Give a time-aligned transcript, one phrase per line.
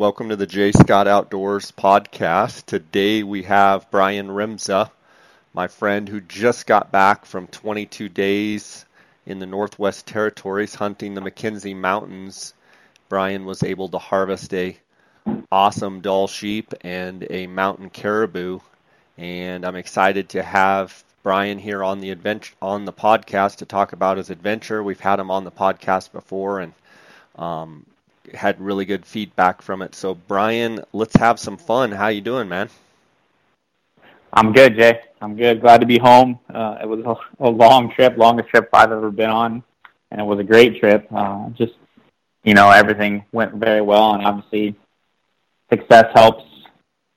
[0.00, 0.72] Welcome to the J.
[0.72, 2.64] Scott Outdoors podcast.
[2.64, 4.90] Today we have Brian Remza,
[5.52, 8.86] my friend who just got back from 22 days
[9.26, 12.54] in the Northwest Territories hunting the Mackenzie Mountains.
[13.10, 14.78] Brian was able to harvest a
[15.52, 18.60] awesome Dall sheep and a mountain caribou,
[19.18, 23.92] and I'm excited to have Brian here on the adventure on the podcast to talk
[23.92, 24.82] about his adventure.
[24.82, 26.72] We've had him on the podcast before, and
[27.36, 27.84] um,
[28.34, 29.94] had really good feedback from it.
[29.94, 31.92] So Brian, let's have some fun.
[31.92, 32.68] How you doing, man?
[34.32, 35.00] I'm good, Jay.
[35.20, 35.60] I'm good.
[35.60, 36.38] Glad to be home.
[36.52, 39.62] Uh, it was a, a, long trip, longest trip I've ever been on,
[40.10, 41.08] and it was a great trip.
[41.10, 41.72] Uh, just
[42.44, 44.76] you know, everything went very well, and obviously,
[45.70, 46.44] success helps.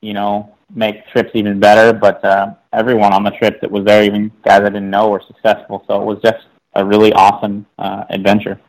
[0.02, 1.98] You know, make trips even better.
[1.98, 5.24] But uh, everyone on the trip that was there, even guys I didn't know, were
[5.26, 5.84] successful.
[5.88, 8.60] So it was just a really awesome uh, adventure.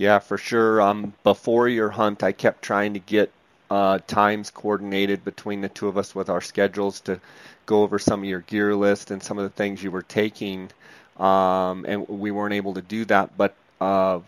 [0.00, 0.80] Yeah, for sure.
[0.80, 3.30] Um, before your hunt, I kept trying to get
[3.70, 7.20] uh, times coordinated between the two of us with our schedules to
[7.66, 10.70] go over some of your gear list and some of the things you were taking.
[11.18, 14.20] Um, and we weren't able to do that, but uh,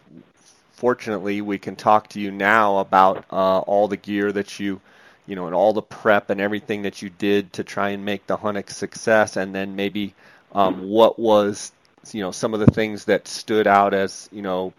[0.72, 4.78] fortunately, we can talk to you now about uh, all the gear that you,
[5.26, 8.26] you know, and all the prep and everything that you did to try and make
[8.26, 10.12] the hunt a success, and then maybe
[10.54, 11.72] um, what was,
[12.12, 14.74] you know, some of the things that stood out as, you know,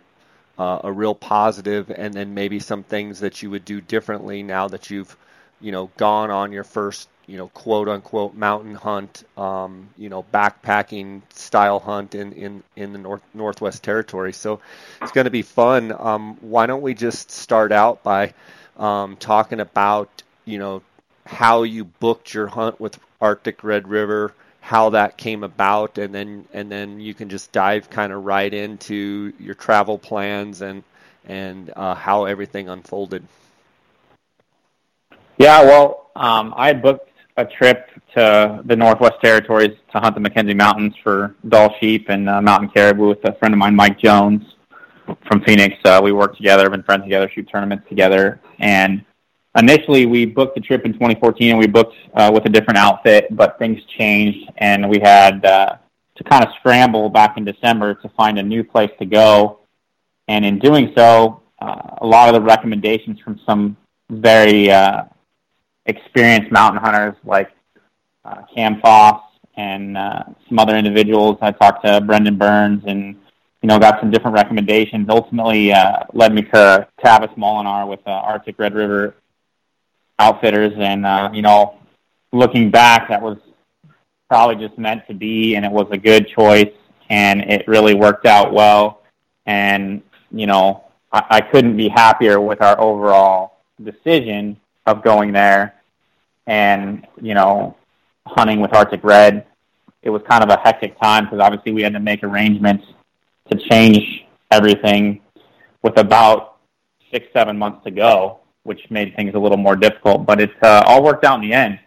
[0.58, 4.68] uh, a real positive, and then maybe some things that you would do differently now
[4.68, 5.16] that you've,
[5.62, 10.24] you know, gone on your first, you know, quote unquote mountain hunt, um, you know,
[10.34, 14.34] backpacking style hunt in in in the north Northwest Territory.
[14.34, 14.60] So
[15.02, 15.92] it's going to be fun.
[15.98, 18.34] Um, why don't we just start out by
[18.78, 20.84] um, talking about, you know,
[21.26, 26.46] how you booked your hunt with Arctic Red River how that came about, and then
[26.54, 30.84] and then you can just dive kind of right into your travel plans and
[31.26, 33.28] and uh, how everything unfolded.
[35.38, 40.54] Yeah, well, um, I booked a trip to the Northwest Territories to hunt the Mackenzie
[40.54, 44.44] Mountains for Dall sheep and uh, mountain caribou with a friend of mine, Mike Jones
[45.28, 45.76] from Phoenix.
[45.84, 49.04] Uh, we worked together, been friends together, shoot tournaments together, and
[49.56, 53.28] initially we booked the trip in 2014 and we booked uh, with a different outfit,
[53.32, 55.78] but things changed and we had uh,
[56.16, 59.60] to kind of scramble back in December to find a new place to go.
[60.28, 63.78] And in doing so, uh, a lot of the recommendations from some
[64.10, 65.04] very uh,
[65.86, 67.52] experienced mountain hunters like
[68.26, 69.22] uh, Cam Foss
[69.56, 71.38] and uh, some other individuals.
[71.42, 73.16] I talked to Brendan Burns and
[73.62, 75.08] you know got some different recommendations.
[75.10, 79.16] Ultimately, uh, led me to Tavis Molinar with uh, Arctic Red River
[80.20, 80.74] outfitters.
[80.78, 81.80] And, uh, you know,
[82.32, 83.38] looking back, that was
[84.30, 86.72] probably just meant to be, and it was a good choice,
[87.10, 89.04] and it really worked out well.
[89.46, 95.76] And, you know, I, I couldn't be happier with our overall decision of going there
[96.48, 97.78] and, you know,
[98.26, 99.46] hunting with Arctic Red.
[100.02, 102.86] It was kind of a hectic time because obviously we had to make arrangements
[103.52, 105.22] to change everything
[105.82, 106.58] with about
[107.12, 110.26] six, seven months to go which made things a little more difficult.
[110.26, 111.80] But it's uh, all worked out in the end.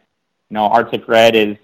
[0.50, 1.56] You know, Arctic Red is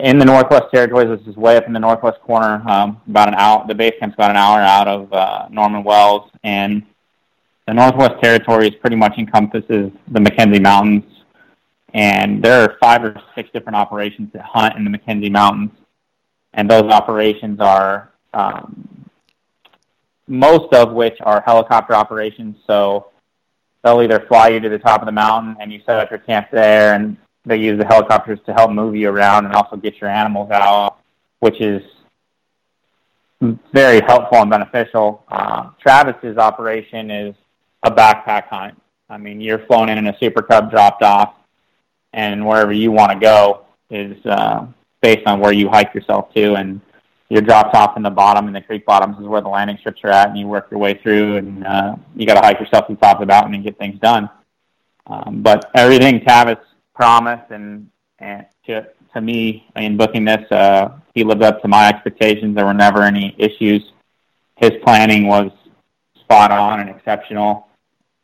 [0.00, 1.18] in the Northwest Territories.
[1.18, 3.64] This is way up in the northwest corner, um, about an hour.
[3.66, 6.84] The base camp's about an hour out of uh, Norman Wells, and
[7.66, 11.04] the Northwest Territories pretty much encompasses the Mackenzie Mountains.
[11.94, 15.70] And there are five or six different operations that hunt in the Mackenzie Mountains,
[16.52, 18.97] and those operations are um,
[20.28, 22.56] most of which are helicopter operations.
[22.66, 23.08] So
[23.82, 26.20] they'll either fly you to the top of the mountain and you set up your
[26.20, 30.00] camp there, and they use the helicopters to help move you around and also get
[30.00, 30.98] your animals out,
[31.40, 31.82] which is
[33.72, 35.24] very helpful and beneficial.
[35.28, 37.34] Uh, Travis's operation is
[37.82, 38.80] a backpack hunt.
[39.08, 41.34] I mean, you're flown in in a Super Cub dropped off,
[42.12, 44.66] and wherever you want to go is uh,
[45.00, 46.54] based on where you hike yourself to.
[46.54, 46.80] And
[47.28, 50.00] you're dropped off in the bottom, and the creek bottoms is where the landing strips
[50.04, 52.86] are at, and you work your way through, and uh, you got to hike yourself
[52.86, 54.30] to the top of the mountain and get things done.
[55.06, 56.60] Um, but everything Tavis
[56.94, 61.88] promised, and, and to, to me in booking this, uh, he lived up to my
[61.88, 62.54] expectations.
[62.54, 63.92] There were never any issues.
[64.56, 65.50] His planning was
[66.20, 67.68] spot on and exceptional,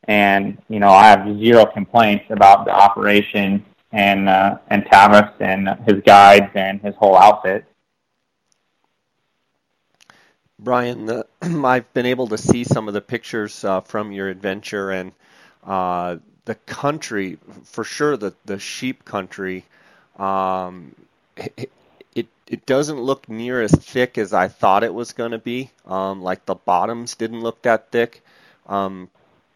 [0.09, 5.69] and you know I have zero complaints about the operation and uh, and Tavis and
[5.87, 7.65] his guides and his whole outfit.
[10.65, 14.91] Brian, the, I've been able to see some of the pictures uh, from your adventure
[14.91, 15.13] and
[15.65, 16.17] uh,
[16.47, 19.65] the country, for sure, the, the sheep country.
[20.19, 20.95] Um,
[21.37, 21.71] it,
[22.15, 25.71] it, it doesn't look near as thick as I thought it was going to be.
[25.87, 28.25] Um, like the bottoms didn't look that thick.
[28.67, 29.11] Um,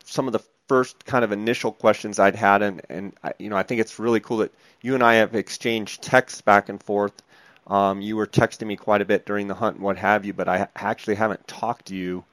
[0.05, 3.63] some of the first kind of initial questions I'd had, and and you know I
[3.63, 4.53] think it's really cool that
[4.83, 7.13] you and I have exchanged texts back and forth.
[7.69, 10.33] Um, you were texting me quite a bit during the hunt and what have you,
[10.33, 12.25] but I actually haven't talked to you.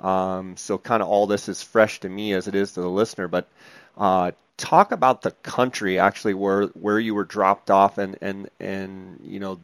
[0.00, 2.90] Um, so kind of all this is fresh to me as it is to the
[2.90, 3.28] listener.
[3.28, 3.48] But
[3.96, 9.20] uh, talk about the country actually where where you were dropped off and and and
[9.24, 9.60] you know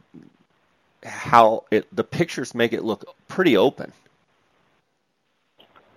[1.03, 3.91] how it the pictures make it look pretty open.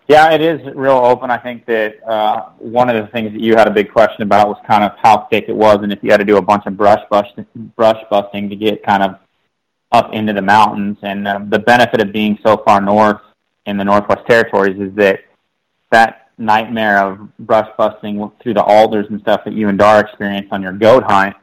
[0.08, 1.30] Yeah, it is real open.
[1.30, 4.48] I think that uh, one of the things that you had a big question about
[4.48, 6.66] was kind of how thick it was, and if you had to do a bunch
[6.66, 7.46] of brush busting,
[7.76, 9.18] brush busting to get kind of
[9.92, 10.98] up into the mountains.
[11.02, 13.20] And uh, the benefit of being so far north
[13.66, 15.20] in the Northwest Territories is that
[15.90, 20.52] that nightmare of brush busting through the alders and stuff that you and Dar experienced
[20.52, 21.36] on your goat hunt,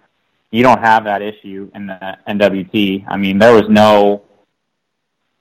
[0.51, 3.05] you don't have that issue in the NWT.
[3.07, 4.23] I mean, there was no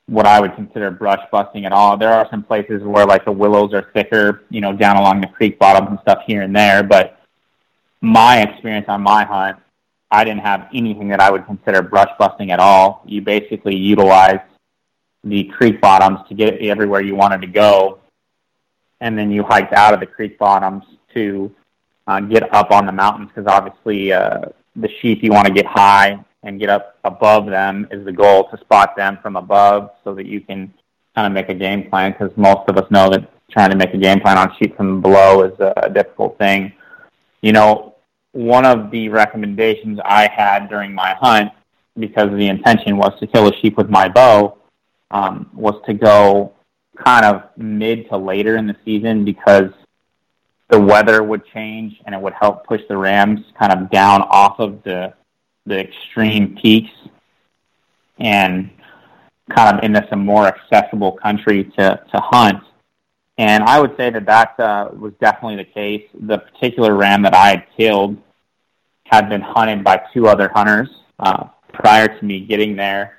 [0.07, 1.97] what I would consider brush busting at all.
[1.97, 5.27] There are some places where like the willows are thicker, you know, down along the
[5.27, 7.21] creek bottoms and stuff here and there, but
[8.01, 9.59] my experience on my hunt,
[10.11, 13.03] I didn't have anything that I would consider brush busting at all.
[13.07, 14.41] You basically utilize
[15.25, 18.01] the creek bottoms to get everywhere you wanted to go,
[19.01, 20.85] and then you hiked out of the creek bottoms
[21.15, 21.55] to
[22.07, 24.41] uh, get up on the mountains because obviously uh,
[24.77, 28.49] the sheep you want to get high and get up above them is the goal
[28.51, 30.73] to spot them from above so that you can
[31.15, 33.93] kind of make a game plan because most of us know that trying to make
[33.93, 36.73] a game plan on sheep from below is a difficult thing.
[37.43, 37.95] You know,
[38.39, 41.51] one of the recommendations I had during my hunt,
[41.99, 44.59] because the intention was to kill a sheep with my bow,
[45.11, 46.53] um, was to go
[46.97, 49.73] kind of mid to later in the season because
[50.69, 54.61] the weather would change and it would help push the rams kind of down off
[54.61, 55.13] of the
[55.67, 56.93] the extreme peaks
[58.21, 58.71] and
[59.51, 62.63] kind of into some more accessible country to, to hunt.
[63.37, 66.05] And I would say that that uh, was definitely the case.
[66.15, 68.17] The particular ram that I had killed
[69.11, 70.89] had been hunted by two other hunters
[71.19, 73.17] uh, prior to me getting there,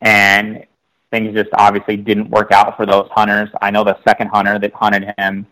[0.00, 0.64] and
[1.10, 3.48] things just obviously didn't work out for those hunters.
[3.62, 5.46] I know the second hunter that hunted him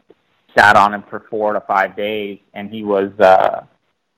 [0.56, 3.65] sat on him for four to five days, and he was uh,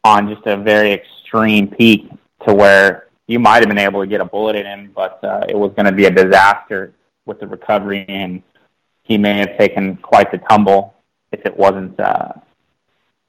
[0.05, 2.11] on just a very extreme peak
[2.47, 5.45] to where you might have been able to get a bullet in him, but uh,
[5.49, 6.93] it was going to be a disaster
[7.27, 8.43] with the recovery, and
[9.03, 10.95] he may have taken quite the tumble
[11.33, 12.33] if it wasn't, uh,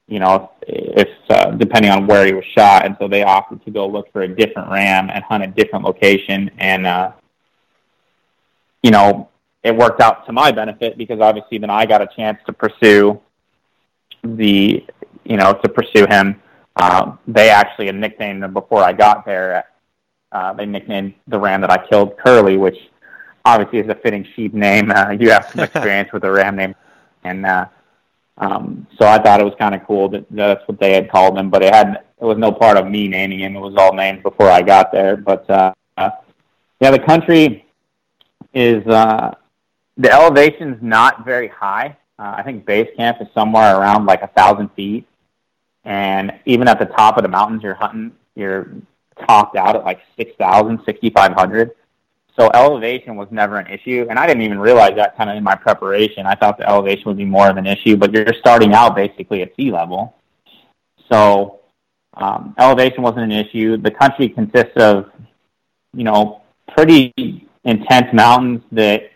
[0.10, 2.86] you know, if uh, depending on where he was shot.
[2.86, 5.86] And so they opted to go look for a different ram and hunt a different
[5.86, 7.12] location, and uh,
[8.84, 9.30] you know,
[9.64, 13.20] it worked out to my benefit because obviously then I got a chance to pursue
[14.24, 14.86] the,
[15.24, 16.42] you know, to pursue him
[16.80, 19.66] um, they actually had nicknamed him before I got there.
[20.32, 22.78] Uh, they nicknamed the ram that I killed Curly, which
[23.44, 24.92] obviously is a fitting sheep name.
[24.92, 26.76] Uh, you have some experience with a ram name,
[27.24, 27.66] and uh,
[28.40, 31.38] um, so I thought it was kind of cool that that's what they had called
[31.38, 31.50] him.
[31.50, 33.56] But it had it was no part of me naming him.
[33.56, 35.18] It was all named before I got there.
[35.18, 36.10] But uh, uh,
[36.80, 37.66] yeah, the country
[38.54, 39.36] is uh,
[39.98, 41.98] the elevation's not very high.
[42.18, 45.06] Uh, I think base camp is somewhere around like a thousand feet.
[45.86, 48.72] And even at the top of the mountains you're hunting, you're
[49.28, 51.72] topped out at like 6,000, 6,500.
[52.40, 54.08] So elevation was never an issue.
[54.10, 56.26] And I didn't even realize that kind of in my preparation.
[56.26, 59.42] I thought the elevation would be more of an issue, but you're starting out basically
[59.42, 60.16] at sea level.
[61.12, 61.60] So
[62.14, 63.76] um, elevation wasn't an issue.
[63.76, 65.12] The country consists of,
[65.94, 66.42] you know,
[66.76, 67.14] pretty
[67.66, 69.12] intense mountains that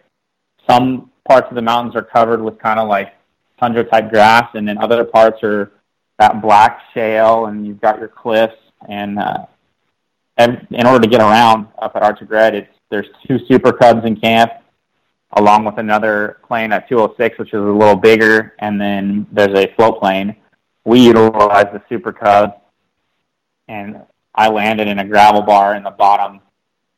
[0.70, 3.14] some parts of the mountains are covered with kind of like
[3.58, 5.72] tundra type grass, and then other parts are
[6.20, 8.58] that black shale, and you've got your cliffs.
[8.90, 9.46] And, uh,
[10.36, 14.16] and in order to get around up at Arctic it's there's two Super Cubs in
[14.16, 14.52] camp,
[15.32, 19.74] along with another plane at 206, which is a little bigger, and then there's a
[19.76, 20.36] float plane.
[20.86, 22.62] We utilize the Super Cub,
[23.68, 24.04] and
[24.36, 26.40] I landed in a gravel bar in the bottom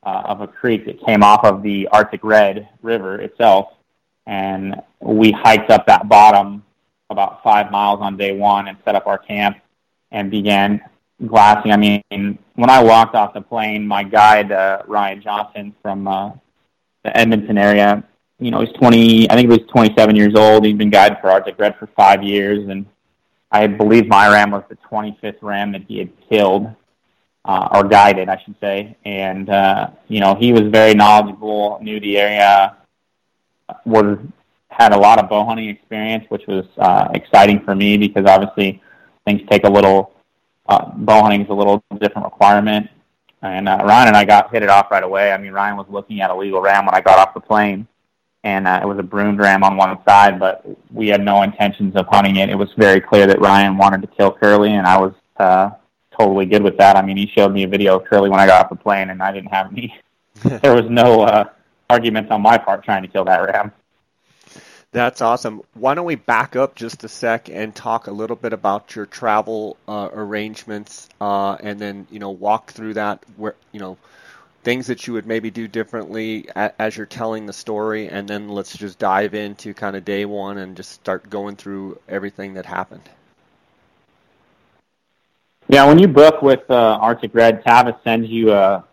[0.04, 3.70] uh, of a creek that came off of the Arctic Red River itself,
[4.28, 6.62] and we hiked up that bottom
[7.10, 9.58] about five miles on day one and set up our camp
[10.12, 10.82] and began
[11.26, 11.72] glassing.
[11.72, 16.32] I mean, when I walked off the plane, my guide, uh, Ryan Johnson from uh,
[17.04, 18.04] the Edmonton area,
[18.40, 20.66] you know, he's 20, I think he was 27 years old.
[20.66, 22.68] He'd been guiding for Arctic Red for five years.
[22.68, 22.86] And
[23.52, 26.68] I believe my ram was the 25th ram that he had killed,
[27.46, 28.98] uh, or guided, I should say.
[29.06, 32.76] And, uh, you know, he was very knowledgeable, knew the area,
[33.86, 34.18] was
[34.70, 38.82] had a lot of bow hunting experience, which was uh, exciting for me because obviously
[39.26, 40.12] things take a little.
[40.68, 42.90] Uh, bow hunting is a little different requirement,
[43.42, 45.32] and uh, Ryan and I got hit it off right away.
[45.32, 47.88] I mean, Ryan was looking at a legal ram when I got off the plane,
[48.44, 51.96] and uh, it was a brood ram on one side, but we had no intentions
[51.96, 52.50] of hunting it.
[52.50, 55.72] It was very clear that Ryan wanted to kill Curly, and I was uh,
[56.18, 56.96] totally good with that.
[56.96, 59.10] I mean, he showed me a video of Curly when I got off the plane,
[59.10, 59.94] and I didn't have any.
[60.62, 61.46] there was no uh,
[61.90, 63.72] arguments on my part trying to kill that ram.
[64.96, 65.62] That's awesome.
[65.74, 69.06] Why don't we back up just a sec and talk a little bit about your
[69.06, 73.98] travel uh, arrangements, uh, and then you know walk through that where you know
[74.64, 78.78] things that you would maybe do differently as you're telling the story, and then let's
[78.78, 83.04] just dive into kind of day one and just start going through everything that happened.
[85.68, 88.86] Yeah, when you book with uh, Arctic Red, Tavis sends you a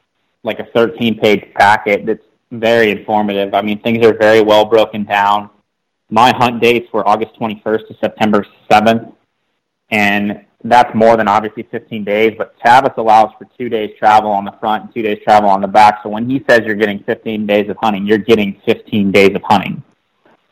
[0.43, 3.55] like a 13 page packet that's very informative.
[3.55, 5.49] I mean, things are very well broken down
[6.13, 9.15] my hunt dates were August 21st to September 7th,
[9.91, 12.35] and that's more than obviously 15 days.
[12.37, 15.63] But Tavis allows for two days travel on the front and two days travel on
[15.63, 16.01] the back.
[16.03, 19.41] So when he says you're getting 15 days of hunting, you're getting 15 days of
[19.43, 19.83] hunting.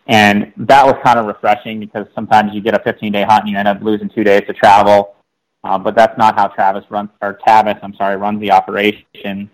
[0.06, 3.50] And that was kind of refreshing because sometimes you get a 15 day hunt and
[3.50, 5.14] you end up losing two days to travel.
[5.62, 9.50] Uh, but that's not how Travis runs, or Tavis, I'm sorry, runs the operation.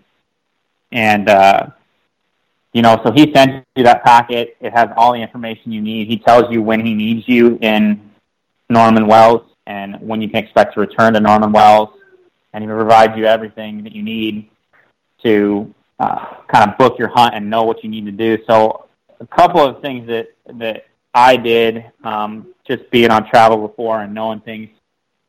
[0.92, 1.66] And uh,
[2.76, 4.54] you know, so he sends you that packet.
[4.60, 6.08] It has all the information you need.
[6.08, 8.10] He tells you when he needs you in
[8.68, 11.88] Norman Wells and when you can expect to return to Norman Wells,
[12.52, 14.50] and he provides you everything that you need
[15.22, 18.36] to uh, kind of book your hunt and know what you need to do.
[18.46, 18.84] So,
[19.20, 20.28] a couple of things that
[20.58, 24.68] that I did, um, just being on travel before and knowing things,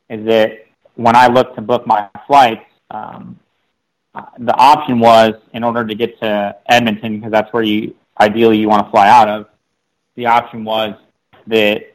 [0.09, 3.39] is that when I look to book my flights, um,
[4.39, 8.67] the option was in order to get to Edmonton because that's where you ideally you
[8.67, 9.47] want to fly out of.
[10.15, 10.95] The option was
[11.47, 11.93] that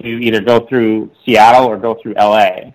[0.00, 2.72] to either go through Seattle or go through LA.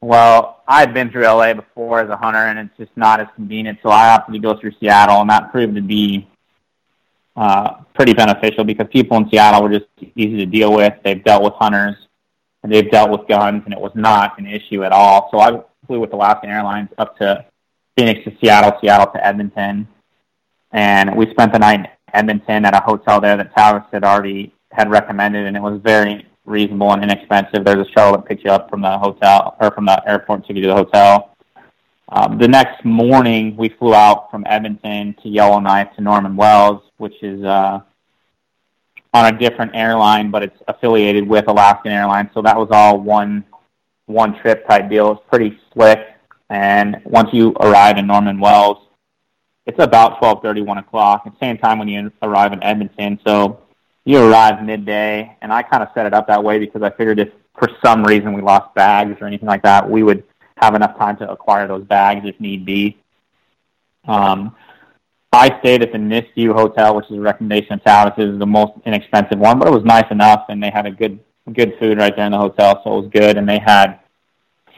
[0.00, 3.80] Well, I've been through LA before as a hunter, and it's just not as convenient.
[3.82, 6.28] So I opted to go through Seattle, and that proved to be
[7.36, 10.94] uh, pretty beneficial because people in Seattle were just easy to deal with.
[11.02, 11.96] They've dealt with hunters,
[12.62, 15.28] and they've dealt with guns, and it was not an issue at all.
[15.32, 17.44] So I flew with Alaskan Airlines up to
[17.98, 19.88] Phoenix to Seattle, Seattle to Edmonton,
[20.70, 24.54] and we spent the night in Edmonton at a hotel there that Tavis had already
[24.70, 27.64] had recommended, and it was very reasonable and inexpensive.
[27.64, 30.54] There's a shuttle that picks you up from the hotel or from the airport to
[30.54, 31.36] get to the hotel.
[32.10, 37.20] Um, the next morning, we flew out from Edmonton to Yellowknife to Norman Wells, which
[37.24, 37.80] is uh,
[39.12, 42.30] on a different airline, but it's affiliated with Alaskan Airlines.
[42.32, 43.44] So that was all one
[44.06, 45.10] one trip type deal.
[45.10, 45.98] It's pretty slick.
[46.50, 48.78] And once you arrive in Norman Wells,
[49.66, 51.24] it's about 12:30, 1 o'clock.
[51.24, 53.60] The same time when you arrive in Edmonton, so
[54.04, 55.36] you arrive midday.
[55.42, 57.28] And I kind of set it up that way because I figured if
[57.58, 60.24] for some reason we lost bags or anything like that, we would
[60.56, 62.96] have enough time to acquire those bags if need be.
[64.06, 64.56] Um,
[65.32, 68.18] I stayed at the Nisku Hotel, which is a recommendation of Tavis.
[68.18, 71.20] It the most inexpensive one, but it was nice enough, and they had a good
[71.52, 73.36] good food right there in the hotel, so it was good.
[73.36, 74.00] And they had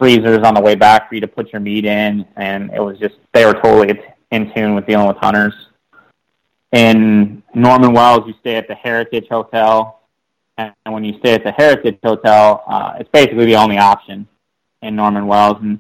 [0.01, 2.99] freezers on the way back for you to put your meat in, and it was
[2.99, 5.55] just they were totally in tune with dealing with hunters.
[6.73, 10.01] In Norman Wells, you stay at the Heritage Hotel,
[10.57, 14.27] and when you stay at the Heritage Hotel, uh, it's basically the only option
[14.83, 15.79] in Norman Wells, and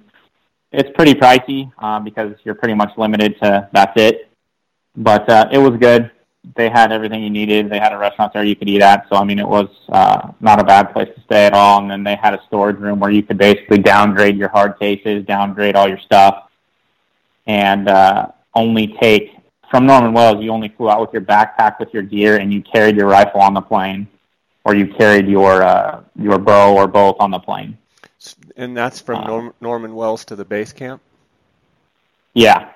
[0.71, 4.31] it's pretty pricey uh, because you're pretty much limited to that's it.
[4.97, 6.11] But uh, it was good
[6.56, 7.68] they had everything you needed.
[7.68, 9.09] They had a restaurant there you could eat at.
[9.09, 11.80] So I mean, it was uh, not a bad place to stay at all.
[11.80, 15.25] And then they had a storage room where you could basically downgrade your hard cases,
[15.25, 16.50] downgrade all your stuff,
[17.47, 19.37] and uh, only take
[19.70, 20.42] from Norman Wells.
[20.42, 23.40] You only flew out with your backpack with your gear, and you carried your rifle
[23.40, 24.09] on the plane,
[24.64, 27.76] or you carried your uh, your bow or both on the plane.
[28.56, 31.02] And that's from uh, Norm- Norman Wells to the base camp.
[32.35, 32.70] Yeah,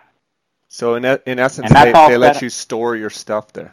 [0.75, 3.73] so in in essence, they, they let you store your stuff there.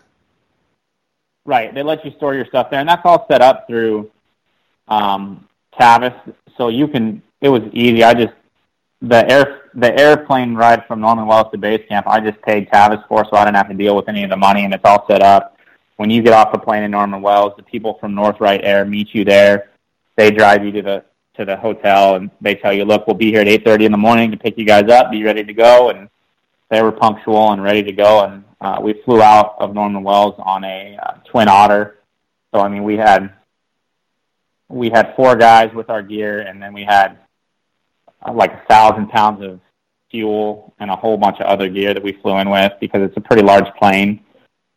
[1.45, 4.11] Right, they let you store your stuff there, and that's all set up through
[4.87, 6.13] um, Tavis.
[6.57, 7.23] So you can.
[7.41, 8.03] It was easy.
[8.03, 8.35] I just
[9.01, 12.05] the air the airplane ride from Norman Wells to base camp.
[12.05, 14.37] I just paid Tavis for, so I didn't have to deal with any of the
[14.37, 15.57] money, and it's all set up.
[15.95, 19.15] When you get off the plane in Norman Wells, the people from North-Wright Air meet
[19.15, 19.71] you there.
[20.17, 21.03] They drive you to the
[21.33, 23.97] to the hotel, and they tell you, "Look, we'll be here at 8:30 in the
[23.97, 25.09] morning to pick you guys up.
[25.09, 26.07] Be ready to go." And
[26.71, 28.23] they were punctual and ready to go.
[28.23, 31.99] And uh, we flew out of Norman Wells on a uh, Twin Otter.
[32.55, 33.33] So I mean, we had
[34.69, 37.19] we had four guys with our gear, and then we had
[38.25, 39.59] uh, like a thousand pounds of
[40.09, 43.17] fuel and a whole bunch of other gear that we flew in with because it's
[43.17, 44.23] a pretty large plane.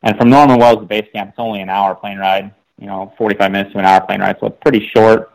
[0.02, 2.52] And from Norman Wells to base camp, it's only an hour plane ride.
[2.78, 5.30] You know, 45 minutes to an hour plane ride, so it's pretty short.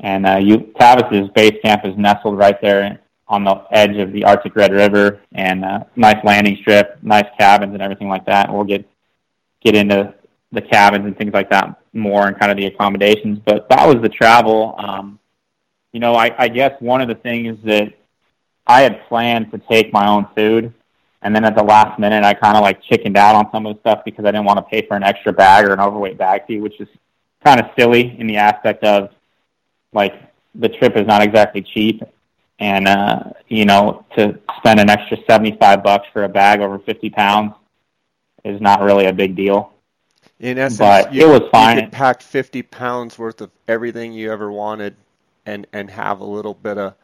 [0.00, 4.24] And uh, you, Tavis's base camp is nestled right there on the edge of the
[4.24, 8.48] Arctic Red River and uh, nice landing strip, nice cabins and everything like that.
[8.48, 8.86] And we'll get
[9.64, 10.14] get into
[10.52, 13.38] the cabins and things like that more and kind of the accommodations.
[13.44, 14.74] But that was the travel.
[14.76, 15.18] Um,
[15.92, 17.94] you know, I, I guess one of the things that
[18.66, 20.72] I had planned to take my own food,
[21.22, 23.74] and then at the last minute, I kind of like chickened out on some of
[23.74, 26.18] the stuff because I didn't want to pay for an extra bag or an overweight
[26.18, 26.88] bag fee, which is
[27.44, 29.10] kind of silly in the aspect of
[29.92, 30.14] like
[30.54, 32.02] the trip is not exactly cheap,
[32.62, 36.78] and uh, you know to spend an extra seventy five bucks for a bag over
[36.78, 37.54] fifty pounds
[38.44, 39.72] is not really a big deal.
[40.38, 41.76] In essence, but you, it was fine.
[41.76, 44.94] You could pack fifty pounds worth of everything you ever wanted,
[45.44, 46.94] and and have a little bit of,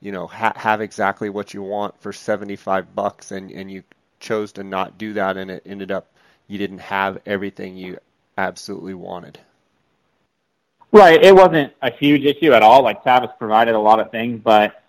[0.00, 3.82] you know, ha- have exactly what you want for seventy five bucks, and and you
[4.20, 6.12] chose to not do that, and it ended up
[6.46, 7.98] you didn't have everything you
[8.38, 9.38] absolutely wanted.
[10.92, 11.22] Right.
[11.22, 12.82] It wasn't a huge issue at all.
[12.82, 14.79] Like Tavis provided a lot of things, but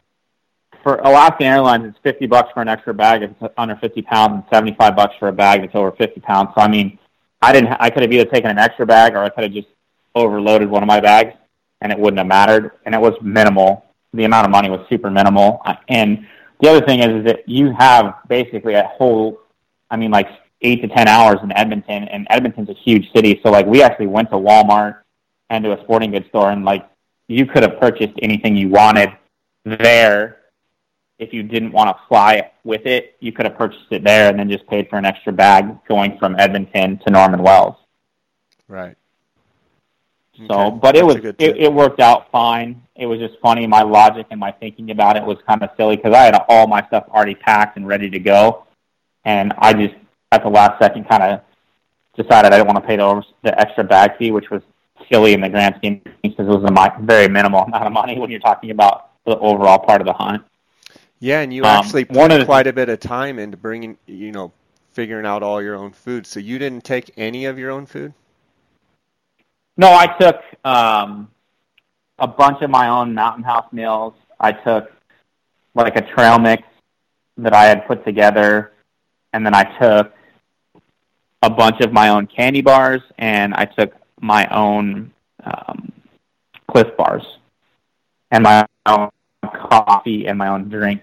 [0.84, 4.34] for Alaskan Airlines, it's fifty bucks for an extra bag if it's under fifty pounds,
[4.34, 6.50] and seventy five bucks for a bag that's over fifty pounds.
[6.56, 6.98] So I mean,
[7.42, 7.76] I didn't.
[7.80, 9.68] I could have either taken an extra bag or I could have just
[10.16, 11.34] overloaded one of my bags,
[11.82, 12.72] and it wouldn't have mattered.
[12.86, 13.86] And it was minimal.
[14.14, 15.62] The amount of money was super minimal.
[15.88, 16.28] And
[16.60, 19.40] the other thing is, is that you have basically a whole.
[19.90, 20.28] I mean, like
[20.62, 23.40] eight to ten hours in Edmonton, and Edmonton's a huge city.
[23.44, 25.00] So like, we actually went to Walmart
[25.50, 26.88] and to a sporting goods store, and like,
[27.28, 29.10] you could have purchased anything you wanted
[29.66, 30.41] there
[31.22, 34.40] if you didn't want to fly with it, you could have purchased it there and
[34.40, 37.76] then just paid for an extra bag going from Edmonton to Norman Wells.
[38.68, 38.98] Right.
[40.48, 40.78] So, Okay.
[40.82, 42.82] but it That's was it, it worked out fine.
[42.96, 43.68] It was just funny.
[43.68, 46.66] My logic and my thinking about it was kind of silly because I had all
[46.66, 48.66] my stuff already packed and ready to go,
[49.24, 49.94] and I just
[50.32, 51.42] at the last second kind of
[52.16, 54.64] decided I didn't want to pay the the extra bag fee, which was
[55.12, 57.92] silly in the grand scheme of things because it was a very minimal amount of
[57.94, 60.42] money when you're talking about the overall part of the hunt.
[61.22, 64.52] Yeah, and you Um, actually put quite a bit of time into bringing, you know,
[64.92, 66.26] figuring out all your own food.
[66.26, 68.14] So you didn't take any of your own food.
[69.78, 71.30] No, I took um,
[72.18, 74.16] a bunch of my own Mountain House meals.
[74.40, 74.92] I took
[75.76, 76.64] like a trail mix
[77.38, 78.72] that I had put together,
[79.32, 80.12] and then I took
[81.44, 85.92] a bunch of my own candy bars, and I took my own um,
[86.68, 87.38] Clif bars,
[88.32, 89.10] and my own
[89.52, 91.02] coffee and my own drink,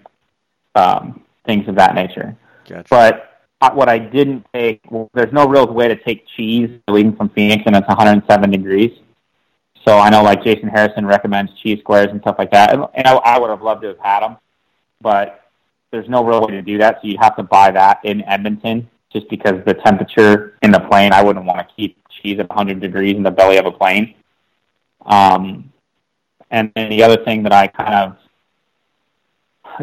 [0.75, 2.37] um, things of that nature.
[2.69, 2.87] Gotcha.
[2.91, 7.29] But what I didn't take, well, there's no real way to take cheese leaving from
[7.31, 8.93] Phoenix, and it's 107 degrees.
[9.87, 13.07] So I know like Jason Hairston recommends cheese squares and stuff like that, and, and
[13.07, 14.37] I, I would have loved to have had them,
[15.01, 15.49] but
[15.91, 17.01] there's no real way to do that.
[17.01, 21.13] So you'd have to buy that in Edmonton, just because the temperature in the plane.
[21.13, 24.15] I wouldn't want to keep cheese at 100 degrees in the belly of a plane.
[25.07, 25.73] Um,
[26.51, 28.17] and then the other thing that I kind of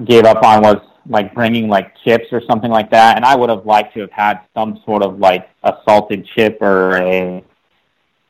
[0.04, 0.78] gave up on was
[1.08, 3.16] like bringing like chips or something like that.
[3.16, 6.62] And I would have liked to have had some sort of like a salted chip
[6.62, 7.44] or a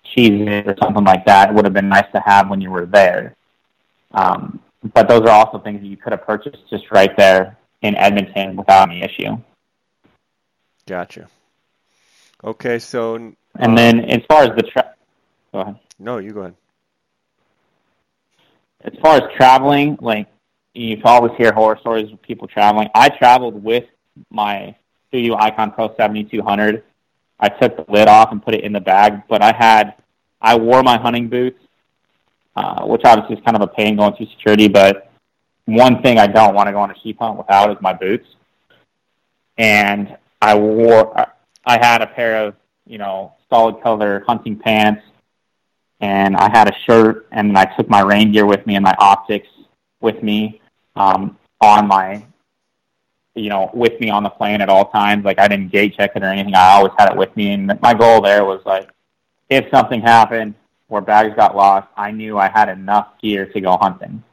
[0.04, 1.50] cheese or something like that.
[1.50, 3.36] It would have been nice to have when you were there.
[4.12, 4.60] Um,
[4.94, 8.56] but those are also things that you could have purchased just right there in Edmonton
[8.56, 9.38] without any issue.
[10.86, 11.28] Gotcha.
[12.44, 14.94] Okay, so And um, then as far as the tra-
[15.52, 15.80] go ahead.
[15.98, 16.56] no, you go ahead.
[18.82, 20.28] as far as traveling, like
[20.76, 22.90] you always hear horror stories of people traveling.
[22.94, 23.86] I traveled with
[24.30, 24.76] my
[25.08, 26.84] Studio Icon Pro 7200.
[27.40, 29.96] I took the lid off and put it in the bag, but I had
[30.42, 31.60] I wore my hunting boots,
[32.56, 34.68] uh, which obviously is kind of a pain going through security.
[34.68, 35.10] But
[35.66, 38.28] one thing I don't want to go on a sheep hunt without is my boots.
[39.58, 41.28] And I wore
[41.66, 45.02] I had a pair of you know solid color hunting pants
[46.02, 48.94] and I had a shirt, and I took my rain gear with me and my
[49.00, 49.48] optics
[50.02, 50.62] with me
[50.96, 52.26] um, on my,
[53.34, 55.26] you know, with me on the plane at all times.
[55.26, 56.56] Like I didn't gate check it or anything.
[56.56, 58.90] I always had it with me, and my goal there was like,
[59.50, 60.56] if something happened
[60.90, 64.24] or bags got lost, I knew I had enough gear to go hunting,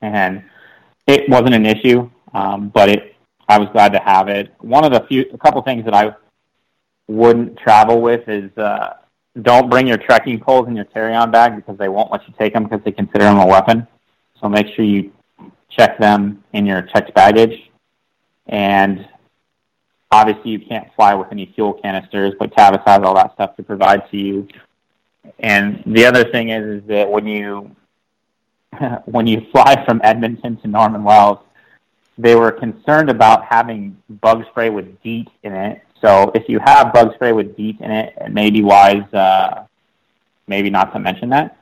[0.00, 0.44] and
[1.06, 2.10] it wasn't an issue.
[2.34, 3.16] Um, but it,
[3.48, 4.54] I was glad to have it.
[4.60, 6.14] One of the few, a couple things that I
[7.08, 8.56] wouldn't travel with is.
[8.56, 8.94] Uh,
[9.40, 12.52] don't bring your trekking poles in your carry-on bag because they won't let you take
[12.52, 13.86] them because they consider them a weapon.
[14.38, 15.10] So make sure you
[15.76, 17.70] check them in your checked baggage.
[18.46, 19.08] And
[20.10, 23.62] obviously, you can't fly with any fuel canisters, but Tavis has all that stuff to
[23.62, 24.48] provide to you.
[25.38, 27.74] And the other thing is, is that when you
[29.04, 31.38] when you fly from Edmonton to Norman Wells,
[32.18, 35.82] they were concerned about having bug spray with DEET in it.
[36.00, 39.66] So if you have bug spray with DEET in it, it may be wise uh,
[40.46, 41.61] maybe not to mention that.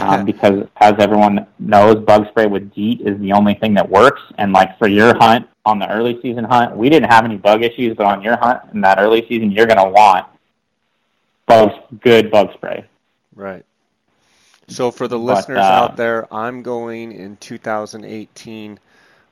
[0.00, 4.22] Um, because as everyone knows, bug spray with DEET is the only thing that works.
[4.38, 7.62] And like for your hunt on the early season hunt, we didn't have any bug
[7.62, 10.26] issues, but on your hunt in that early season, you're going to want
[11.46, 12.84] bug, good bug spray.
[13.34, 13.64] Right.
[14.68, 18.78] So for the listeners uh, out there, I'm going in 2018.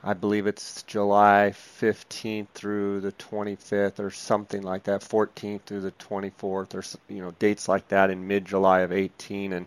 [0.02, 5.90] I believe it's July 15th through the 25th or something like that, 14th through the
[5.92, 9.66] 24th or you know dates like that in mid-July of 18 and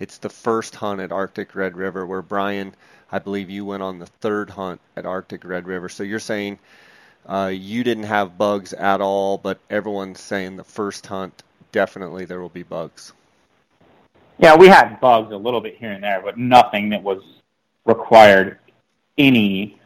[0.00, 2.74] it's the first hunt at Arctic Red River where Brian,
[3.10, 5.88] I believe you went on the third hunt at Arctic Red River.
[5.88, 6.58] So you're saying
[7.26, 12.40] uh, you didn't have bugs at all, but everyone's saying the first hunt definitely there
[12.40, 13.12] will be bugs.
[14.38, 17.22] Yeah, we had bugs a little bit here and there, but nothing that was
[17.84, 18.58] required
[19.16, 19.80] any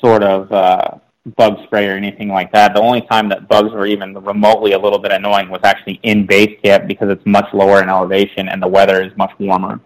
[0.00, 0.98] sort of uh,
[1.36, 2.74] bug spray or anything like that.
[2.74, 6.26] The only time that bugs were even remotely a little bit annoying was actually in
[6.26, 9.80] base camp because it's much lower in elevation and the weather is much warmer.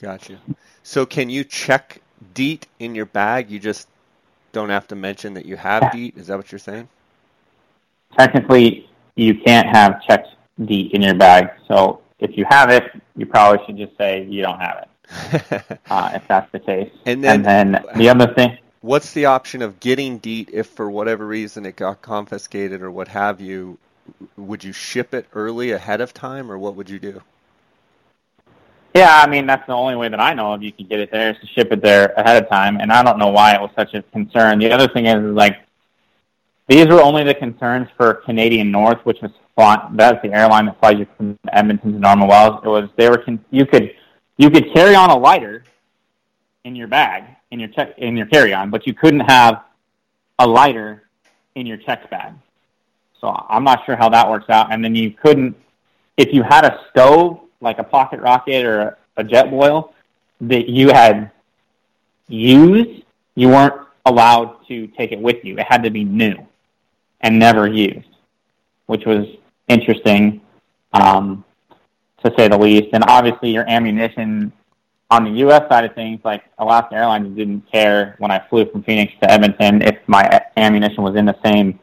[0.00, 0.38] Gotcha.
[0.82, 2.02] So can you check
[2.34, 3.50] DEET in your bag?
[3.50, 3.88] You just
[4.52, 6.16] don't have to mention that you have DEET.
[6.18, 6.88] Is that what you're saying?
[8.18, 10.28] Technically, you can't have checked
[10.64, 11.48] DEET in your bag.
[11.66, 12.84] So if you have it,
[13.16, 16.90] you probably should just say you don't have it, uh, if that's the case.
[17.06, 18.58] And then, and then the other thing.
[18.84, 23.08] What's the option of getting DEET if for whatever reason it got confiscated or what
[23.08, 23.78] have you?
[24.36, 27.22] Would you ship it early ahead of time, or what would you do?
[28.94, 31.10] Yeah, I mean that's the only way that I know of you can get it
[31.10, 33.60] there is to ship it there ahead of time, and I don't know why it
[33.62, 34.58] was such a concern.
[34.58, 35.56] The other thing is, is like
[36.68, 40.98] these were only the concerns for Canadian North, which was that's the airline that flies
[40.98, 42.60] you from Edmonton to Norman Wells.
[42.62, 43.94] It was they were you could
[44.36, 45.64] you could carry on a lighter
[46.64, 49.62] in your bag in your check in your carry on, but you couldn't have
[50.40, 51.04] a lighter
[51.54, 52.34] in your check bag.
[53.20, 54.72] So I'm not sure how that works out.
[54.72, 55.56] And then you couldn't
[56.16, 59.92] if you had a stove like a pocket rocket or a, a Jetboil
[60.42, 61.30] that you had
[62.28, 63.04] used,
[63.36, 65.56] you weren't allowed to take it with you.
[65.56, 66.36] It had to be new
[67.20, 68.08] and never used,
[68.86, 69.26] which was
[69.68, 70.40] interesting,
[70.92, 71.44] um,
[72.24, 72.88] to say the least.
[72.92, 74.52] And obviously, your ammunition
[75.14, 75.62] on the U.S.
[75.68, 79.80] side of things, like Alaska Airlines didn't care when I flew from Phoenix to Edmonton
[79.82, 81.78] if my ammunition was in the same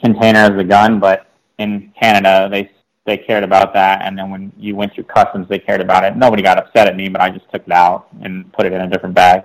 [0.00, 0.98] container as the gun.
[0.98, 1.26] But
[1.58, 2.70] in Canada, they
[3.04, 4.02] they cared about that.
[4.02, 6.16] And then when you went through customs, they cared about it.
[6.16, 8.80] Nobody got upset at me, but I just took it out and put it in
[8.80, 9.44] a different bag.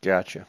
[0.00, 0.46] Gotcha.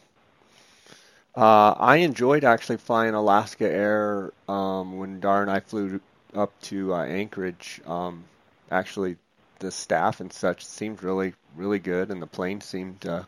[1.35, 5.99] Uh, I enjoyed actually flying Alaska Air um, when Dar and I flew
[6.35, 7.81] up to uh, Anchorage.
[7.85, 8.23] Um,
[8.71, 9.17] actually,
[9.59, 13.23] the staff and such seemed really, really good, and the plane seemed uh,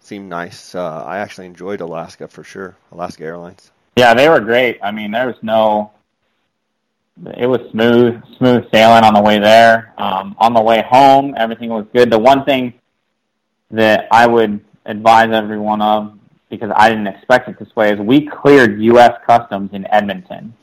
[0.00, 0.74] seemed nice.
[0.74, 2.76] Uh, I actually enjoyed Alaska for sure.
[2.92, 3.70] Alaska Airlines.
[3.96, 4.78] Yeah, they were great.
[4.82, 5.92] I mean, there was no.
[7.36, 9.94] It was smooth, smooth sailing on the way there.
[9.96, 12.10] Um, on the way home, everything was good.
[12.10, 12.74] The one thing
[13.70, 16.16] that I would advise everyone of
[16.48, 19.12] because I didn't expect it this way, is we cleared U.S.
[19.26, 20.54] Customs in Edmonton.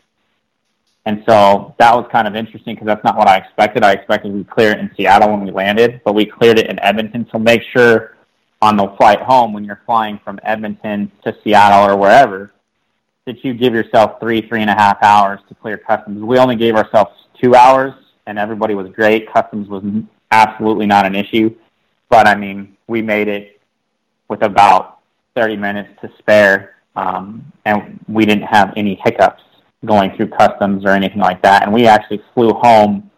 [1.06, 3.84] And so that was kind of interesting because that's not what I expected.
[3.84, 6.80] I expected we clear it in Seattle when we landed, but we cleared it in
[6.80, 7.28] Edmonton.
[7.32, 8.16] So make sure
[8.62, 12.54] on the flight home when you're flying from Edmonton to Seattle or wherever
[13.26, 16.22] that you give yourself three, three and a half hours to clear customs.
[16.22, 17.12] We only gave ourselves
[17.42, 17.94] two hours
[18.26, 19.32] and everybody was great.
[19.32, 19.84] Customs was
[20.32, 21.54] absolutely not an issue.
[22.10, 23.60] But I mean, we made it
[24.30, 25.00] with about
[25.36, 29.42] 30 minutes to spare, um, and we didn't have any hiccups
[29.86, 31.64] going through customs or anything like that.
[31.64, 33.12] And we actually flew home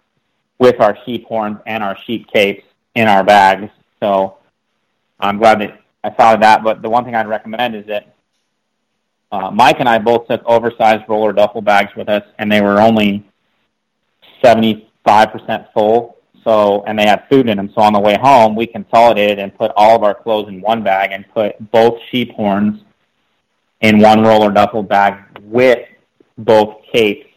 [0.59, 2.63] with our sheep horns and our sheep capes
[2.95, 3.69] in our bags.
[4.01, 4.37] So
[5.19, 6.63] I'm glad that I thought of that.
[6.63, 8.15] But the one thing I'd recommend is that
[9.31, 12.79] uh, Mike and I both took oversized roller duffel bags with us, and they were
[12.79, 13.25] only
[14.43, 14.85] 75%
[15.73, 17.71] full so, and they had food in them.
[17.73, 20.83] So on the way home, we consolidated and put all of our clothes in one
[20.83, 22.81] bag and put both sheep horns
[23.81, 25.79] in one roller duffel bag with
[26.37, 27.27] both capes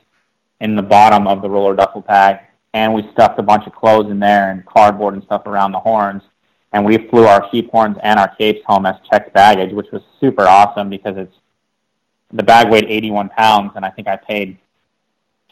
[0.60, 2.40] in the bottom of the roller duffel bag.
[2.74, 5.80] And we stuffed a bunch of clothes in there and cardboard and stuff around the
[5.80, 6.22] horns.
[6.72, 10.02] And we flew our sheep horns and our capes home as checked baggage, which was
[10.20, 11.34] super awesome because it's
[12.32, 14.58] the bag weighed 81 pounds, and I think I paid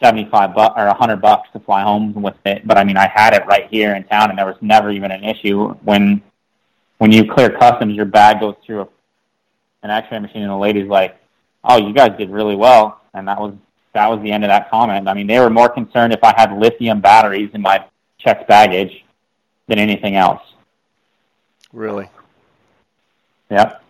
[0.02, 2.66] 75 bucks or 100 bucks to fly home with it.
[2.66, 5.10] But I mean, I had it right here in town, and there was never even
[5.10, 5.68] an issue.
[5.84, 6.22] When
[6.98, 8.88] when you clear customs, your bag goes through a,
[9.82, 11.16] an X-ray machine, and the lady's like,
[11.64, 13.54] "Oh, you guys did really well," and that was
[13.92, 15.08] that was the end of that comment.
[15.08, 17.84] I mean, they were more concerned if I had lithium batteries in my
[18.18, 19.04] checked baggage
[19.68, 20.42] than anything else.
[21.72, 22.08] Really?
[23.50, 23.82] Yep.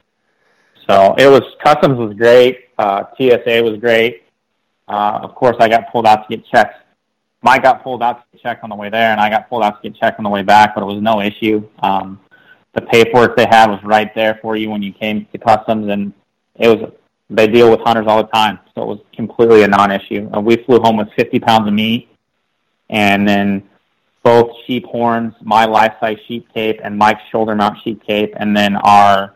[0.88, 2.68] So it was customs was great.
[2.79, 4.22] Uh, TSA was great.
[4.88, 6.76] Uh, of course, I got pulled out to get checked.
[7.42, 9.62] Mike got pulled out to get checked on the way there, and I got pulled
[9.62, 11.68] out to get checked on the way back, but it was no issue.
[11.81, 12.20] Um,
[12.74, 16.12] the paperwork they had was right there for you when you came to customs, and
[16.57, 16.92] it was
[17.28, 20.30] they deal with hunters all the time, so it was completely a non-issue.
[20.34, 22.08] Uh, we flew home with 50 pounds of meat,
[22.88, 23.62] and then
[24.22, 28.76] both sheep horns, my life-size sheep cape, and Mike's shoulder mount sheep cape, and then
[28.76, 29.34] our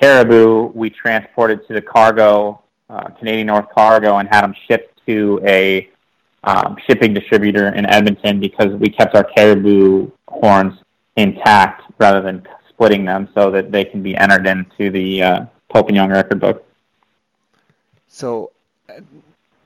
[0.00, 5.40] caribou we transported to the cargo, uh, Canadian North Cargo, and had them shipped to
[5.44, 5.88] a
[6.44, 10.74] um, shipping distributor in Edmonton because we kept our caribou horns
[11.16, 15.88] intact rather than splitting them so that they can be entered into the uh, Pope
[15.88, 16.66] and Young record book.
[18.14, 18.52] So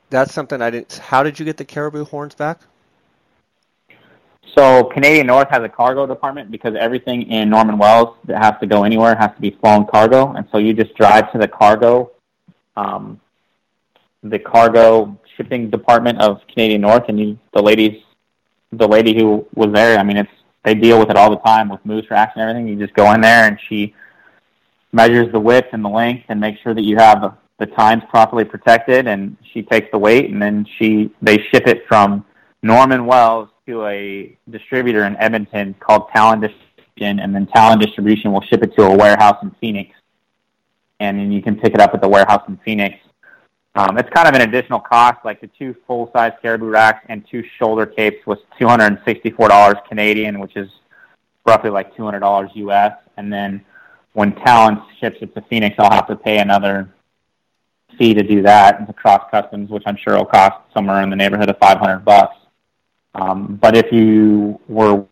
[0.08, 0.94] that's something I didn't.
[0.94, 2.60] How did you get the caribou horns back?
[4.54, 8.66] So Canadian North has a cargo department because everything in Norman Wells that has to
[8.66, 12.10] go anywhere has to be flown cargo, and so you just drive to the cargo,
[12.78, 13.20] um,
[14.22, 18.02] the cargo shipping department of Canadian North, and you, the ladies,
[18.72, 19.98] the lady who was there.
[19.98, 20.32] I mean, it's
[20.64, 22.66] they deal with it all the time with moose racks and everything.
[22.66, 23.94] You just go in there and she
[24.92, 28.44] measures the width and the length and makes sure that you have the time's properly
[28.44, 32.24] protected, and she takes the weight, and then she they ship it from
[32.62, 38.42] Norman Wells to a distributor in Edmonton called Talon Distribution, and then Talon Distribution will
[38.42, 39.94] ship it to a warehouse in Phoenix,
[41.00, 42.96] and then you can pick it up at the warehouse in Phoenix.
[43.74, 47.44] Um, it's kind of an additional cost, like the two full-size caribou racks and two
[47.58, 50.68] shoulder capes was two hundred and sixty-four dollars Canadian, which is
[51.46, 53.64] roughly like two hundred dollars US, and then
[54.14, 56.88] when Talon ships it to Phoenix, I'll have to pay another
[57.96, 61.10] fee to do that and to cross customs, which I'm sure will cost somewhere in
[61.10, 62.36] the neighborhood of 500 bucks.
[63.14, 65.04] Um, but if you were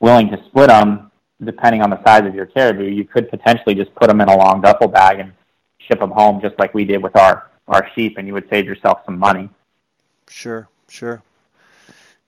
[0.00, 1.10] willing to split them,
[1.42, 4.36] depending on the size of your caribou, you could potentially just put them in a
[4.36, 5.32] long duffel bag and
[5.78, 8.66] ship them home, just like we did with our our sheep, and you would save
[8.66, 9.48] yourself some money.
[10.28, 11.22] Sure, sure.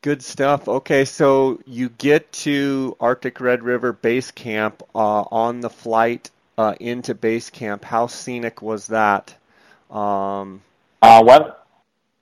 [0.00, 0.68] Good stuff.
[0.68, 6.74] Okay, so you get to Arctic Red River Base Camp uh, on the flight uh,
[6.78, 7.84] into base camp.
[7.84, 9.34] How scenic was that?
[9.94, 10.60] Um,
[11.00, 11.54] uh, weather,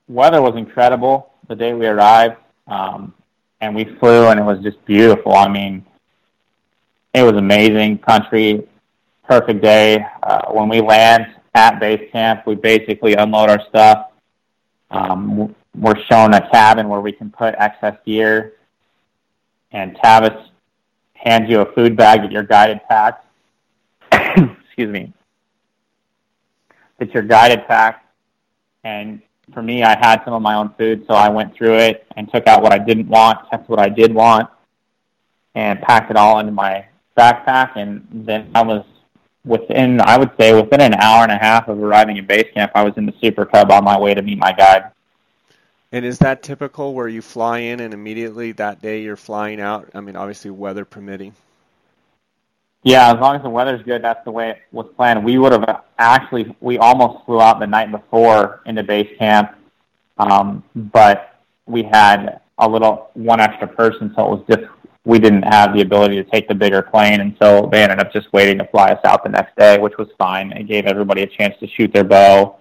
[0.07, 3.13] weather was incredible the day we arrived, um,
[3.61, 5.33] and we flew, and it was just beautiful.
[5.33, 5.83] I mean,
[7.15, 8.67] it was amazing country,
[9.27, 10.05] perfect day.
[10.21, 14.11] Uh, when we land at base camp, we basically unload our stuff.
[14.91, 18.53] Um, we're shown a cabin where we can put excess gear,
[19.71, 20.49] and Tavis
[21.15, 23.23] hands you a food bag that you're guided pack.
[24.11, 25.13] Excuse me
[26.99, 28.05] it's your guided pack.
[28.83, 29.21] And
[29.53, 32.31] for me, I had some of my own food, so I went through it and
[32.31, 34.49] took out what I didn't want, kept what I did want,
[35.55, 36.85] and packed it all into my
[37.17, 37.75] backpack.
[37.75, 38.85] And then I was
[39.45, 42.71] within, I would say, within an hour and a half of arriving at base camp,
[42.75, 44.91] I was in the Super Cub on my way to meet my guide.
[45.91, 49.89] And is that typical where you fly in and immediately that day you're flying out?
[49.93, 51.35] I mean, obviously, weather permitting.
[52.83, 55.23] Yeah, as long as the weather's good, that's the way it was planned.
[55.23, 59.55] We would have actually, we almost flew out the night before into base camp,
[60.17, 64.69] um, but we had a little one extra person, so it was just
[65.05, 68.11] we didn't have the ability to take the bigger plane, and so they ended up
[68.11, 70.51] just waiting to fly us out the next day, which was fine.
[70.51, 72.59] It gave everybody a chance to shoot their bow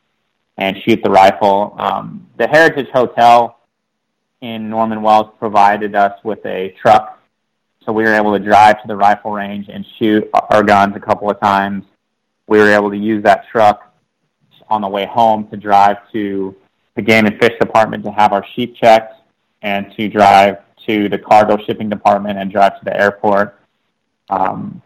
[0.57, 1.75] and shoot the rifle.
[1.79, 3.59] Um, the Heritage Hotel
[4.41, 7.22] in Norman Wells provided us with a truck
[7.85, 11.01] so we were able to drive to the rifle range and shoot our guns a
[11.01, 11.85] couple of times.
[12.47, 13.93] We were able to use that truck
[14.69, 16.55] on the way home to drive to
[16.95, 19.15] the game and fish department to have our sheep checked
[19.63, 23.59] and to drive to the cargo shipping department and drive to the airport.
[24.31, 24.83] Um,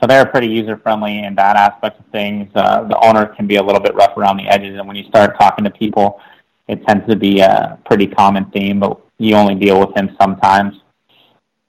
[0.00, 2.50] so they're pretty user friendly in that aspect of things.
[2.54, 5.04] Uh, the owner can be a little bit rough around the edges, and when you
[5.04, 6.20] start talking to people,
[6.68, 10.80] it tends to be a pretty common theme, but you only deal with him sometimes.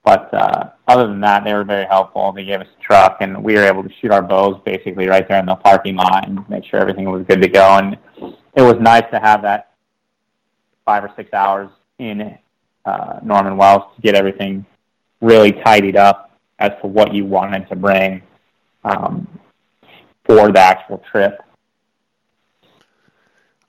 [0.02, 2.32] But uh, other than that, they were very helpful.
[2.32, 5.26] They gave us a truck, and we were able to shoot our bows basically right
[5.28, 7.76] there in the parking lot and make sure everything was good to go.
[7.76, 7.98] And
[8.56, 9.74] it was nice to have that
[10.84, 12.38] five or six hours in
[12.84, 14.64] uh, Norman Wells to get everything
[15.20, 18.22] really tidied up as to what you wanted to bring
[18.84, 19.28] um,
[20.24, 21.42] for the actual trip.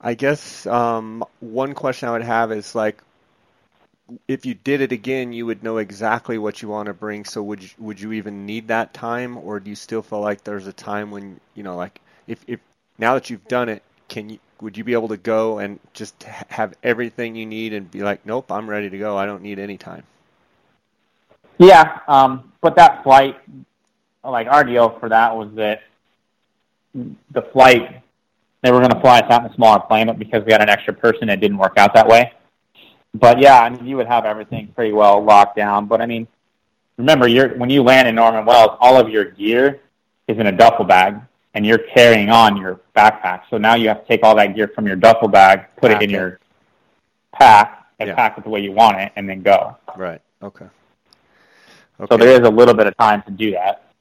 [0.00, 3.02] I guess um, one question I would have is like,
[4.28, 7.24] if you did it again, you would know exactly what you want to bring.
[7.24, 10.44] So would you, would you even need that time, or do you still feel like
[10.44, 12.60] there's a time when you know, like if if
[12.98, 16.22] now that you've done it, can you would you be able to go and just
[16.22, 19.16] have everything you need and be like, nope, I'm ready to go.
[19.16, 20.04] I don't need any time.
[21.58, 23.36] Yeah, um, but that flight,
[24.24, 25.82] like our deal for that was that
[26.94, 28.02] the flight
[28.62, 30.62] they were going to fly us out in a smaller plane, but because we had
[30.62, 32.32] an extra person, it didn't work out that way
[33.14, 35.86] but yeah, I mean, you would have everything pretty well locked down.
[35.86, 36.26] But I mean,
[36.96, 39.80] remember, you're when you land in Norman Wells, all of your gear
[40.28, 41.20] is in a duffel bag.
[41.54, 43.42] and you're carrying on your backpack.
[43.50, 46.02] So now you have to take all that gear from your duffel bag, put pack
[46.02, 46.18] it in it.
[46.18, 46.40] your
[47.32, 48.14] pack, and yeah.
[48.14, 49.76] pack it the way you want it, and then go.
[49.96, 50.20] Right.
[50.42, 50.66] Okay.
[52.00, 52.06] okay.
[52.10, 53.92] So there is a little bit of time to do that.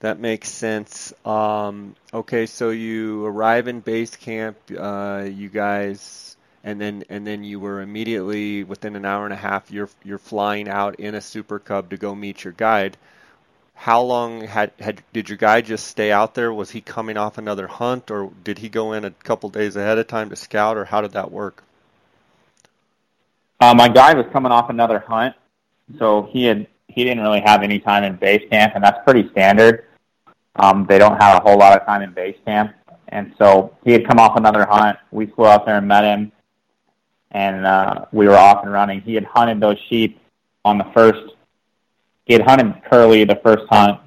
[0.00, 1.12] That makes sense.
[1.24, 4.56] Um, okay, so you arrive in base camp.
[4.76, 6.31] Uh, you guys,
[6.64, 9.70] and then and then you were immediately within an hour and a half.
[9.70, 12.96] You're you're flying out in a Super Cub to go meet your guide
[13.82, 16.52] how long had, had did your guy just stay out there?
[16.52, 19.98] Was he coming off another hunt, or did he go in a couple days ahead
[19.98, 21.64] of time to scout, or how did that work?
[23.60, 25.34] Uh, my guy was coming off another hunt,
[25.98, 29.28] so he had he didn't really have any time in base camp, and that's pretty
[29.30, 29.86] standard.
[30.54, 32.72] Um, they don't have a whole lot of time in base camp,
[33.08, 34.96] and so he had come off another hunt.
[35.10, 36.30] We flew out there and met him,
[37.32, 39.00] and uh, we were off and running.
[39.00, 40.20] He had hunted those sheep
[40.64, 41.34] on the first
[42.24, 44.00] he had hunted Curly the first hunt,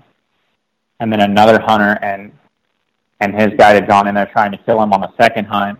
[1.00, 2.32] and then another hunter and
[3.20, 5.80] and his guide had gone in there trying to kill him on the second hunt,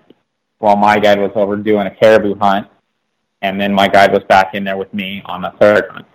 [0.60, 2.68] while my guide was over doing a caribou hunt,
[3.42, 6.06] and then my guide was back in there with me on the third hunt.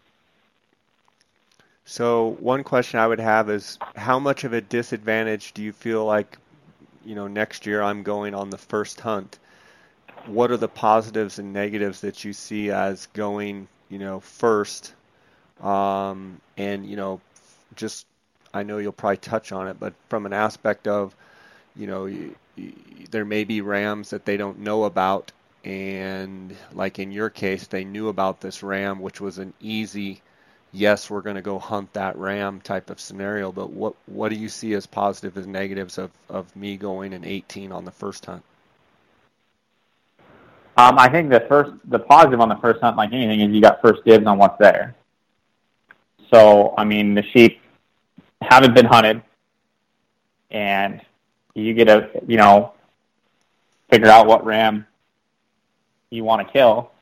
[1.85, 6.05] So one question I would have is how much of a disadvantage do you feel
[6.05, 6.38] like
[7.05, 9.38] you know next year I'm going on the first hunt?
[10.26, 14.94] What are the positives and negatives that you see as going, you know, first
[15.62, 17.20] um, and you know,
[17.76, 18.06] just
[18.52, 21.14] I know you'll probably touch on it, but from an aspect of,
[21.76, 22.30] you know,
[23.11, 25.33] there may be rams that they don't know about,
[25.64, 30.22] and like in your case, they knew about this ram, which was an easy,
[30.72, 33.52] yes, we're going to go hunt that ram type of scenario.
[33.52, 37.24] But what what do you see as positive and negatives of of me going in
[37.24, 38.42] 18 on the first hunt?
[40.81, 43.61] Um, I think the first, the positive on the first hunt, like anything, is you
[43.61, 44.97] got first dibs on what's there.
[46.33, 47.61] So, I mean, the sheep
[48.40, 49.21] haven't been hunted,
[50.51, 51.03] and
[51.55, 52.73] you get to, you know,
[53.90, 54.87] figure out what ram
[56.09, 56.93] you want to kill,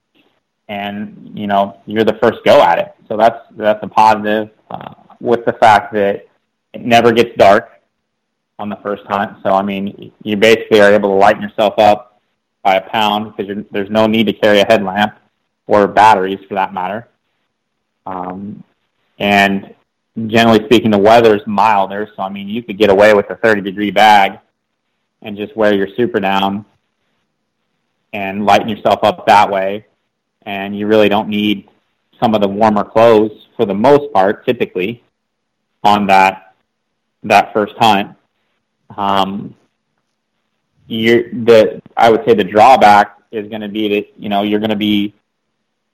[0.69, 2.93] and you know, you're the first go at it.
[3.07, 4.51] So that's that's a positive.
[4.69, 6.27] Uh, with the fact that
[6.75, 7.81] it never gets dark
[8.59, 9.37] on the first hunt.
[9.45, 12.08] So I mean, you basically are able to lighten yourself up
[12.68, 15.16] by a pound because there's no need to carry a headlamp
[15.66, 17.09] or batteries for that matter.
[18.04, 18.62] Um,
[19.18, 19.74] and
[20.26, 23.62] generally speaking, the weather's milder, so I mean, you could get away with a 30
[23.62, 24.38] degree bag
[25.22, 26.66] and just wear your super down
[28.12, 29.87] and lighten yourself up that way.
[30.42, 31.70] And you really don't need
[32.20, 35.02] some of the warmer clothes for the most part, typically,
[35.83, 36.54] on that
[37.22, 38.14] that first hunt.
[38.94, 39.54] Um,
[40.88, 44.61] you're the I would say the drawback is going to be that you know you're
[44.61, 45.14] going to be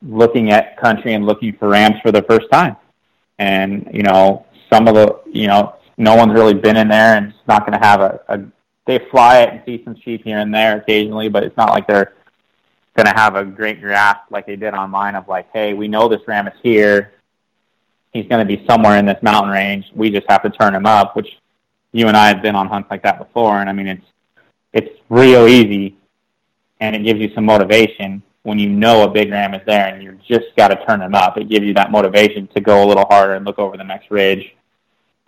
[0.02, 2.76] looking at country and looking for rams for the first time
[3.38, 7.28] and you know some of the you know no one's really been in there and
[7.28, 8.40] it's not going to have a, a
[8.86, 11.86] they fly it and see some sheep here and there occasionally, but it's not like
[11.86, 12.12] they're
[12.96, 16.08] going to have a great grasp like they did online of like, hey, we know
[16.08, 17.12] this ram is here.
[18.12, 19.90] He's going to be somewhere in this mountain range.
[19.94, 21.28] We just have to turn him up, which
[21.92, 23.60] you and I have been on hunts like that before.
[23.60, 24.06] And I mean, it's
[24.74, 25.96] it's real easy,
[26.80, 30.02] and it gives you some motivation when you know a big ram is there and
[30.02, 31.38] you just got to turn them up.
[31.38, 34.10] It gives you that motivation to go a little harder and look over the next
[34.10, 34.54] ridge.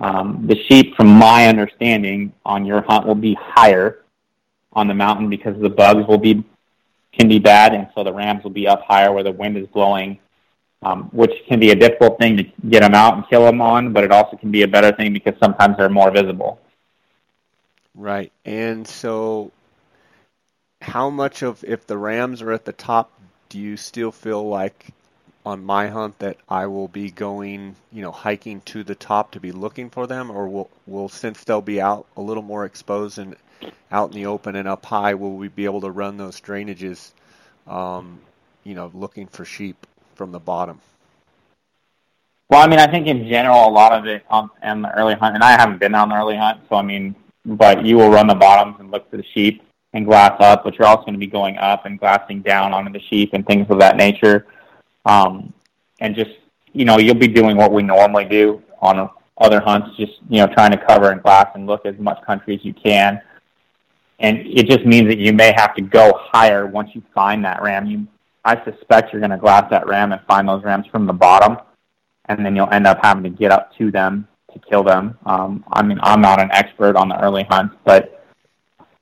[0.01, 4.05] Um, the sheep, from my understanding, on your hunt will be higher
[4.75, 6.45] on the mountain because the bugs will be
[7.13, 9.67] can be bad, and so the rams will be up higher where the wind is
[9.69, 10.19] blowing,
[10.83, 13.95] um, which can be a difficult thing to get them out and kill them on,
[13.95, 16.61] but it also can be a better thing because sometimes they're more visible.
[17.97, 19.53] Right, and so
[20.83, 23.11] how much of if the Rams are at the top,
[23.49, 24.89] do you still feel like
[25.47, 29.41] on my hunt that I will be going, you know, hiking to the top to
[29.41, 33.19] be looking for them, or will will since they'll be out a little more exposed
[33.19, 33.35] and
[33.91, 37.13] out in the open and up high, will we be able to run those drainages,
[37.67, 38.21] um,
[38.65, 40.81] you know, looking for sheep from the bottom?
[42.51, 45.15] Well, I mean, I think in general, a lot of it on, on the early
[45.15, 47.15] hunt, and I haven't been on the early hunt, so I mean,
[47.47, 50.77] but you will run the bottoms and look for the sheep and glass up, but
[50.77, 53.67] you're also going to be going up and glassing down onto the sheep and things
[53.71, 54.47] of that nature.
[55.07, 55.55] Um,
[56.01, 56.33] and just,
[56.73, 60.53] you know, you'll be doing what we normally do on other hunts, just, you know,
[60.53, 63.23] trying to cover and glass and look as much country as you can.
[64.19, 67.63] And it just means that you may have to go higher once you find that
[67.63, 67.87] ram.
[67.87, 68.07] You,
[68.45, 71.59] I suspect you're going to glass that ram and find those rams from the bottom,
[72.27, 74.27] and then you'll end up having to get up to them
[74.61, 75.19] to kill them.
[75.27, 78.25] Um, I mean, I'm not an expert on the early hunts, but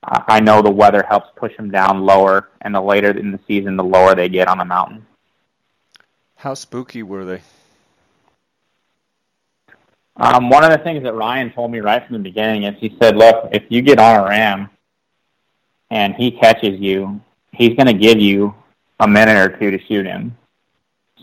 [0.02, 3.76] I know the weather helps push them down lower, and the later in the season,
[3.76, 5.06] the lower they get on the mountain.
[6.36, 7.40] How spooky were they?
[10.16, 12.96] Um, one of the things that Ryan told me right from the beginning is he
[13.00, 14.70] said, "Look, if you get on a ram
[15.90, 17.20] and he catches you,
[17.52, 18.54] he's going to give you
[19.00, 20.36] a minute or two to shoot him."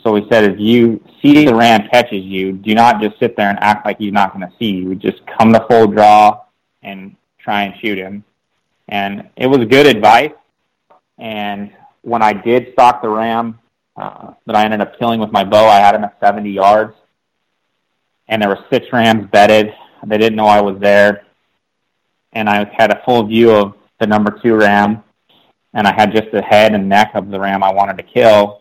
[0.04, 3.50] So he said, if you see the ram catches you, do not just sit there
[3.50, 4.96] and act like he's not going to see you.
[4.96, 6.42] Just come to full draw
[6.82, 8.24] and try and shoot him.
[8.88, 10.34] And it was good advice.
[11.18, 11.72] And
[12.02, 13.60] when I did stalk the ram
[13.96, 16.96] uh, that I ended up killing with my bow, I had him at 70 yards.
[18.28, 19.74] And there were six rams bedded.
[20.06, 21.26] They didn't know I was there.
[22.34, 25.04] And I had a full view of the number two ram.
[25.74, 28.61] And I had just the head and neck of the ram I wanted to kill.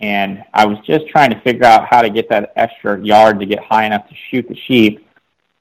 [0.00, 3.46] And I was just trying to figure out how to get that extra yard to
[3.46, 5.06] get high enough to shoot the sheep.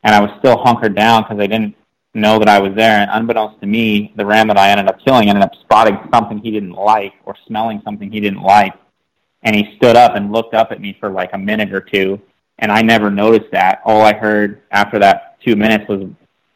[0.04, 1.76] And I was still hunkered down because I didn't
[2.14, 3.00] know that I was there.
[3.00, 6.38] And unbeknownst to me, the ram that I ended up killing ended up spotting something
[6.40, 8.74] he didn't like or smelling something he didn't like.
[9.44, 12.22] And he stood up and looked up at me for like a minute or two.
[12.60, 13.82] And I never noticed that.
[13.86, 16.10] All I heard after that two minutes was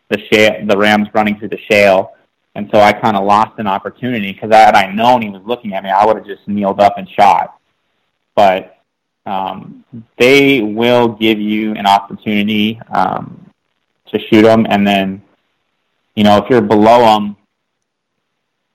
[0.09, 2.13] the shale, the rams running through the shale.
[2.55, 5.73] And so I kind of lost an opportunity because had I known he was looking
[5.73, 7.60] at me, I would have just kneeled up and shot.
[8.35, 8.77] But
[9.25, 9.83] um,
[10.17, 13.45] they will give you an opportunity um,
[14.07, 15.21] to shoot them, and then
[16.15, 17.37] you know, if you're below them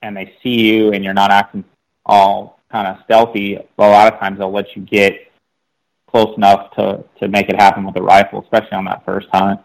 [0.02, 1.64] and they see you and you're not acting
[2.04, 5.30] all kind of stealthy, a lot of times they'll let you get
[6.10, 9.60] close enough to to make it happen with a rifle, especially on that first hunt.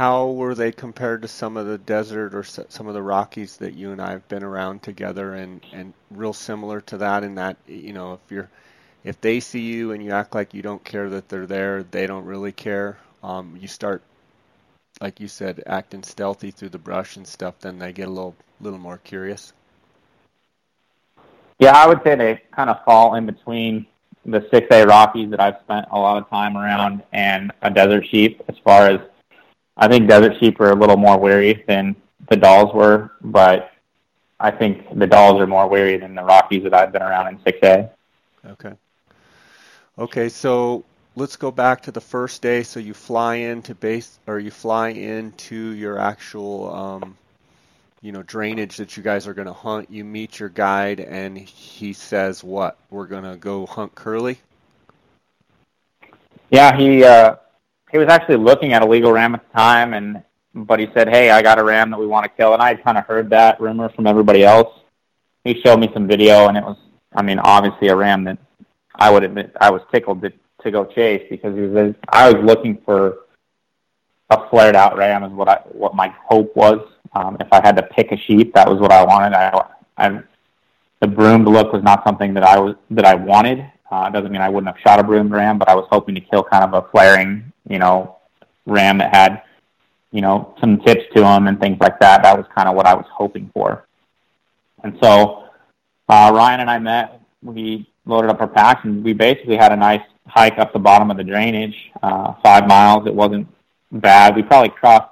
[0.00, 3.74] How were they compared to some of the desert or some of the Rockies that
[3.74, 7.58] you and I have been around together, and and real similar to that in that
[7.66, 8.48] you know if you're
[9.04, 12.06] if they see you and you act like you don't care that they're there, they
[12.06, 12.96] don't really care.
[13.22, 14.00] Um, you start
[15.02, 18.34] like you said, acting stealthy through the brush and stuff, then they get a little
[18.62, 19.52] little more curious.
[21.58, 23.84] Yeah, I would say they kind of fall in between
[24.24, 28.06] the six A Rockies that I've spent a lot of time around and a desert
[28.06, 28.40] sheep.
[28.48, 29.00] As far as
[29.76, 31.96] I think desert sheep are a little more wary than
[32.28, 33.72] the Dalls were, but
[34.38, 37.42] I think the Dalls are more wary than the Rockies that I've been around in
[37.42, 37.90] six A.
[38.46, 38.72] Okay.
[39.98, 40.84] Okay, so
[41.16, 42.62] let's go back to the first day.
[42.62, 47.18] So you fly into base, or you fly into your actual, um,
[48.00, 49.90] you know, drainage that you guys are going to hunt.
[49.90, 52.78] You meet your guide, and he says, "What?
[52.88, 54.38] We're going to go hunt curly."
[56.50, 57.36] Yeah, he uh,
[57.90, 60.22] he was actually looking at a legal ram at the time, and
[60.54, 62.74] but he said, "Hey, I got a ram that we want to kill," and I
[62.74, 64.72] kind of heard that rumor from everybody else.
[65.44, 66.76] He showed me some video, and it was,
[67.14, 68.38] I mean, obviously a ram that
[68.94, 70.32] I would admit I was tickled to,
[70.62, 73.18] to go chase because he was I was looking for
[74.30, 76.80] a flared out ram is what I what my hope was.
[77.14, 79.34] Um, if I had to pick a sheep, that was what I wanted.
[79.34, 79.64] I,
[79.96, 80.22] I
[81.00, 83.70] the broomed look was not something that I was that I wanted.
[83.90, 86.14] Uh, it doesn't mean I wouldn't have shot a broomed ram, but I was hoping
[86.14, 88.16] to kill kind of a flaring, you know,
[88.66, 89.42] ram that had,
[90.12, 92.22] you know, some tips to him and things like that.
[92.22, 93.86] That was kind of what I was hoping for.
[94.84, 95.44] And so
[96.08, 97.20] uh, Ryan and I met.
[97.42, 101.10] We loaded up our packs, and we basically had a nice hike up the bottom
[101.10, 103.06] of the drainage, uh, five miles.
[103.06, 103.48] It wasn't
[103.90, 104.36] bad.
[104.36, 105.08] We probably crossed.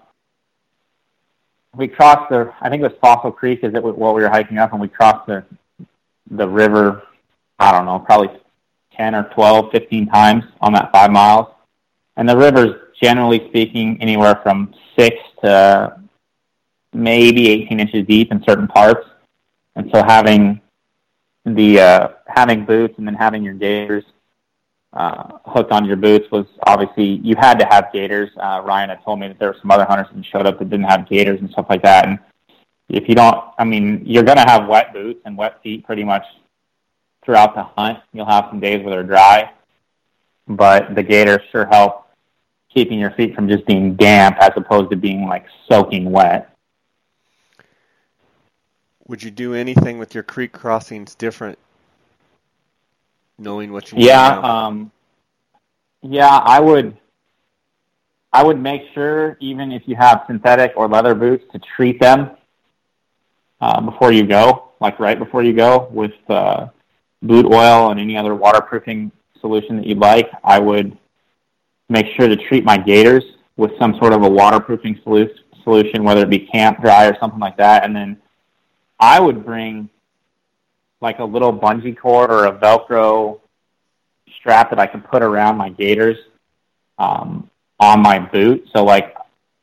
[1.75, 2.53] We crossed the.
[2.61, 3.61] I think it was Fossil Creek.
[3.63, 5.45] Is it what we were hiking up, and we crossed the
[6.31, 7.03] the river.
[7.59, 8.31] I don't know, probably
[8.99, 11.47] ten or 12, 15 times on that five miles.
[12.17, 16.01] And the river's generally speaking anywhere from six to
[16.93, 19.07] maybe 18 inches deep in certain parts.
[19.77, 20.61] And so having
[21.45, 24.05] the uh, having boots and then having your gaiters
[24.93, 28.31] uh, hooked on your boots was obviously you had to have gaiters.
[28.37, 30.71] Uh, Ryan had told me that there were some other hunters that showed up that
[30.71, 32.07] didn't have gaiters and stuff like that.
[32.07, 32.19] And
[32.89, 36.05] if you don't, I mean, you're going to have wet boots and wet feet pretty
[36.05, 36.25] much
[37.29, 37.99] throughout the hunt.
[38.15, 39.53] You'll have some days where they're dry,
[40.47, 42.07] but the gaiters sure help
[42.73, 46.57] keeping your feet from just being damp as opposed to being like soaking wet.
[49.09, 51.59] Would you do anything with your creek crossings different
[53.39, 54.91] knowing what you yeah um
[56.03, 56.97] yeah i would
[58.33, 62.31] i would make sure even if you have synthetic or leather boots to treat them
[63.61, 66.67] uh, before you go like right before you go with uh,
[67.23, 69.11] boot oil and any other waterproofing
[69.41, 70.97] solution that you'd like i would
[71.89, 73.25] make sure to treat my gaiters
[73.57, 77.57] with some sort of a waterproofing solution whether it be camp dry or something like
[77.57, 78.17] that and then
[79.01, 79.89] i would bring
[81.01, 83.41] like a little bungee cord or a Velcro
[84.39, 86.17] strap that I can put around my gaiters
[86.99, 88.69] um, on my boot.
[88.75, 89.15] So like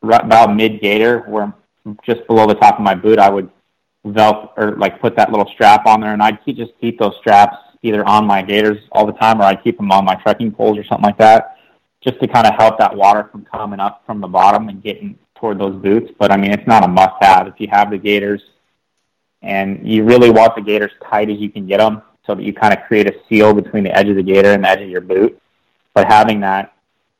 [0.01, 1.53] about mid gaiter, where
[2.06, 3.49] just below the top of my boot, I would
[4.06, 7.16] velcro or like put that little strap on there, and I'd keep, just keep those
[7.18, 10.51] straps either on my gaiters all the time, or I'd keep them on my trekking
[10.51, 11.58] poles or something like that,
[12.01, 15.18] just to kind of help that water from coming up from the bottom and getting
[15.36, 16.12] toward those boots.
[16.18, 17.47] But I mean, it's not a must-have.
[17.47, 18.41] If you have the gaiters,
[19.41, 22.53] and you really want the gaiters tight as you can get them, so that you
[22.53, 24.89] kind of create a seal between the edge of the gaiter and the edge of
[24.89, 25.39] your boot.
[25.93, 26.74] But having that,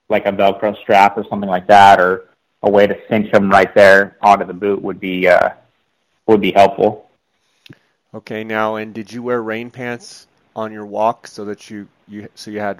[0.09, 2.29] like a Velcro strap or something like that, or
[2.63, 5.49] a way to cinch them right there onto the boot would be uh,
[6.28, 7.09] would be helpful.
[8.13, 12.30] Okay, now and did you wear rain pants on your walk so that you you
[12.36, 12.80] so you had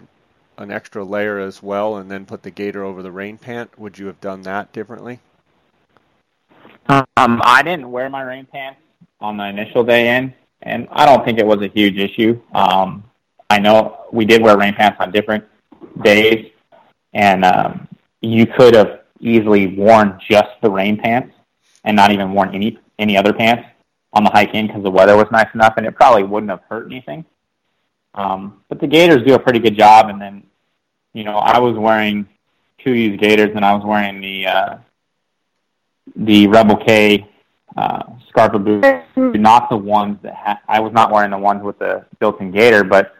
[0.58, 3.78] an extra layer as well, and then put the gaiter over the rain pant?
[3.78, 5.20] Would you have done that differently?
[6.88, 8.80] Um, I didn't wear my rain pants
[9.20, 12.39] on the initial day in, and I don't think it was a huge issue.
[12.54, 13.04] Um,
[13.50, 15.43] I know we did wear rain pants on different
[16.04, 16.52] days,
[17.14, 17.88] and um,
[18.22, 21.34] you could have easily worn just the rain pants
[21.84, 23.68] and not even worn any any other pants
[24.14, 26.62] on the hike in because the weather was nice enough, and it probably wouldn't have
[26.70, 27.26] hurt anything.
[28.14, 30.10] Um, but the Gaiters do a pretty good job.
[30.10, 30.43] And then,
[31.14, 32.28] you know, I was wearing
[32.84, 34.78] KUIU's Gaiters, and I was wearing the uh,
[36.16, 37.28] the Rebel K
[37.76, 41.78] uh, Scarpa boots, not the ones that ha- I was not wearing the ones with
[41.80, 43.14] the built-in gaiter, but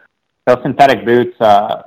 [0.46, 1.82] those synthetic boots uh,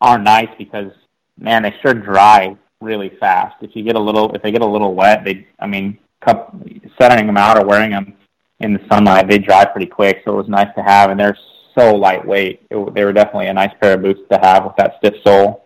[0.00, 0.92] are nice because
[1.38, 3.56] man, they sure dry really fast.
[3.62, 6.54] If you get a little, if they get a little wet, they, I mean, cup,
[7.00, 8.14] setting them out or wearing them
[8.60, 10.22] in the sunlight, they dry pretty quick.
[10.24, 11.38] So it was nice to have, and they're
[11.76, 12.66] so lightweight.
[12.70, 15.64] It, they were definitely a nice pair of boots to have with that stiff sole.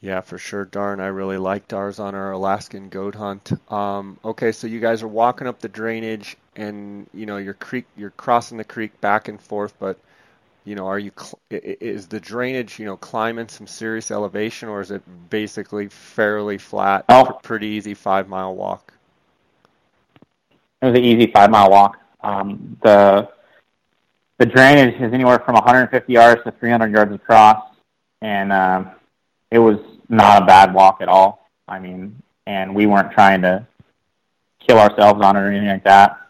[0.00, 0.64] Yeah, for sure.
[0.64, 3.50] Darn, I really liked ours on our Alaskan goat hunt.
[3.70, 7.86] Um, okay, so you guys are walking up the drainage, and you know you're creek,
[7.96, 9.74] you're crossing the creek back and forth.
[9.80, 9.98] But
[10.64, 11.10] you know, are you
[11.50, 17.04] is the drainage you know climbing some serious elevation, or is it basically fairly flat,
[17.08, 17.38] oh.
[17.42, 18.92] pretty easy five mile walk?
[20.82, 21.98] It was an easy five mile walk.
[22.20, 23.28] Um, the
[24.38, 27.74] the drainage is anywhere from 150 yards to 300 yards across,
[28.22, 28.90] and um,
[29.50, 29.78] it was
[30.08, 31.48] not a bad walk at all.
[31.66, 33.66] I mean, and we weren't trying to
[34.60, 36.20] kill ourselves on it or anything like that.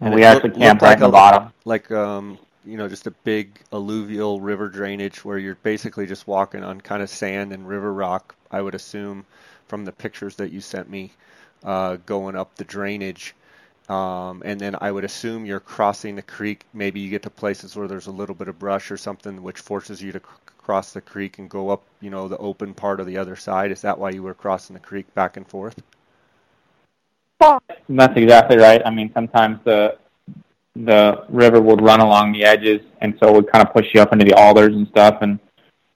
[0.00, 3.10] And, we actually camped right like at the bottom, like um, you know, just a
[3.10, 7.92] big alluvial river drainage where you're basically just walking on kind of sand and river
[7.92, 8.34] rock.
[8.50, 9.24] I would assume
[9.66, 11.12] from the pictures that you sent me,
[11.64, 13.34] uh, going up the drainage.
[13.88, 16.64] Um, and then I would assume you're crossing the creek.
[16.72, 19.58] Maybe you get to places where there's a little bit of brush or something, which
[19.58, 20.24] forces you to c-
[20.58, 23.72] cross the creek and go up, you know, the open part of the other side.
[23.72, 25.82] Is that why you were crossing the creek back and forth?
[27.88, 28.80] That's exactly right.
[28.84, 29.98] I mean, sometimes the
[30.74, 34.00] the river would run along the edges, and so it would kind of push you
[34.00, 35.18] up into the alders and stuff.
[35.20, 35.38] And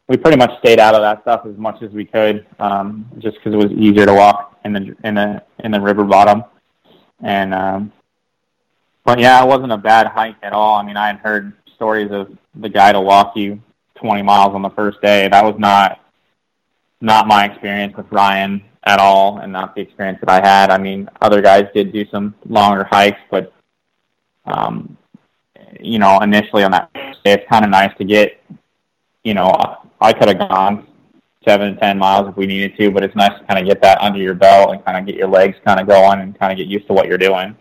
[0.09, 3.37] we pretty much stayed out of that stuff as much as we could, um, just
[3.37, 6.45] because it was easier to walk in the in the in the river bottom.
[7.23, 7.93] And um,
[9.05, 10.77] but yeah, it wasn't a bad hike at all.
[10.77, 13.61] I mean, I had heard stories of the guy to walk you
[13.97, 15.29] 20 miles on the first day.
[15.29, 16.01] That was not
[17.01, 20.71] not my experience with Ryan at all, and not the experience that I had.
[20.71, 23.53] I mean, other guys did do some longer hikes, but
[24.47, 24.97] um,
[25.81, 28.41] you know, initially on that day, it's kind of nice to get.
[29.25, 29.53] You know,
[30.01, 30.87] I could have gone
[31.47, 33.81] seven to ten miles if we needed to, but it's nice to kind of get
[33.83, 36.53] that under your belt and kind of get your legs kind of going and kind
[36.53, 37.57] of get used to what you're doing.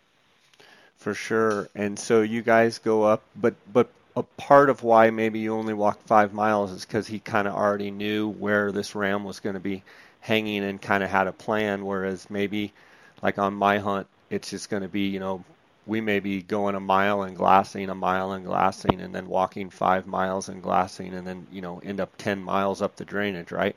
[0.97, 1.69] For sure.
[1.75, 5.73] And so you guys go up, but but a part of why maybe you only
[5.73, 9.55] walked five miles is because he kind of already knew where this ram was going
[9.55, 9.83] to be
[10.21, 11.86] hanging and kind of had a plan.
[11.86, 12.73] Whereas maybe
[13.21, 15.43] like on my hunt, it's just going to be you know
[15.86, 19.69] we may be going a mile and glassing, a mile and glassing, and then walking
[19.69, 23.51] five miles and glassing, and then you know end up ten miles up the drainage,
[23.51, 23.75] right?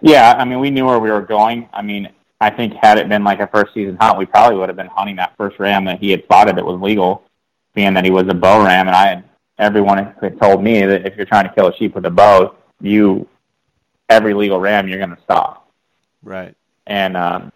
[0.00, 1.68] Yeah, I mean, we knew where we were going.
[1.72, 2.08] I mean,
[2.40, 4.86] I think had it been like a first season hunt, we probably would have been
[4.86, 7.24] hunting that first ram that he had spotted that was legal,
[7.74, 8.86] being that he was a bow ram.
[8.86, 9.24] And I had
[9.58, 12.54] everyone had told me that if you're trying to kill a sheep with a bow,
[12.80, 13.26] you
[14.08, 15.68] every legal ram you're going to stop.
[16.22, 16.54] Right.
[16.86, 17.52] And um,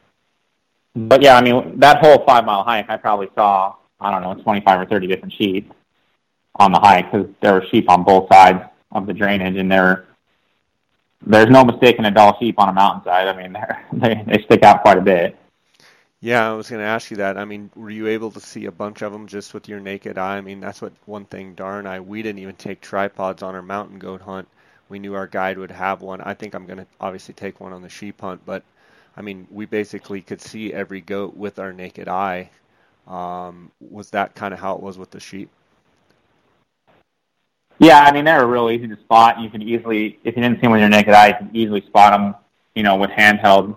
[0.95, 4.43] but yeah, I mean, that whole five mile hike, I probably saw, I don't know,
[4.43, 5.72] 25 or 30 different sheep
[6.57, 10.07] on the hike because there were sheep on both sides of the drainage and there,
[11.24, 13.28] there's no mistaking a Dall sheep on a mountainside.
[13.28, 13.57] I mean,
[13.93, 15.36] they they stick out quite a bit.
[16.20, 17.36] Yeah, I was going to ask you that.
[17.36, 20.18] I mean, were you able to see a bunch of them just with your naked
[20.18, 20.36] eye?
[20.36, 21.55] I mean, that's what one thing.
[21.55, 24.47] Darn, I we didn't even take tripods on our mountain goat hunt.
[24.88, 26.20] We knew our guide would have one.
[26.20, 28.62] I think I'm going to obviously take one on the sheep hunt, but
[29.16, 32.50] I mean, we basically could see every goat with our naked eye.
[33.06, 35.50] Um, was that kind of how it was with the sheep?
[37.78, 39.40] Yeah, I mean, they were real easy to spot.
[39.40, 41.80] You could easily, if you didn't see them with your naked eye, you could easily
[41.82, 42.34] spot them,
[42.74, 43.76] you know, with handheld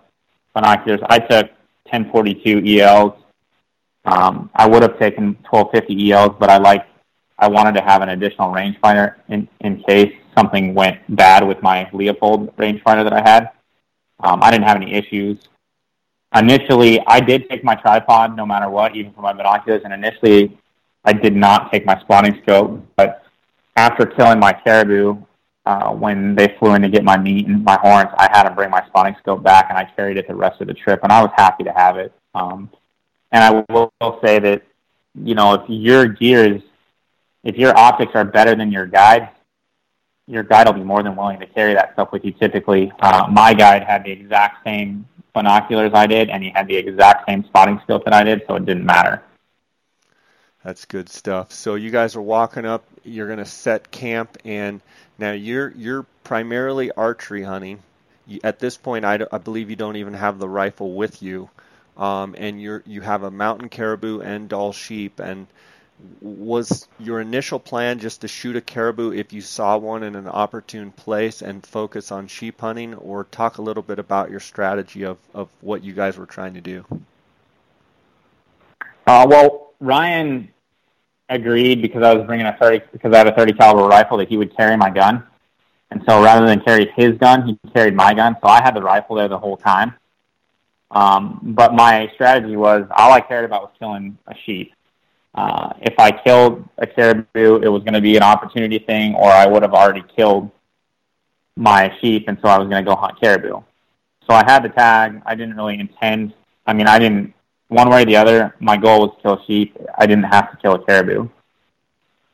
[0.54, 1.02] binoculars.
[1.10, 1.48] I took
[1.90, 3.14] 1042 ELs.
[4.06, 6.86] Um, I would have taken 1250 ELs, but I like
[7.38, 11.86] I wanted to have an additional rangefinder in in case something went bad with my
[11.92, 13.50] Leupold rangefinder that I had.
[14.20, 15.38] Um, I didn't have any issues.
[16.36, 19.82] Initially, I did take my tripod no matter what, even for my binoculars.
[19.84, 20.58] And initially,
[21.04, 22.86] I did not take my spotting scope.
[22.96, 23.24] But
[23.76, 25.22] after killing my caribou,
[25.66, 28.52] uh, when they flew in to get my meat and my horns, I had to
[28.52, 31.12] bring my spotting scope back, and I carried it the rest of the trip, and
[31.12, 32.14] I was happy to have it.
[32.34, 32.70] Um,
[33.32, 34.62] and I will say that,
[35.16, 36.62] you know, if your gear is,
[37.44, 39.30] if your optics are better than your guide,
[40.28, 42.32] your guide will be more than willing to carry that stuff with you.
[42.32, 46.76] Typically, uh, my guide had the exact same binoculars I did, and he had the
[46.76, 49.22] exact same spotting scope that I did, so it didn't matter.
[50.64, 51.52] That's good stuff.
[51.52, 52.84] So you guys are walking up.
[53.04, 54.82] You're going to set camp, and
[55.20, 57.84] now you're you're primarily archery hunting.
[58.44, 61.52] At this point, I, I believe you don't even have the rifle with you,
[61.98, 65.20] um, and you're you have a mountain caribou and Dall sheep.
[65.20, 65.46] And
[66.22, 70.28] was your initial plan just to shoot a caribou if you saw one in an
[70.28, 75.04] opportune place and focus on sheep hunting, or talk a little bit about your strategy
[75.04, 76.86] of of what you guys were trying to do?
[79.08, 80.50] Uh, well, Ryan
[81.30, 84.28] agreed because I was bringing a 30 because I had a 30 caliber rifle that
[84.28, 85.24] he would carry my gun.
[85.92, 88.36] And so rather than carry his gun, he carried my gun.
[88.42, 89.94] So I had the rifle there the whole time.
[90.92, 94.74] Um, but my strategy was all I cared about was killing a sheep.
[95.36, 99.30] Uh, if I killed a caribou, it was going to be an opportunity thing, or
[99.30, 100.50] I would have already killed
[101.58, 103.62] my sheep, and so I was going to go hunt caribou.
[104.28, 105.22] So I had the tag.
[105.26, 106.34] I didn't really intend.
[106.66, 107.34] I mean, I didn't
[107.68, 109.76] one way or the other, my goal was to kill sheep.
[109.98, 111.30] I didn't have to kill a caribou.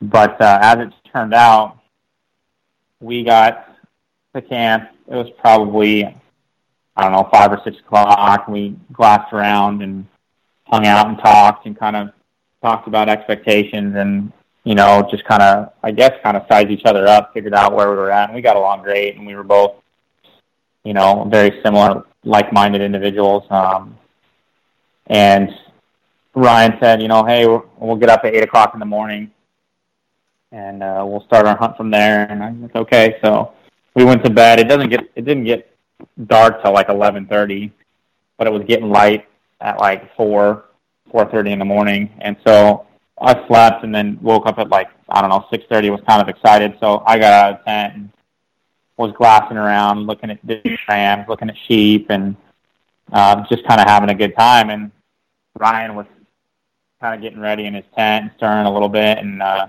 [0.01, 1.77] But uh, as it turned out,
[2.99, 3.77] we got
[4.35, 4.89] to camp.
[5.07, 6.05] It was probably,
[6.95, 8.47] I don't know, five or six o'clock.
[8.47, 10.05] We glassed around and
[10.65, 12.09] hung out and talked and kind of
[12.61, 14.31] talked about expectations and,
[14.63, 17.73] you know, just kind of, I guess, kind of sized each other up, figured out
[17.73, 18.29] where we were at.
[18.29, 19.15] And we got along great.
[19.15, 19.75] And we were both,
[20.83, 23.43] you know, very similar, like-minded individuals.
[23.49, 23.97] Um,
[25.07, 25.49] and
[26.33, 29.31] Ryan said, you know, hey, we'll get up at eight o'clock in the morning,
[30.51, 32.25] and uh, we'll start our hunt from there.
[32.29, 33.17] And I was like, okay.
[33.23, 33.53] So
[33.95, 34.59] we went to bed.
[34.59, 35.75] It doesn't get it didn't get
[36.27, 37.71] dark till like eleven thirty,
[38.37, 39.27] but it was getting light
[39.59, 40.65] at like four
[41.11, 42.09] four thirty in the morning.
[42.19, 42.87] And so
[43.19, 45.89] I slept and then woke up at like I don't know six thirty.
[45.89, 48.09] Was kind of excited, so I got out of the tent and
[48.97, 52.35] was glassing around, looking at different rams, looking at sheep, and
[53.11, 54.69] uh, just kind of having a good time.
[54.69, 54.91] And
[55.57, 56.05] Ryan was
[56.99, 59.67] kind of getting ready in his tent and stirring a little bit, and uh,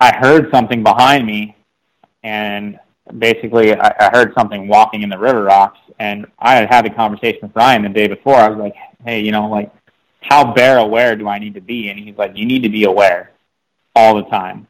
[0.00, 1.56] I heard something behind me,
[2.24, 2.78] and
[3.18, 6.94] basically I, I heard something walking in the river rocks, and I had had a
[6.94, 8.34] conversation with Ryan the day before.
[8.34, 8.74] I was like,
[9.04, 9.70] hey, you know, like
[10.22, 11.88] how bear aware do I need to be?
[11.88, 13.32] And he's like, you need to be aware
[13.94, 14.66] all the time.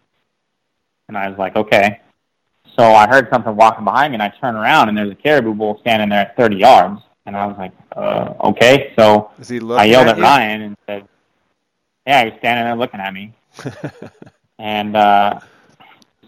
[1.09, 2.01] And I was like, okay.
[2.79, 5.55] So I heard something walking behind me, and I turn around, and there's a caribou
[5.55, 7.03] bull standing there at 30 yards.
[7.27, 8.93] And I was like, uh, okay.
[8.99, 9.31] So
[9.79, 11.09] I yelled at, at Ryan and said,
[12.07, 13.35] yeah, he was standing there looking at me.
[14.59, 15.41] and uh,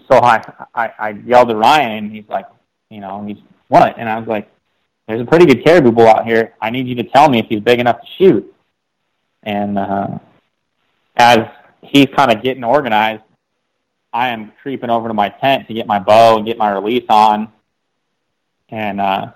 [0.09, 0.43] so I,
[0.75, 2.47] I, I yelled at Ryan, and he's like,
[2.91, 3.99] you know, he's, what?
[3.99, 4.51] And I was like,
[5.09, 6.55] there's a pretty good caribou bull out here.
[6.61, 8.54] I need you to tell me if he's big enough to shoot.
[9.45, 10.19] And uh,
[11.17, 11.41] as
[11.83, 13.23] he's kind of getting organized,
[14.13, 17.05] I am creeping over to my tent to get my bow and get my release
[17.09, 17.53] on.
[18.69, 19.33] And uh,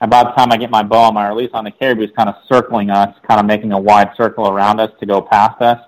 [0.00, 2.28] about the time I get my bow on my release on the caribou is kind
[2.28, 5.80] of circling us, kind of making a wide circle around us to go past us.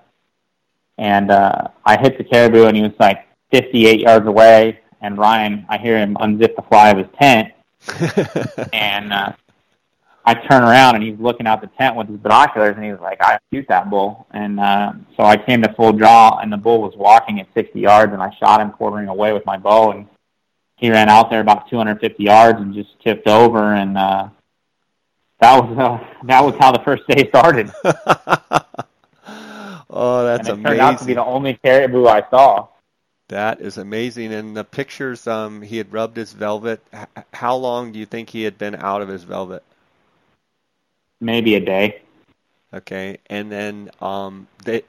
[0.97, 4.79] And uh, I hit the caribou, and he was like 58 yards away.
[5.01, 7.53] And Ryan, I hear him unzip the fly of his tent,
[8.73, 9.33] and uh,
[10.27, 13.21] I turn around, and he's looking out the tent with his binoculars, and he's like,
[13.21, 16.81] "I shoot that bull." And uh, so I came to full draw, and the bull
[16.81, 20.05] was walking at 60 yards, and I shot him quartering away with my bow, and
[20.75, 24.27] he ran out there about 250 yards and just tipped over, and uh,
[25.39, 27.71] that was uh, that was how the first day started.
[29.89, 30.63] oh, that's and it amazing!
[30.65, 32.67] Turned out to be the only caribou I saw.
[33.29, 34.33] That is amazing.
[34.33, 36.81] And the pictures, um, he had rubbed his velvet.
[36.93, 39.63] H- how long do you think he had been out of his velvet?
[41.19, 42.01] Maybe a day.
[42.73, 44.83] Okay, and then um, they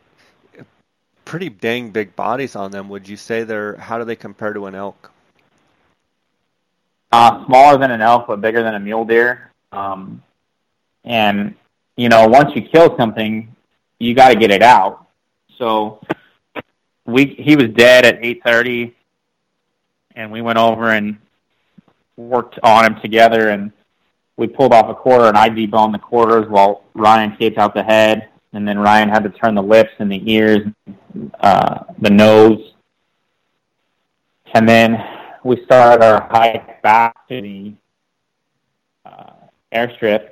[1.25, 2.89] pretty dang big bodies on them.
[2.89, 3.77] Would you say they're?
[3.77, 5.13] How do they compare to an elk?
[7.13, 9.51] uh, smaller than an elk but bigger than a mule deer.
[9.73, 10.23] Um,
[11.05, 11.55] and
[11.97, 13.55] you know, once you kill something,
[13.99, 15.07] you got to get it out.
[15.57, 16.01] So
[17.05, 18.95] we he was dead at eight thirty,
[20.15, 21.19] and we went over and
[22.17, 23.73] worked on him together, and
[24.39, 27.83] we pulled off a quarter, and I deboned the quarters while Ryan taped out the
[27.83, 30.61] head, and then Ryan had to turn the lips and the ears,
[31.41, 32.73] uh, the nose,
[34.55, 35.05] and then
[35.45, 37.73] we started our hike back to the
[39.05, 39.33] uh,
[39.75, 40.31] airstrip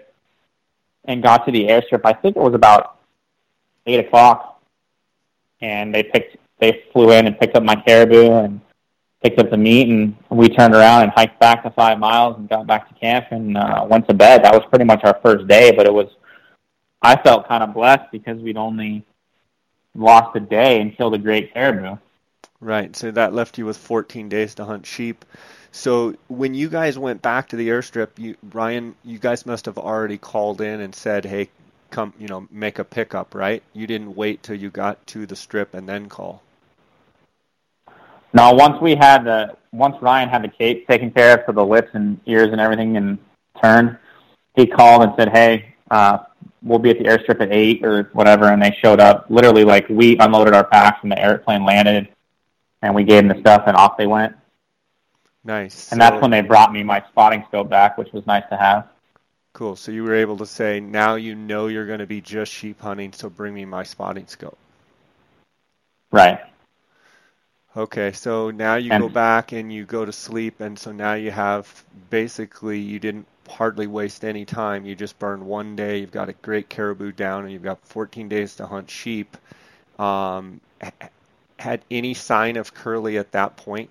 [1.05, 2.03] and got to the airstrip.
[2.05, 2.99] I think it was about
[3.87, 4.63] eight o'clock,
[5.61, 8.61] and they picked they flew in and picked up my caribou and
[9.23, 12.49] picked up the meat, and we turned around and hiked back the five miles and
[12.49, 14.45] got back to camp and uh, went to bed.
[14.45, 16.09] That was pretty much our first day, but it was
[17.03, 19.05] I felt kind of blessed because we'd only
[19.95, 21.97] lost a day and killed a great caribou.
[22.61, 22.97] Right.
[22.97, 25.25] So that left you with 14 days to hunt sheep.
[25.73, 29.77] So when you guys went back to the airstrip, you Ryan, you guys must have
[29.77, 31.51] already called in and said, "Hey,
[31.91, 33.63] come, you know, make a pickup," right?
[33.75, 36.43] You didn't wait till you got to the strip and then call.
[38.37, 41.65] No, once we had the once Ryan had the cape taken care of for the
[41.65, 43.17] lips and ears and everything and
[43.63, 43.97] turned,
[44.55, 46.19] he called and said, "Hey, uh,
[46.63, 49.25] we'll be at the airstrip at eight or whatever," and they showed up.
[49.31, 52.09] Literally, like we unloaded our packs and the airplane landed,
[52.83, 54.37] and we gave them the stuff and off they went.
[55.43, 55.91] Nice.
[55.91, 58.59] And so, that's when they brought me my spotting scope back, which was nice to
[58.59, 58.87] have.
[59.55, 59.77] Cool.
[59.77, 62.83] So you were able to say, now you know you're going to be just sheep
[62.83, 64.59] hunting, so bring me my spotting scope.
[66.11, 66.41] Right.
[67.77, 71.13] Okay, so now you and, go back and you go to sleep, and so now
[71.13, 74.87] you have basically you didn't hardly waste any time.
[74.87, 75.99] You just burned one day.
[75.99, 79.37] You've got a great caribou down, and you've got 14 days to hunt sheep.
[79.99, 80.61] Um,
[81.59, 83.91] had any sign of curly at that point?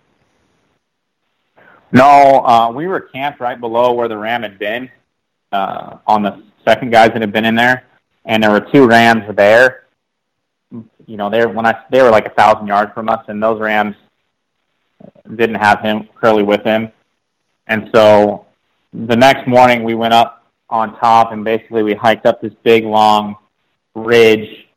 [1.91, 4.89] No, uh, we were camped right below where the ram had been
[5.51, 7.85] uh, on the second guys that had been in there,
[8.25, 9.84] and there were two rams there.
[11.05, 13.59] You know, they when I they were like a thousand yards from us, and those
[13.59, 13.95] rams
[15.35, 16.91] didn't have him Curly with him,
[17.67, 18.45] and so
[18.93, 22.85] the next morning we went up on top, and basically we hiked up this big
[22.85, 23.35] long
[23.93, 24.67] ridge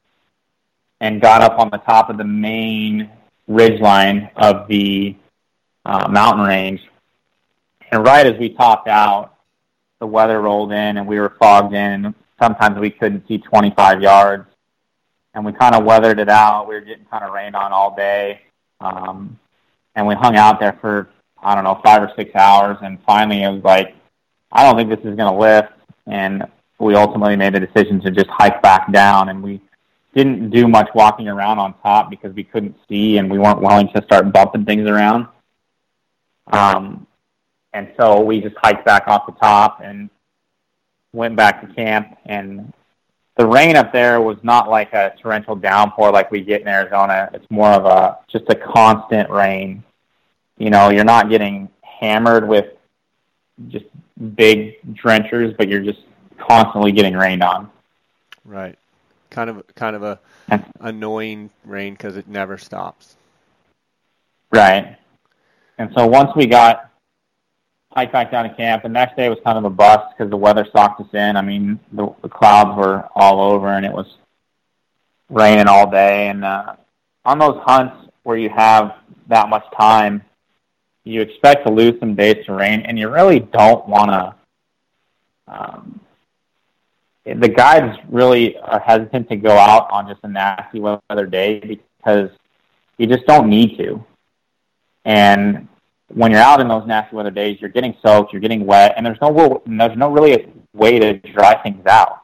[1.01, 3.11] and got up on the top of the main
[3.47, 5.17] ridge line of the
[5.85, 6.81] uh, mountain range
[7.91, 9.35] and right as we topped out,
[10.01, 12.15] the weather rolled in and we were fogged in.
[12.41, 14.48] Sometimes we couldn't see 25 yards.
[15.39, 16.67] And we kind of weathered it out.
[16.67, 18.41] We were getting kind of rained on all day.
[18.81, 19.39] Um,
[19.95, 21.11] and we hung out there for,
[21.41, 22.77] I don't know, five or six hours.
[22.83, 23.95] And finally it was like,
[24.51, 25.73] I don't think this is going to lift.
[26.09, 26.43] And
[26.81, 29.29] we ultimately made the decision to just hike back down.
[29.29, 29.61] And we
[30.13, 33.89] didn't do much walking around on top because we couldn't see and we weren't willing
[33.95, 35.29] to start bumping things around.
[36.49, 37.07] Um,
[37.73, 40.11] and so we just hiked back off the top and
[41.13, 42.19] went back to camp.
[42.27, 42.73] And
[43.39, 47.31] the rain up there was not like a torrential downpour like we get in Arizona.
[47.33, 49.85] It's more of a just a constant rain.
[50.59, 52.67] You know, you're not getting hammered with
[53.69, 53.87] just
[54.35, 56.01] big drenchers, but you're just
[56.37, 57.71] constantly getting rained on.
[58.45, 58.77] Right.
[59.31, 60.19] Kind of kind of a
[60.81, 63.17] annoying rain because it never stops.
[64.51, 64.97] Right.
[65.79, 66.88] And so once we got
[67.95, 68.83] hiked back down to camp.
[68.83, 71.37] The next day was kind of a bust because the weather socked us in.
[71.37, 74.19] I mean, the, the clouds were all over and it was
[75.31, 76.29] raining all day.
[76.29, 76.77] And uh,
[77.25, 78.97] on those hunts where you have
[79.29, 80.23] that much time,
[81.05, 84.35] you expect to lose some days to rain, and you really don't want to.
[85.47, 86.01] Um,
[87.25, 92.31] the guides really are hesitant to go out on just a nasty weather day because
[92.99, 94.05] you just don't need to.
[95.05, 95.69] And
[96.09, 99.05] when you're out in those nasty weather days, you're getting soaked, you're getting wet, and
[99.05, 102.23] there's no there's no really way to dry things out.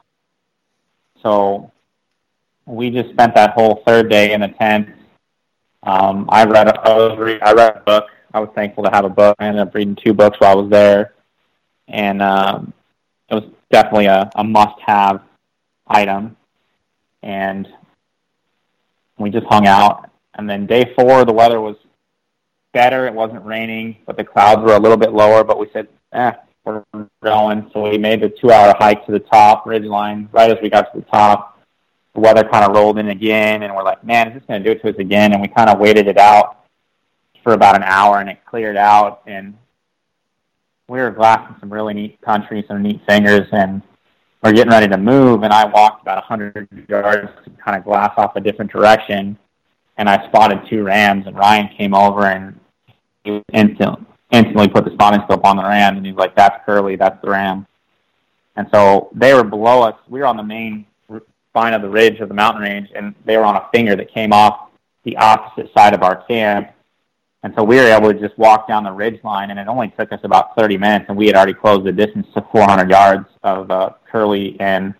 [1.21, 1.71] So
[2.65, 4.89] we just spent that whole third day in the tent.
[5.83, 8.05] Um, I read a, I, was re- I read a book.
[8.33, 9.35] I was thankful to have a book.
[9.39, 11.13] I ended up reading two books while I was there,
[11.87, 12.73] and um,
[13.29, 15.21] it was definitely a, a must-have
[15.87, 16.35] item.
[17.21, 17.67] And
[19.17, 20.09] we just hung out.
[20.33, 21.77] And then day four, the weather was
[22.75, 23.07] better.
[23.07, 25.43] It wasn't raining, but the clouds were a little bit lower.
[25.43, 26.33] But we said, eh,
[26.65, 26.83] we're
[27.23, 27.71] going.
[27.73, 30.29] So we made the two-hour hike to the top ridge line.
[30.31, 31.59] Right as we got to the top,
[32.13, 34.65] the weather kind of rolled in again, and we're like, man, is this going to
[34.65, 35.33] do it to us again?
[35.33, 36.65] And we kind of waited it out
[37.43, 39.57] for about an hour, and it cleared out, and
[40.87, 43.81] we were glassing some really neat country, some neat fingers, and
[44.43, 45.43] we're getting ready to move.
[45.43, 49.37] And I walked about 100 yards to kind of glass off a different direction,
[49.97, 52.59] and I spotted two rams, and Ryan came over and
[53.53, 57.21] instantly instantly put the spotting scope on the ram, and he's like, "That's Curly, that's
[57.21, 57.67] the ram."
[58.55, 59.95] And so they were below us.
[60.07, 60.85] We were on the main
[61.49, 64.13] spine of the ridge of the mountain range, and they were on a finger that
[64.13, 64.69] came off
[65.03, 66.71] the opposite side of our camp.
[67.43, 69.89] And so we were able to just walk down the ridge line, and it only
[69.97, 73.27] took us about 30 minutes, and we had already closed the distance to 400 yards
[73.43, 74.93] of uh, Curly and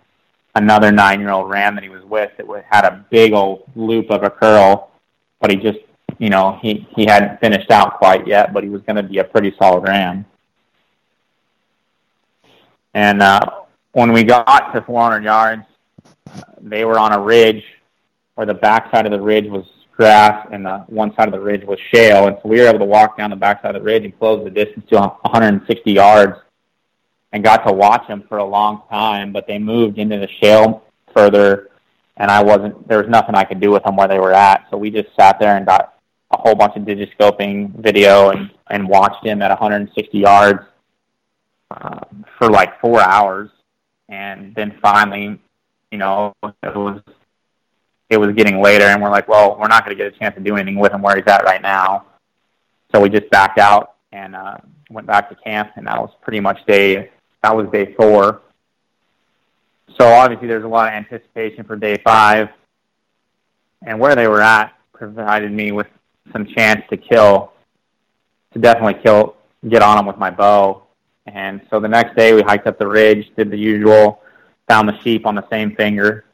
[0.53, 4.29] another nine-year-old ram that he was with that had a big old loop of a
[4.29, 4.91] curl,
[5.41, 5.79] but he just,
[6.17, 9.19] you know, he he hadn't finished out quite yet, but he was going to be
[9.19, 10.25] a pretty solid ram.
[12.93, 13.41] And uh,
[13.91, 15.63] when we got to 400 yards,
[16.61, 17.63] they were on a ridge
[18.35, 21.65] where the backside of the ridge was grass and the one side of the ridge
[21.65, 22.27] was shale.
[22.27, 24.43] And so we were able to walk down the backside of the ridge and close
[24.43, 26.37] the distance to 160 yards
[27.31, 29.33] and got to watch them for a long time.
[29.33, 31.69] But they moved into the shale further,
[32.17, 32.87] and I wasn't.
[32.87, 34.67] There was nothing I could do with them where they were at.
[34.69, 35.94] So we just sat there and got
[36.35, 40.59] a whole bunch of digiscoping video and and watched him at 160 yards
[41.71, 41.99] uh,
[42.37, 43.49] for like four hours,
[44.09, 45.39] and then finally,
[45.91, 47.01] you know, it was
[48.09, 50.35] it was getting later, and we're like, well, we're not going to get a chance
[50.35, 52.05] to do anything with him where he's at right now.
[52.93, 54.57] So we just backed out and uh,
[54.89, 57.11] went back to camp, and that was pretty much day.
[57.43, 58.41] That was day four.
[59.99, 62.49] So obviously, there's a lot of anticipation for day five,
[63.85, 65.87] and where they were at provided me with
[66.31, 67.53] some chance to kill,
[68.53, 69.35] to definitely kill,
[69.67, 70.83] get on them with my bow.
[71.25, 74.21] And so the next day, we hiked up the ridge, did the usual,
[74.67, 76.25] found the sheep on the same finger,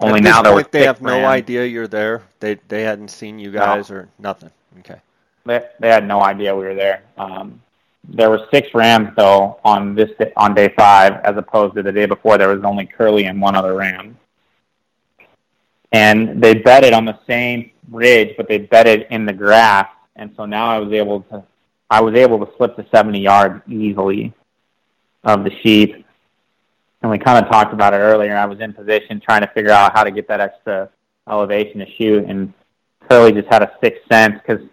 [0.00, 2.22] only now point, they have no idea you're there.
[2.40, 3.96] They they hadn't seen you guys no.
[3.96, 4.50] or nothing.
[4.80, 5.00] Okay.
[5.44, 7.02] They they had no idea we were there.
[7.18, 7.60] Um,
[8.04, 12.06] there were six rams though on this on day five, as opposed to the day
[12.06, 12.38] before.
[12.38, 14.16] There was only Curly and one other ram,
[15.92, 19.88] and they bedded on the same ridge, but they bedded in the grass.
[20.16, 21.44] And so now I was able to
[21.90, 24.32] I was able to slip to 70 yards easily
[25.24, 26.02] of the sheep
[27.02, 28.36] and we kind of talked about it earlier.
[28.36, 30.88] I was in position trying to figure out how to get that extra
[31.28, 32.52] elevation to shoot, and
[33.08, 34.64] Curly just had a sixth sense because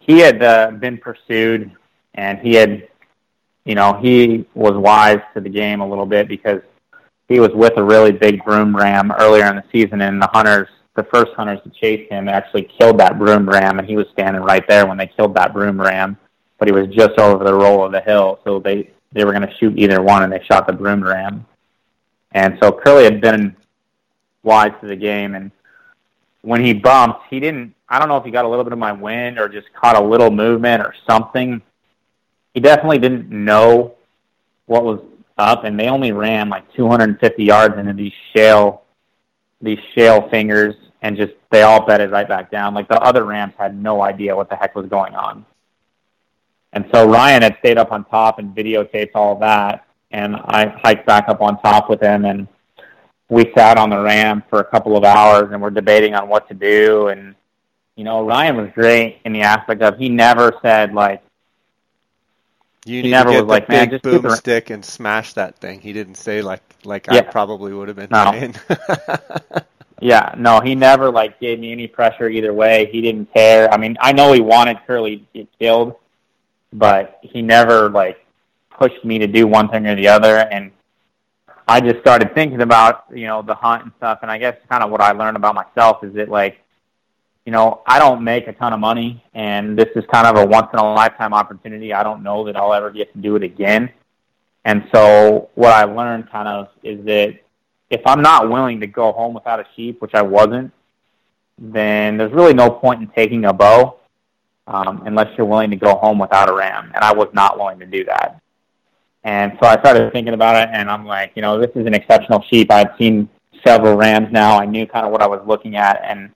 [0.00, 1.70] he had uh, been pursued,
[2.14, 2.88] and he had,
[3.64, 6.62] you know, he was wise to the game a little bit because
[7.28, 10.68] he was with a really big broom ram earlier in the season, and the hunters,
[10.94, 14.42] the first hunters to chase him, actually killed that broom ram, and he was standing
[14.42, 16.16] right there when they killed that broom ram,
[16.58, 19.46] but he was just over the roll of the hill, so they they were going
[19.46, 21.46] to shoot either one, and they shot the broom ram.
[22.32, 23.56] And so Curly had been
[24.42, 25.50] wise to the game, and
[26.42, 27.74] when he bumped, he didn't.
[27.88, 29.96] I don't know if he got a little bit of my wind or just caught
[29.96, 31.62] a little movement or something.
[32.52, 33.94] He definitely didn't know
[34.66, 35.00] what was
[35.38, 38.84] up, and they only ran like 250 yards into these shale,
[39.60, 42.74] these shale fingers, and just they all bedded right back down.
[42.74, 45.44] Like the other rams had no idea what the heck was going on.
[46.72, 49.86] And so Ryan had stayed up on top and videotaped all that.
[50.10, 52.46] And I hiked back up on top with him and
[53.28, 56.48] we sat on the ram for a couple of hours and we're debating on what
[56.48, 57.08] to do.
[57.08, 57.34] And,
[57.96, 61.22] you know, Ryan was great in the aspect of he never said like,
[62.86, 65.80] you he never was like, just boomstick and smash that thing.
[65.80, 67.18] He didn't say like like yeah.
[67.18, 68.52] I probably would have been no.
[70.00, 72.88] yeah, no, he never like gave me any pressure either way.
[72.92, 73.72] He didn't care.
[73.72, 75.96] I mean, I know he wanted Curly to get killed,
[76.72, 78.24] but he never like
[78.70, 80.36] pushed me to do one thing or the other.
[80.36, 80.70] And
[81.66, 84.20] I just started thinking about you know the hunt and stuff.
[84.22, 86.60] And I guess kind of what I learned about myself is that like
[87.46, 90.44] you know I don't make a ton of money, and this is kind of a
[90.44, 91.94] once in a lifetime opportunity.
[91.94, 93.90] I don't know that I'll ever get to do it again.
[94.66, 97.38] And so what I learned kind of is that
[97.88, 100.72] if I'm not willing to go home without a sheep, which I wasn't,
[101.56, 104.00] then there's really no point in taking a bow
[104.66, 106.90] um, unless you're willing to go home without a ram.
[106.94, 108.40] And I was not willing to do that.
[109.22, 111.94] And so I started thinking about it, and I'm like, you know, this is an
[111.94, 112.70] exceptional sheep.
[112.70, 113.28] I've seen
[113.64, 114.58] several rams now.
[114.58, 116.30] I knew kind of what I was looking at, and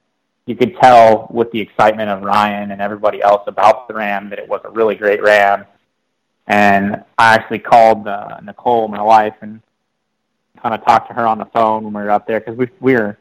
[0.51, 4.41] you could tell with the excitement of Ryan and everybody else about the ram that
[4.41, 5.65] it was a really great ram.
[6.49, 9.61] And I actually called uh, Nicole, my wife, and
[10.61, 12.69] kind of talked to her on the phone when we were up there because we
[12.81, 13.17] we were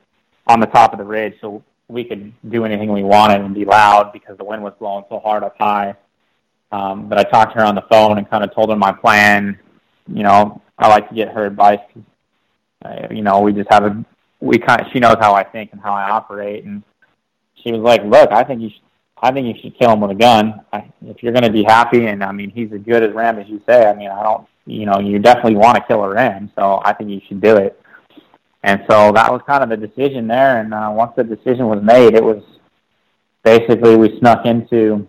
[0.48, 3.64] on the top of the ridge, so we could do anything we wanted and be
[3.64, 5.94] loud because the wind was blowing so hard up high.
[6.72, 8.92] Um, but I talked to her on the phone and kind of told her my
[8.92, 9.60] plan.
[10.08, 11.86] You know, I like to get her advice.
[12.84, 14.04] Uh, you know, we just have a
[14.40, 16.82] we kind of she knows how I think and how I operate, and
[17.64, 18.82] she was like, "Look, I think you should."
[19.22, 20.62] I think you should kill him with a gun.
[20.72, 23.38] I, if you're going to be happy, and I mean, he's as good as ram
[23.38, 23.86] as you say.
[23.86, 26.94] I mean, I don't, you know, you definitely want to kill a ram, so I
[26.94, 27.80] think you should do it.
[28.64, 30.60] And so that was kind of the decision there.
[30.60, 32.44] And uh, once the decision was made, it was
[33.44, 35.08] basically we snuck into,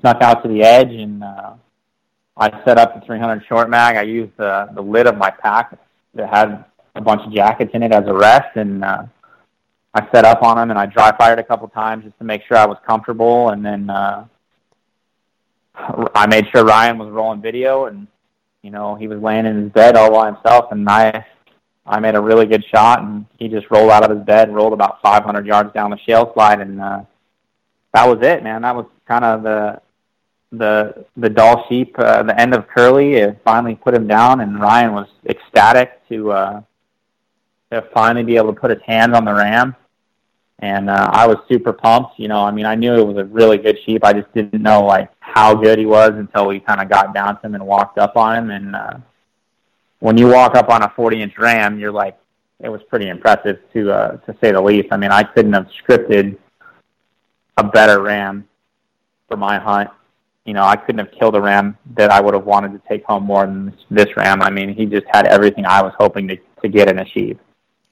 [0.00, 1.54] snuck out to the edge, and uh,
[2.36, 3.96] I set up the 300 short mag.
[3.96, 5.78] I used the the lid of my pack
[6.14, 9.04] that had a bunch of jackets in it as a rest, and uh,
[9.92, 12.42] I set up on them and I dry fired a couple times just to make
[12.46, 14.24] sure I was comfortable, and then uh,
[16.14, 18.06] I made sure Ryan was rolling video, and
[18.62, 21.26] you know he was laying in his bed all by himself, and I
[21.86, 24.72] I made a really good shot, and he just rolled out of his bed, rolled
[24.72, 27.02] about 500 yards down the shale slide, and uh,
[27.92, 28.62] that was it, man.
[28.62, 29.80] That was kind of the
[30.52, 33.14] the the Dall sheep, uh, the end of Curly.
[33.14, 36.62] It finally put him down, and Ryan was ecstatic to uh,
[37.70, 39.76] to finally be able to put his hands on the ram.
[40.58, 42.18] And uh, I was super pumped.
[42.18, 44.04] You know, I mean, I knew it was a really good sheep.
[44.04, 47.40] I just didn't know like how good he was until we kind of got down
[47.40, 48.50] to him and walked up on him.
[48.50, 48.98] And uh,
[50.00, 52.18] when you walk up on a 40 inch ram, you're like,
[52.62, 54.88] it was pretty impressive to uh, to say the least.
[54.90, 56.36] I mean, I couldn't have scripted
[57.56, 58.46] a better ram
[59.28, 59.88] for my hunt.
[60.44, 63.04] You know, I couldn't have killed a ram that I would have wanted to take
[63.04, 64.42] home more than this ram.
[64.42, 67.40] I mean, he just had everything I was hoping to to get in a sheep.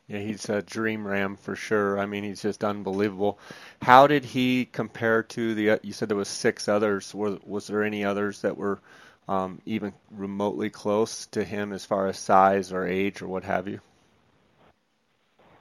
[0.08, 1.98] Yeah, he's a dream ram for sure.
[1.98, 3.38] I mean, he's just unbelievable.
[3.82, 5.78] How did he compare to the?
[5.82, 7.14] You said there was six others.
[7.14, 8.80] Was, was there any others that were
[9.28, 13.68] um, even remotely close to him as far as size or age or what have
[13.68, 13.80] you?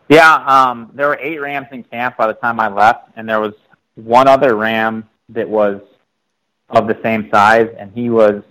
[0.08, 3.42] Yeah, um, there were eight rams in camp by the time I left, and there
[3.42, 3.54] was
[3.96, 5.82] one other ram that was
[6.70, 8.42] of the same size, and he was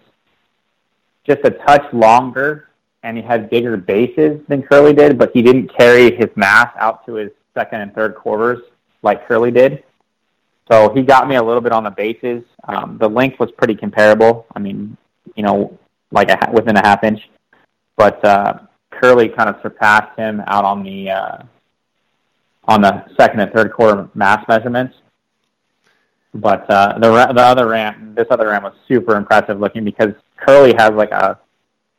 [1.24, 2.68] just a touch longer
[3.06, 7.06] and he had bigger bases than Curly did, but he didn't carry his mass out
[7.06, 8.58] to his second and third quarters
[9.02, 9.84] like Curly did.
[10.70, 12.42] So he got me a little bit on the bases.
[12.64, 14.46] Um, the length was pretty comparable.
[14.56, 14.96] I mean,
[15.36, 15.78] you know,
[16.10, 17.20] like a, within a half inch,
[17.96, 18.58] but uh,
[18.90, 21.38] Curly kind of surpassed him out on the uh,
[22.64, 24.96] on the second and third quarter mass measurements.
[26.34, 30.74] But uh, the the other ram, this other ram was super impressive looking because Curly
[30.76, 31.38] has like a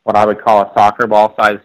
[0.08, 1.60] what I would call a soccer ball size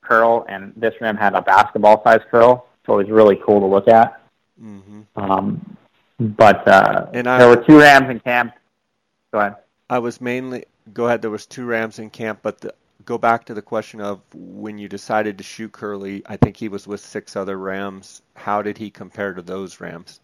[0.00, 3.66] curl, and this rim had a basketball size curl, so it was really cool to
[3.66, 4.22] look at.
[4.62, 5.00] Mm-hmm.
[5.16, 5.76] Um,
[6.20, 8.54] but uh, and I, there were two rams in camp.
[9.32, 9.56] Go ahead.
[9.90, 11.20] I was mainly go ahead.
[11.20, 12.72] There was two rams in camp, but the,
[13.06, 16.22] go back to the question of when you decided to shoot Curly.
[16.26, 18.22] I think he was with six other rams.
[18.36, 20.20] How did he compare to those rams?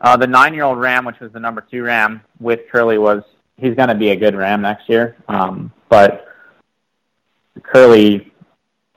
[0.00, 3.22] Uh, the nine-year-old ram, which was the number two ram with Curly, was
[3.56, 5.16] he's going to be a good ram next year.
[5.28, 6.26] Um, but
[7.62, 8.32] Curly,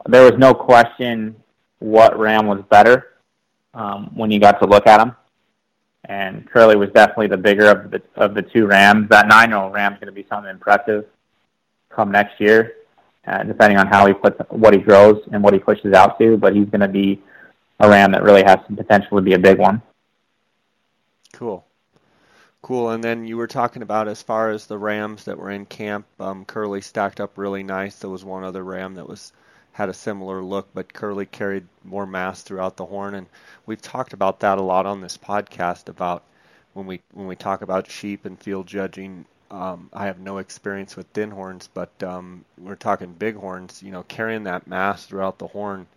[0.07, 1.35] there was no question
[1.77, 3.13] what ram was better
[3.75, 5.11] um, when you got to look at him.
[6.05, 9.09] And Curly was definitely the bigger of the of the two rams.
[9.09, 11.05] That nine-year-old ram is going to be something impressive
[11.91, 12.73] come next year,
[13.27, 16.35] uh, depending on how he puts what he grows and what he pushes out to.
[16.35, 17.21] But he's going to be
[17.79, 19.83] a ram that really has some potential to be a big one.
[21.33, 21.63] Cool.
[22.67, 22.89] Cool.
[22.89, 26.05] And then you were talking about as far as the rams that were in camp,
[26.19, 27.95] um, Curly stacked up really nice.
[27.95, 29.31] There was one other ram that was
[29.71, 33.27] had a similar look, but Curly carried more mass throughout the horn, and
[33.65, 36.23] we've talked about that a lot on this podcast about
[36.73, 39.23] when we when we talk about sheep and field judging.
[39.49, 43.81] Um, I have no experience with thin horns, but um, we're talking big horns.
[43.81, 45.87] You know, carrying that mass throughout the horn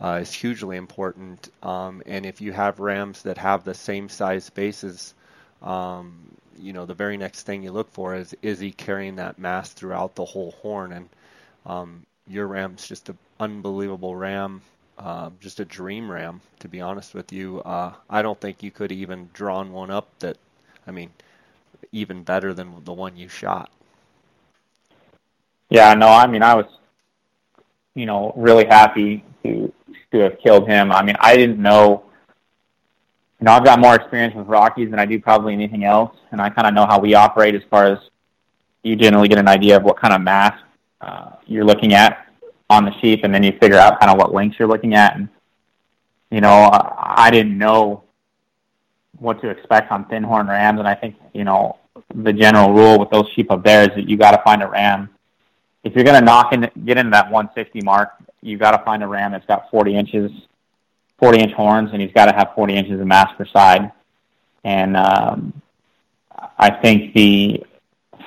[0.00, 1.50] uh, is hugely important.
[1.60, 5.12] Um, and if you have rams that have the same size bases
[5.64, 6.14] um,
[6.56, 9.70] you know, the very next thing you look for is is he carrying that mass
[9.70, 10.92] throughout the whole horn?
[10.92, 11.08] And
[11.66, 14.62] um, your ram's just an unbelievable ram,
[14.98, 16.40] uh, just a dream ram.
[16.60, 20.08] To be honest with you, uh, I don't think you could even drawn one up
[20.20, 20.36] that,
[20.86, 21.10] I mean,
[21.92, 23.70] even better than the one you shot.
[25.70, 26.66] Yeah, no, I mean, I was,
[27.94, 29.72] you know, really happy to
[30.12, 30.92] to have killed him.
[30.92, 32.04] I mean, I didn't know
[33.44, 36.40] you know, I've got more experience with Rockies than I do probably anything else, and
[36.40, 37.98] I kind of know how we operate as far as
[38.82, 40.58] you generally get an idea of what kind of mass
[41.02, 42.26] uh, you're looking at
[42.70, 45.16] on the sheep, and then you figure out kind of what lengths you're looking at.
[45.16, 45.28] And
[46.30, 48.04] you know, I, I didn't know
[49.18, 51.76] what to expect on thin horn rams, and I think you know
[52.14, 54.68] the general rule with those sheep up there is that you got to find a
[54.68, 55.10] ram.
[55.82, 59.02] If you're going to knock in, get into that 160 mark, you got to find
[59.02, 60.30] a ram that's got 40 inches
[61.18, 63.92] 40 inch horns, and he's got to have 40 inches of mass per side.
[64.64, 65.52] And um,
[66.58, 67.64] I think the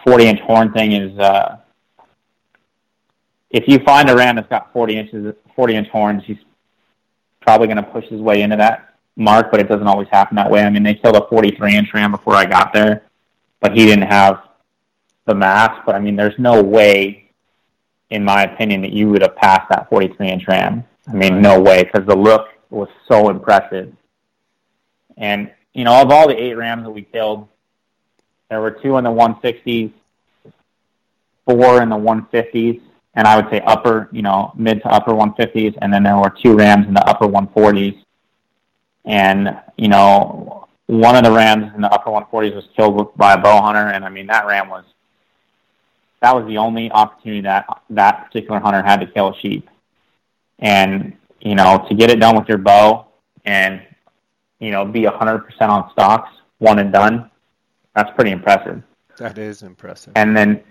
[0.05, 1.57] 40 inch horn thing is uh,
[3.49, 6.38] if you find a ram that's got 40 inches, 40 inch horns, he's
[7.41, 10.49] probably going to push his way into that mark, but it doesn't always happen that
[10.49, 10.61] way.
[10.61, 13.03] I mean, they killed a 43 inch ram before I got there,
[13.59, 14.43] but he didn't have
[15.25, 15.81] the mass.
[15.85, 17.31] But I mean, there's no way,
[18.09, 20.83] in my opinion, that you would have passed that 43 inch ram.
[21.07, 23.93] I mean, no way, because the look was so impressive.
[25.18, 27.47] And, you know, of all the eight Rams that we killed,
[28.49, 29.91] there were two in the 160s,
[31.45, 32.82] four in the 150s,
[33.15, 36.30] and I would say upper, you know, mid to upper 150s, and then there were
[36.30, 38.01] two Rams in the upper 140s.
[39.05, 43.38] And, you know, one of the Rams in the upper 140s was killed by a
[43.38, 44.86] bow hunter, and I mean, that Ram was,
[46.22, 49.70] that was the only opportunity that that particular hunter had to kill a sheep.
[50.59, 53.07] And, you know, to get it done with your bow
[53.45, 53.81] and,
[54.59, 56.29] you know, be 100% on stocks,
[56.59, 57.29] one and done,
[57.95, 58.81] that's pretty impressive.
[59.17, 60.13] That is impressive.
[60.15, 60.63] And then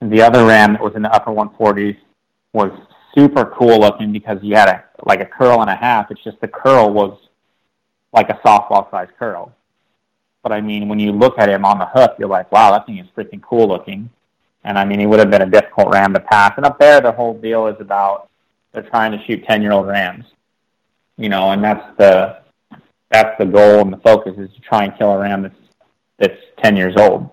[0.00, 1.96] the other ram that was in the upper 140s
[2.52, 2.72] was
[3.14, 6.10] super cool looking because you had a like a curl and a half.
[6.10, 7.18] It's just the curl was
[8.12, 9.52] like a softball sized curl.
[10.42, 12.86] But I mean, when you look at him on the hook, you're like, wow, that
[12.86, 14.10] thing is freaking cool looking.
[14.64, 16.54] And I mean, he would have been a difficult ram to pass.
[16.56, 18.29] And up there, the whole deal is about
[18.72, 20.24] they're trying to shoot 10 year old rams,
[21.16, 22.40] you know, and that's the,
[23.10, 25.54] that's the goal and the focus is to try and kill a ram that's,
[26.18, 27.30] that's 10 years old.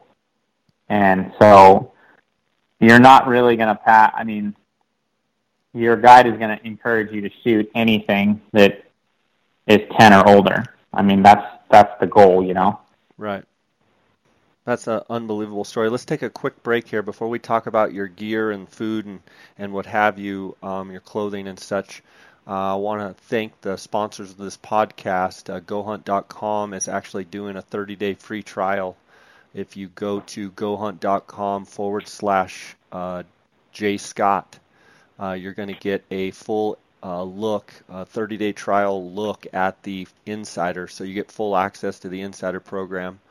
[0.90, 1.92] And so
[2.80, 4.14] you're not really going to pat.
[4.16, 4.56] I mean,
[5.74, 8.84] your guide is going to encourage you to shoot anything that
[9.68, 10.64] is 10 or older.
[10.94, 12.80] I mean, that's, that's the goal, you know?
[13.18, 13.44] Right.
[14.68, 15.90] That's an unbelievable story.
[15.90, 19.22] Let's take a quick break here before we talk about your gear and food and,
[19.58, 22.04] and what have you, um, your clothing and such.
[22.46, 25.50] Uh, I want to thank the sponsors of this podcast.
[25.50, 28.98] Uh, GoHunt.com is actually doing a 30 day free trial.
[29.54, 33.24] If you go to GoHunt.com forward slash uh,
[33.72, 34.60] J Scott,
[35.18, 39.82] uh, you're going to get a full uh, look, a 30 day trial look at
[39.84, 40.90] the Insider.
[40.90, 43.22] So you get full access to the Insider program.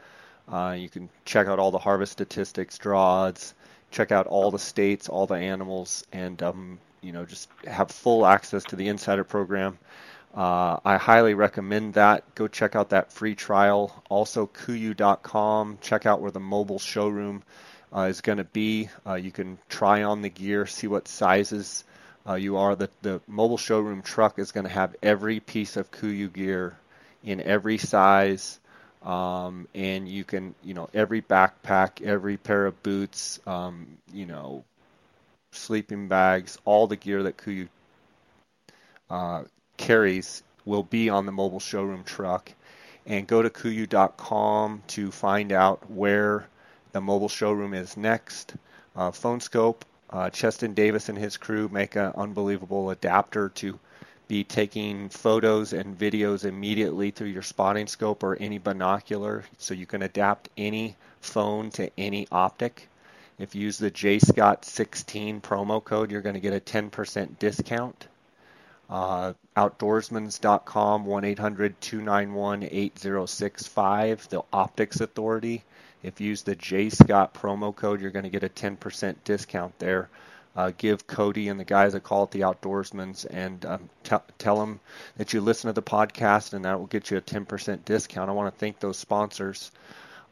[0.48, 3.54] Uh, you can check out all the harvest statistics, draw odds,
[3.90, 8.26] check out all the states, all the animals, and um, you know just have full
[8.26, 9.78] access to the Insider program.
[10.34, 12.34] Uh, I highly recommend that.
[12.34, 14.04] Go check out that free trial.
[14.10, 15.78] Also, KUIU.com.
[15.80, 17.42] Check out where the mobile showroom
[17.94, 18.90] uh, is going to be.
[19.06, 21.84] Uh, you can try on the gear, see what sizes
[22.28, 22.76] uh, you are.
[22.76, 26.76] The, the mobile showroom truck is going to have every piece of KUIU gear
[27.24, 28.60] in every size.
[29.06, 34.64] Um, and you can, you know, every backpack, every pair of boots, um, you know,
[35.52, 37.68] sleeping bags, all the gear that KUIU
[39.08, 39.44] uh,
[39.76, 42.50] carries will be on the mobile showroom truck.
[43.06, 46.48] And go to KUIU.com to find out where
[46.90, 48.56] the mobile showroom is next.
[48.96, 53.78] Uh, Phone Skope, uh, Cheston Davis and his crew make an unbelievable adapter to
[54.28, 59.86] be taking photos and videos immediately through your spotting scope or any binocular, so you
[59.86, 62.88] can adapt any phone to any optic.
[63.38, 68.08] If you use the JScott16 promo code, you're going to get a 10% discount.
[68.88, 75.62] Uh, outdoorsmans.com, 1 800 291 8065, the Optics Authority.
[76.02, 80.08] If you use the JScott promo code, you're going to get a 10% discount there
[80.56, 84.58] uh, give Cody and the guys that call it the Outdoorsmans and um, t- tell
[84.58, 84.80] them
[85.18, 88.30] that you listen to the podcast, and that will get you a 10% discount.
[88.30, 89.70] I want to thank those sponsors.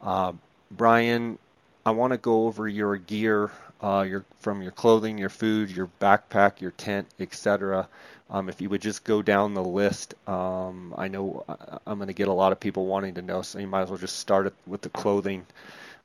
[0.01, 0.33] Uh,
[0.71, 1.37] Brian,
[1.85, 3.51] I want to go over your gear,
[3.81, 7.87] uh, your from your clothing, your food, your backpack, your tent, etc.
[8.31, 12.07] Um, if you would just go down the list, um, I know uh, I'm going
[12.07, 14.17] to get a lot of people wanting to know, so you might as well just
[14.17, 15.45] start it with the clothing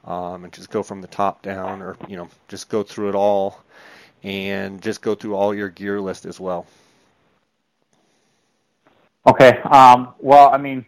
[0.05, 3.14] um, and just go from the top down, or you know, just go through it
[3.14, 3.62] all
[4.23, 6.66] and just go through all your gear list as well.
[9.27, 9.59] Okay.
[9.62, 10.85] Um, well, I mean,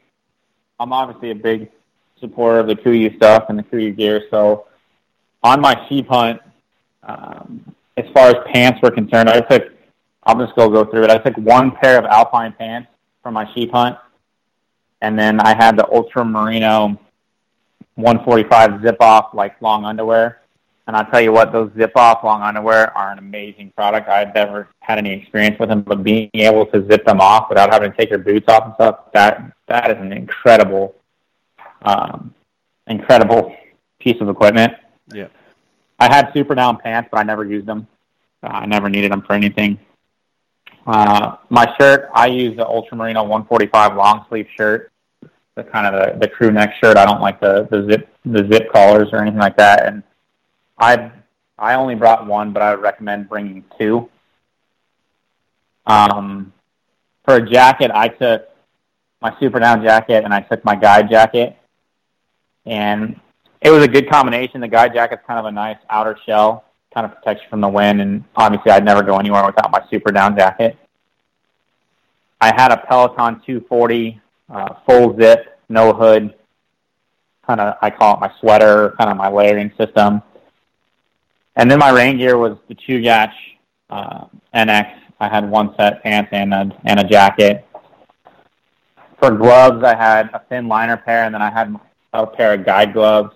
[0.79, 1.71] I'm obviously a big
[2.19, 4.23] supporter of the KUIU stuff and the KUIU gear.
[4.31, 4.67] So
[5.43, 6.41] on my sheep hunt,
[7.03, 9.73] um, as far as pants were concerned, I took,
[10.25, 11.11] I'll just go go through it.
[11.11, 12.89] I took one pair of alpine pants
[13.23, 13.99] for my sheep hunt.
[15.01, 16.99] And then I had the Ultra Merino
[17.97, 20.42] 145 zip off, like long underwear.
[20.87, 24.09] And I'll tell you what, those zip off long underwear are an amazing product.
[24.09, 27.73] I've never had any experience with them, but being able to zip them off without
[27.73, 30.97] having to take your boots off and stuff, that that is an incredible,
[31.83, 32.35] um,
[32.89, 33.55] incredible
[34.01, 34.75] piece of equipment.
[35.13, 35.29] Yeah.
[36.01, 37.87] I had super down pants, but I never used them.
[38.43, 39.79] Uh, I never needed them for anything.
[40.85, 44.91] Uh, my shirt, I use the Ultra Merino 145 long sleeve shirt,
[45.55, 46.97] the kind of the, the crew neck shirt.
[46.97, 49.87] I don't like the, the zip the zip collars or anything like that.
[49.87, 50.03] And
[50.83, 51.13] I
[51.59, 54.09] I only brought one, but I would recommend bringing two.
[55.87, 56.53] Um,
[57.25, 58.49] for a jacket, I took
[59.21, 61.57] my super down jacket and I took my guide jacket,
[62.67, 63.19] and
[63.61, 64.61] it was a good combination.
[64.61, 67.69] The guide jacket's kind of a nice outer shell, kind of protects you from the
[67.69, 70.77] wind, and obviously I'd never go anywhere without my super down jacket.
[72.41, 76.35] I had a Peloton 240 uh, full zip, no hood,
[77.47, 80.23] kind of I call it my sweater, kind of my layering system.
[81.57, 83.33] And then my rain gear was the Chugach
[83.91, 84.25] uh,
[84.55, 84.99] NX.
[85.21, 87.67] I had one set pants and a, and a jacket.
[89.19, 91.77] For gloves, I had a thin liner pair, and then I had
[92.13, 93.35] a pair of guide gloves.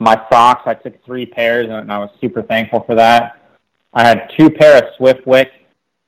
[0.00, 3.40] My socks, I took three pairs, and I was super thankful for that.
[3.92, 5.50] I had two pair of Swiftwick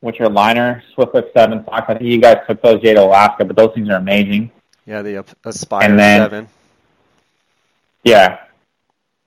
[0.01, 1.87] which are liner Swiftwick seven socks.
[1.89, 4.51] I think you guys took those Jay to Alaska, but those things are amazing.
[4.87, 6.49] Yeah, the Aspire then, seven.
[8.05, 8.39] Yeah,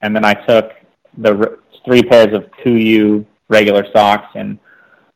[0.02, 0.72] and then I took
[1.18, 4.60] the three pairs of KUIU regular socks, and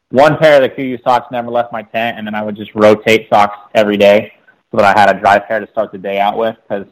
[0.10, 2.74] one pair of the KUIU socks never left my tent, and then I would just
[2.76, 4.34] rotate socks every day
[4.72, 6.56] so that I had a dry pair to start the day out with.
[6.68, 6.88] Because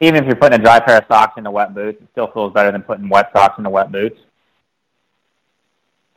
[0.00, 2.52] even if you're putting a dry pair of socks into wet boots, it still feels
[2.52, 4.18] better than putting wet socks into wet boots.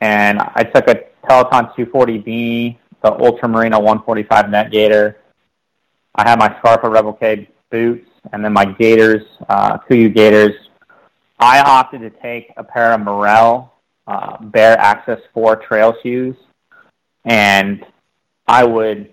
[0.00, 5.18] And I took a Peloton 240B, the Ultra Merino 145 Neck Gaiter.
[6.14, 10.69] I had my Scarpa Rebel K boots, and then my Gaiters, uh, KUIU Gaiters.
[11.40, 13.70] I opted to take a pair of Merrell
[14.06, 16.36] uh, Bare Access 4 trail shoes,
[17.24, 17.84] and
[18.46, 19.12] I would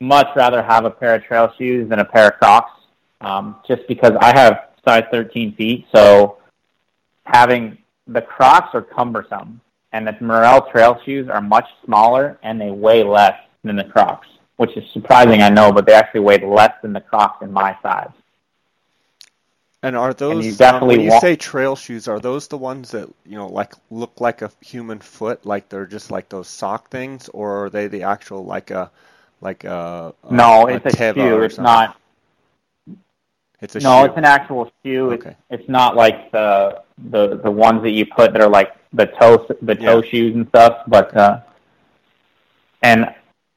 [0.00, 2.72] much rather have a pair of trail shoes than a pair of Crocs,
[3.20, 5.86] um, just because I have size 13 feet.
[5.94, 6.38] So
[7.24, 9.60] having the Crocs are cumbersome,
[9.92, 14.26] and the Merrell trail shoes are much smaller and they weigh less than the Crocs
[14.60, 17.74] which is surprising, I know, but they actually weighed less than the Crocs in my
[17.82, 18.10] size.
[19.82, 22.06] And are those and you definitely um, when you say trail shoes?
[22.06, 25.86] Are those the ones that you know like look like a human foot, like they're
[25.86, 28.90] just like those sock things, or are they the actual like a
[29.40, 30.68] like a, a no?
[30.68, 31.42] A it's a shoe.
[31.42, 31.98] It's not.
[33.62, 34.00] It's a no.
[34.02, 34.04] Shoe.
[34.10, 35.12] It's an actual shoe.
[35.12, 35.30] Okay.
[35.30, 39.06] It's, it's not like the the the ones that you put that are like the
[39.06, 40.10] toe the toe yeah.
[40.10, 40.82] shoes and stuff.
[40.88, 41.40] But uh,
[42.82, 43.14] and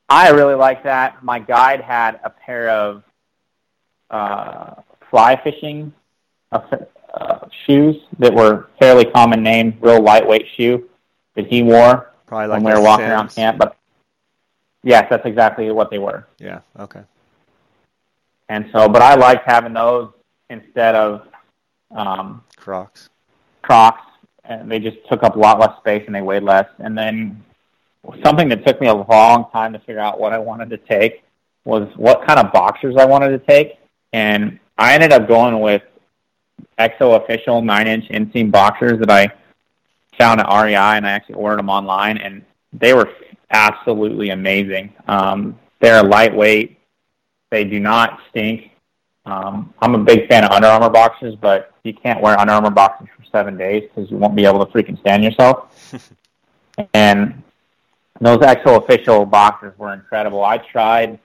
[0.07, 1.21] I really like that.
[1.21, 3.03] My guide had a pair of
[4.09, 4.75] uh,
[5.09, 5.91] fly fishing
[6.53, 6.77] uh,
[7.13, 10.89] uh, shoes that were fairly common name, real lightweight shoe
[11.35, 13.57] that he wore Probably like when we were walking around camp.
[13.57, 13.75] But
[14.83, 16.27] yes, that's exactly what they were.
[16.39, 16.61] Yeah.
[16.79, 17.01] Okay.
[18.49, 20.11] And so, but I liked having those
[20.49, 21.27] instead of
[21.91, 23.09] um, Crocs.
[23.61, 24.01] Crocs,
[24.45, 26.67] and they just took up a lot less space and they weighed less.
[26.79, 27.43] And then
[28.23, 31.23] something that took me a long time to figure out what I wanted to take
[31.65, 33.77] was what kind of boxers I wanted to take.
[34.11, 35.81] And I ended up going with
[36.79, 39.31] ExOfficio nine inch inseam boxers that I
[40.17, 43.09] found at REI and I actually ordered them online and they were
[43.51, 44.93] absolutely amazing.
[45.07, 46.77] Um, they're lightweight.
[47.51, 48.71] They do not stink.
[49.25, 52.71] Um, I'm a big fan of Under Armour boxers, but you can't wear Under Armour
[52.71, 55.69] boxers for seven days because you won't be able to freaking stand yourself.
[56.93, 57.41] and
[58.19, 60.43] those ExOfficio boxers were incredible.
[60.43, 61.19] I tried,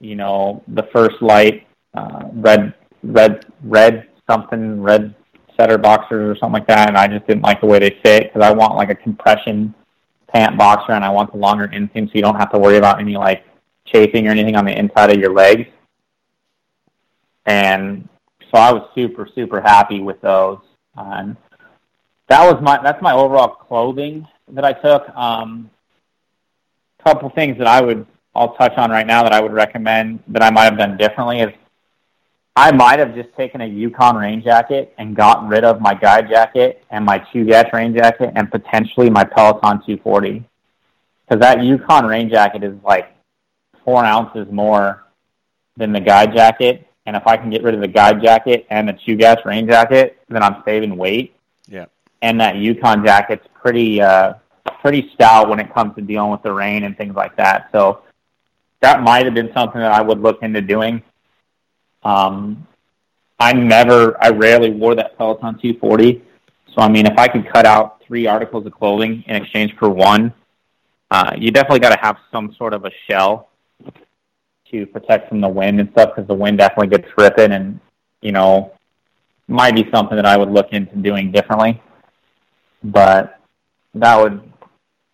[0.00, 5.14] you know, the First Lite uh, red, red, red something, Red
[5.58, 8.32] Desert boxers or something like that, and I just didn't like the way they fit
[8.32, 9.74] because I want like a compression
[10.28, 13.00] pant boxer and I want the longer inseam so you don't have to worry about
[13.00, 13.44] any like
[13.86, 15.68] chafing or anything on the inside of your legs.
[17.46, 18.08] And
[18.50, 20.58] so I was super, super happy with those.
[20.96, 21.36] And
[22.28, 25.08] that was my that's my overall clothing that I took.
[25.16, 25.70] Um,
[27.06, 28.04] couple things that I would
[28.34, 31.40] I'll touch on right now that I would recommend that I might have done differently
[31.40, 31.52] is
[32.58, 36.30] I might have just taken a Yukon rain jacket and gotten rid of my guide
[36.30, 40.42] jacket and my Chugach rain jacket and potentially my Peloton 240
[41.28, 43.14] because that Yukon rain jacket is like
[43.84, 45.04] four ounces more
[45.76, 46.88] than the guide jacket.
[47.04, 50.18] And if I can get rid of the guide jacket and the Chugach rain jacket,
[50.30, 51.36] then I'm saving weight.
[51.68, 51.86] Yeah.
[52.22, 54.34] And that Yukon jacket's pretty uh,
[54.80, 57.68] pretty stout when it comes to dealing with the rain and things like that.
[57.70, 58.02] So
[58.80, 61.02] that might have been something that I would look into doing.
[62.06, 62.66] Um,
[63.38, 66.22] I never, I rarely wore that Peloton 240.
[66.74, 69.88] So I mean, if I could cut out three articles of clothing in exchange for
[69.88, 70.32] one,
[71.10, 73.48] uh, you definitely got to have some sort of a shell
[74.70, 77.78] to protect from the wind and stuff because the wind definitely gets ripping and
[78.20, 78.72] you know
[79.46, 81.80] might be something that I would look into doing differently.
[82.82, 83.38] But
[83.94, 84.52] that would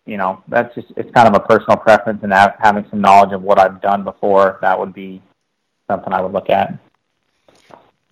[0.05, 3.41] you know, that's just it's kind of a personal preference, and having some knowledge of
[3.41, 5.21] what I've done before, that would be
[5.89, 6.77] something I would look at.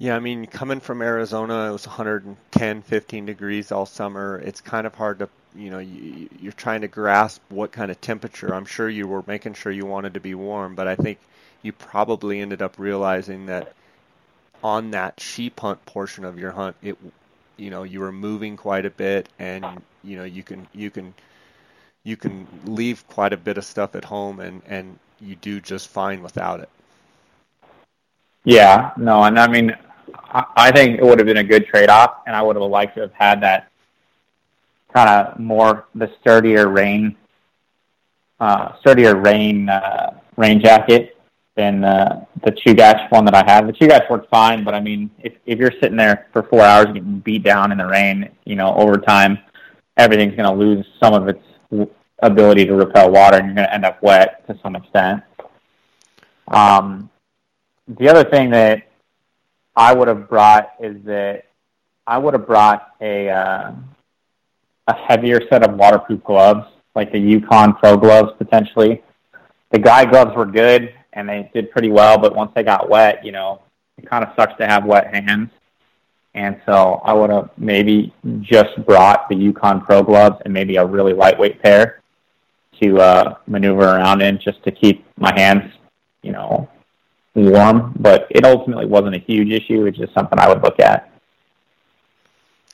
[0.01, 4.41] Yeah, I mean, coming from Arizona, it was 110, 15 degrees all summer.
[4.43, 8.01] It's kind of hard to, you know, you, you're trying to grasp what kind of
[8.01, 8.51] temperature.
[8.51, 11.19] I'm sure you were making sure you wanted to be warm, but I think
[11.61, 13.73] you probably ended up realizing that
[14.63, 16.97] on that sheep hunt portion of your hunt, it,
[17.57, 19.63] you know, you were moving quite a bit, and
[20.03, 21.13] you know, you can you can
[22.03, 25.89] you can leave quite a bit of stuff at home and and you do just
[25.89, 26.69] fine without it.
[28.43, 29.75] Yeah, no, and I mean,
[30.33, 32.95] I think it would have been a good trade off, and I would have liked
[32.95, 33.71] to have had that
[34.93, 37.15] kind of more the sturdier rain,
[38.39, 41.17] uh, sturdier rain uh, rain jacket
[41.55, 43.67] than uh, the Chugach one that I have.
[43.67, 46.87] The Chugach worked fine, but I mean, if if you're sitting there for four hours
[46.87, 49.39] getting beat down in the rain, you know, over time,
[49.97, 51.43] everything's going to lose some of its
[52.19, 55.23] ability to repel water, and you're going to end up wet to some extent.
[56.47, 57.09] Um,
[57.87, 58.90] the other thing that
[59.75, 61.45] I would have brought is that
[62.07, 63.71] I would have brought a uh,
[64.87, 69.01] a heavier set of waterproof gloves, like the Yukon Pro gloves potentially.
[69.71, 73.25] The guy gloves were good and they did pretty well, but once they got wet,
[73.25, 73.61] you know,
[73.97, 75.49] it kind of sucks to have wet hands.
[76.33, 80.85] And so I would have maybe just brought the Yukon Pro gloves and maybe a
[80.85, 82.01] really lightweight pair
[82.81, 85.71] to uh, maneuver around in just to keep my hands,
[86.23, 86.69] you know,
[87.33, 87.95] warm.
[87.99, 89.85] But it ultimately wasn't a huge issue.
[89.85, 91.11] It's just something I would look at.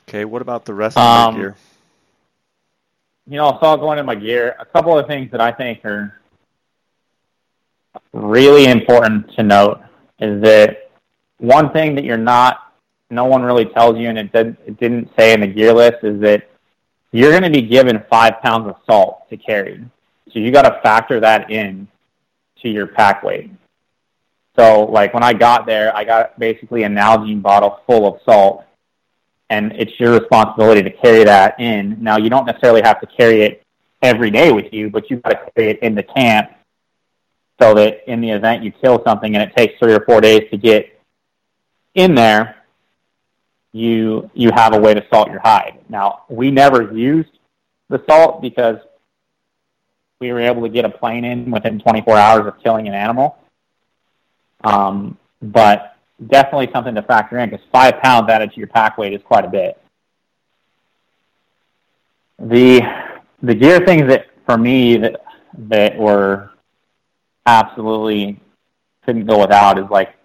[0.08, 1.56] Okay, what about the rest of um, the gear?
[3.30, 4.56] You know, so I'll go into my gear.
[4.60, 6.18] A couple of things that I think are
[8.14, 9.82] really important to note
[10.20, 10.92] is that
[11.40, 12.74] one thing that you're not,
[13.10, 16.04] no one really tells you, and it, did, it didn't say in the gear list,
[16.04, 16.50] is that
[17.12, 19.84] you're going to be given five pounds of salt to carry.
[20.32, 21.88] So you got to factor that in
[22.62, 23.52] to your pack weight.
[24.58, 28.66] So, like when I got there, I got basically a Nalgene bottle full of salt,
[29.50, 31.98] and it's your responsibility to carry that in.
[32.02, 33.64] Now, you don't necessarily have to carry it
[34.02, 36.52] every day with you, but you've got to carry it in the camp
[37.62, 40.50] so that in the event you kill something and it takes three or four days
[40.52, 41.00] to get
[41.96, 42.56] in there,
[43.74, 45.80] you you have a way to salt your hide.
[45.90, 47.30] Now, we never used
[47.90, 48.78] the salt because
[50.20, 53.38] we were able to get a plane in within 24 hours of killing an animal.
[54.64, 55.98] Um, but
[56.28, 59.46] definitely something to factor in because five pounds added to your pack weight is quite
[59.46, 59.80] a bit.
[62.40, 62.82] The
[63.42, 65.22] the gear things that for me that
[65.70, 66.52] that were
[67.46, 68.40] absolutely
[69.04, 70.16] couldn't go without is like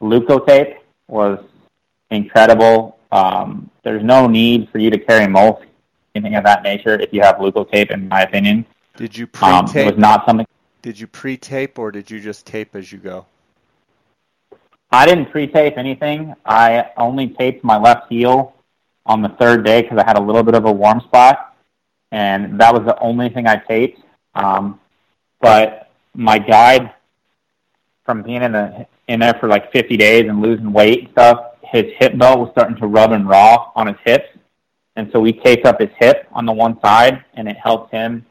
[0.00, 0.76] Leukotape
[1.08, 1.38] was
[2.10, 2.98] incredible.
[3.10, 5.64] Um, there's no need for you to carry most
[6.14, 8.66] anything of that nature if you have Leukotape, in my opinion.
[8.96, 9.76] Did you pre-tape?
[9.76, 10.46] Um, was not something.
[10.82, 13.26] Did you pre-tape or did you just tape as you go?
[14.90, 16.34] I didn't pre-tape anything.
[16.46, 18.54] I only taped my left heel
[19.04, 21.54] on the third day because I had a little bit of a warm spot,
[22.10, 24.00] and that was the only thing I taped.
[24.34, 24.80] Um,
[25.40, 26.92] but my guide
[28.04, 31.54] from being in the in there for like 50 days and losing weight and stuff,
[31.62, 34.28] his hip belt was starting to rub and raw on his hips,
[34.96, 38.24] and so we taped up his hip on the one side, and it helped him,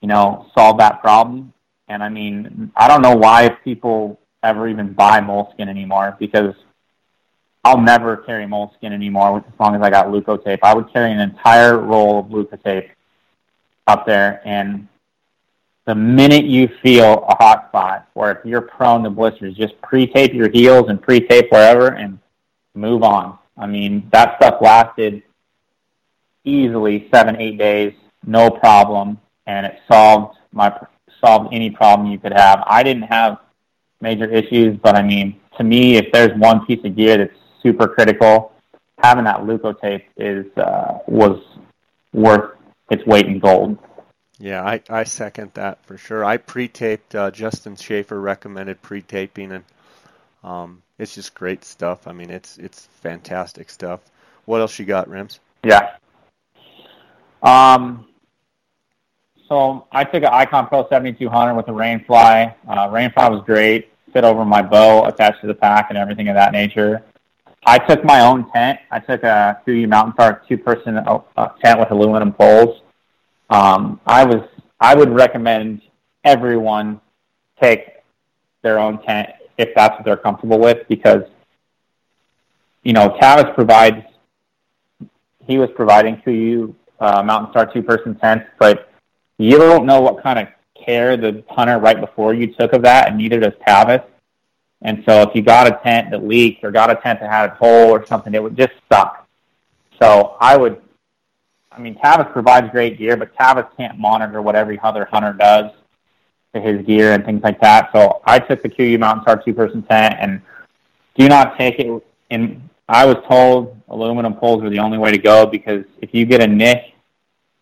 [0.00, 1.52] you know, solve that problem.
[1.88, 6.54] And I mean, I don't know why people ever even buy moleskin anymore because
[7.64, 10.60] I'll never carry moleskin anymore as long as I got leukotape.
[10.62, 12.90] I would carry an entire roll of leukotape
[13.88, 14.86] up there, and
[15.84, 20.32] the minute you feel a hot spot, or if you're prone to blisters, just pre-tape
[20.32, 22.18] your heels and pre-tape wherever and
[22.74, 23.38] move on.
[23.56, 25.22] I mean, that stuff lasted
[26.44, 27.94] easily seven, eight days,
[28.24, 30.72] no problem, and it solved my
[31.24, 32.62] solved any problem you could have.
[32.66, 33.38] I didn't have
[34.00, 34.78] major issues.
[34.82, 38.52] But I mean, to me, if there's one piece of gear that's super critical,
[38.98, 41.42] having that leukotape is uh, was
[42.12, 42.56] worth
[42.90, 43.78] its weight in gold.
[44.38, 46.24] Yeah, I, I second that for sure.
[46.24, 47.14] I pre-taped.
[47.14, 49.64] Uh, Justin Schaefer recommended pre-taping, and
[50.44, 52.06] um, it's just great stuff.
[52.06, 54.00] I mean, it's it's fantastic stuff.
[54.44, 55.40] What else you got, Rims?
[55.64, 55.96] Yeah.
[57.42, 58.06] Um,
[59.48, 62.54] so I took an Icon Pro 7200 with a Rainfly.
[62.68, 66.34] Uh, Rainfly was great, fit over my bow attached to the pack and everything of
[66.34, 67.02] that nature.
[67.64, 68.78] I took my own tent.
[68.90, 72.80] I took a KUIU Mountain Star two-person uh, tent with aluminum poles.
[73.50, 74.48] Um, I was
[74.80, 75.82] I would recommend
[76.24, 77.00] everyone
[77.60, 77.88] take
[78.62, 81.22] their own tent if that's what they're comfortable with because
[82.82, 84.04] you know Tavis provides
[85.46, 88.92] he was providing KUIU uh, Mountain Star two-person tents, but
[89.38, 93.08] you don't know what kind of care the hunter right before you took of that,
[93.08, 94.04] and neither does Tavis.
[94.82, 97.50] And so if you got a tent that leaked or got a tent that had
[97.50, 99.26] a hole or something, it would just suck.
[100.00, 100.80] So I would,
[101.72, 105.72] I mean, Tavis provides great gear, but Tavis can't monitor what every other hunter does
[106.54, 107.90] to his gear and things like that.
[107.92, 110.42] So I took the KUIU Mountain Star two-person tent, and
[111.16, 112.62] do not take it in.
[112.88, 116.40] I was told aluminum poles are the only way to go because if you get
[116.40, 116.94] a nick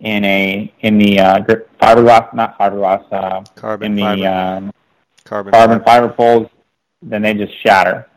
[0.05, 1.41] in a in the uh,
[1.81, 4.29] fiberglass, not fiberglass, uh, carbon in the fiber.
[4.29, 4.73] Um,
[5.25, 6.09] carbon, carbon fiber.
[6.09, 6.51] fiber poles,
[7.03, 8.09] then they just shatter.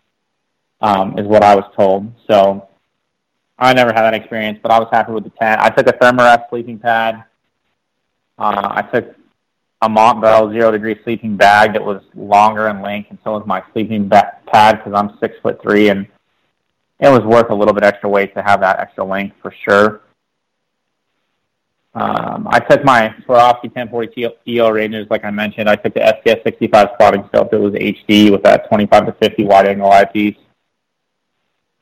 [0.79, 2.11] Um, is what I was told.
[2.29, 2.69] So
[3.57, 5.59] I never had that experience, but I was happy with the tent.
[5.59, 7.23] I took a Thermarest sleeping pad.
[8.37, 9.15] Uh, I took
[9.81, 13.63] a Montbell zero degree sleeping bag that was longer in length, and so was my
[13.73, 16.05] sleeping ba- pad because I'm six foot three, and
[16.99, 20.01] it was worth a little bit extra weight to have that extra length for sure.
[21.99, 25.67] Um, I took my Swarovski 1040 EL Ranges, like I mentioned.
[25.67, 27.51] I took the STS 65 spotting scope.
[27.51, 30.37] It was HD with that 25 to 50 wide angle eyepiece.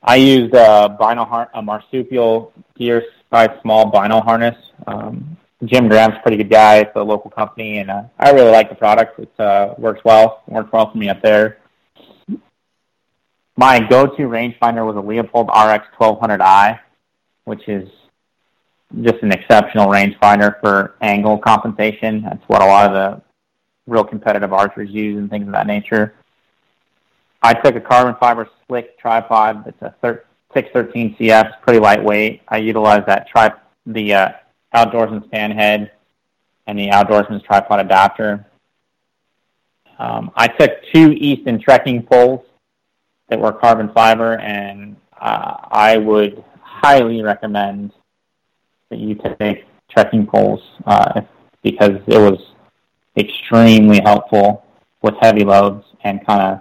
[0.02, 4.56] I used a vinyl har- a marsupial gear size small vinyl harness.
[4.86, 6.76] Um, Jim Graham's a pretty good guy.
[6.76, 9.18] It's a local company, and uh, I really like the product.
[9.18, 10.44] It uh, works well.
[10.46, 11.58] It works well for me up there.
[13.58, 16.78] My go-to rangefinder was a Leupold RX 1200i,
[17.44, 17.88] which is
[19.02, 22.22] just an exceptional rangefinder for angle compensation.
[22.22, 23.22] That's what a lot of the
[23.86, 26.14] real competitive archers use and things of that nature.
[27.42, 29.66] I took a carbon fiber Slik tripod.
[29.66, 29.94] It's a
[30.54, 32.42] 613 CF, it's pretty lightweight.
[32.48, 33.52] I utilize that tri
[33.84, 34.28] the uh,
[34.74, 35.92] outdoorsman's fan head
[36.66, 38.46] and the outdoorsman's tripod adapter.
[39.98, 42.44] Um, I took two Easton trekking poles
[43.28, 47.92] that were carbon fiber, and uh, I would highly recommend
[48.90, 51.22] that you take trekking poles uh,
[51.62, 52.38] because it was
[53.16, 54.64] extremely helpful
[55.02, 56.60] with heavy loads and kind of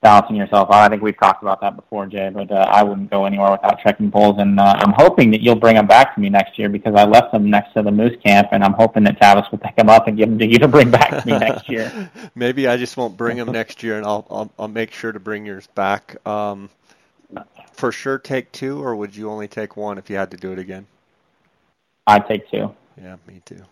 [0.00, 0.68] balancing yourself.
[0.70, 3.80] I think we've talked about that before, Jay, but uh, I wouldn't go anywhere without
[3.80, 4.36] trekking poles.
[4.38, 7.04] And uh, I'm hoping that you'll bring them back to me next year because I
[7.04, 9.88] left them next to the moose camp, and I'm hoping that Tavis will pick them
[9.88, 12.10] up and give them to you to bring back to me next year.
[12.34, 15.20] Maybe I just won't bring them next year, and I'll I'll, I'll make sure to
[15.20, 16.16] bring yours back.
[16.26, 16.70] Um,
[17.72, 20.52] for sure, take two, or would you only take one if you had to do
[20.52, 20.86] it again?
[22.10, 22.74] I'd take two.
[23.00, 23.62] Yeah, me too.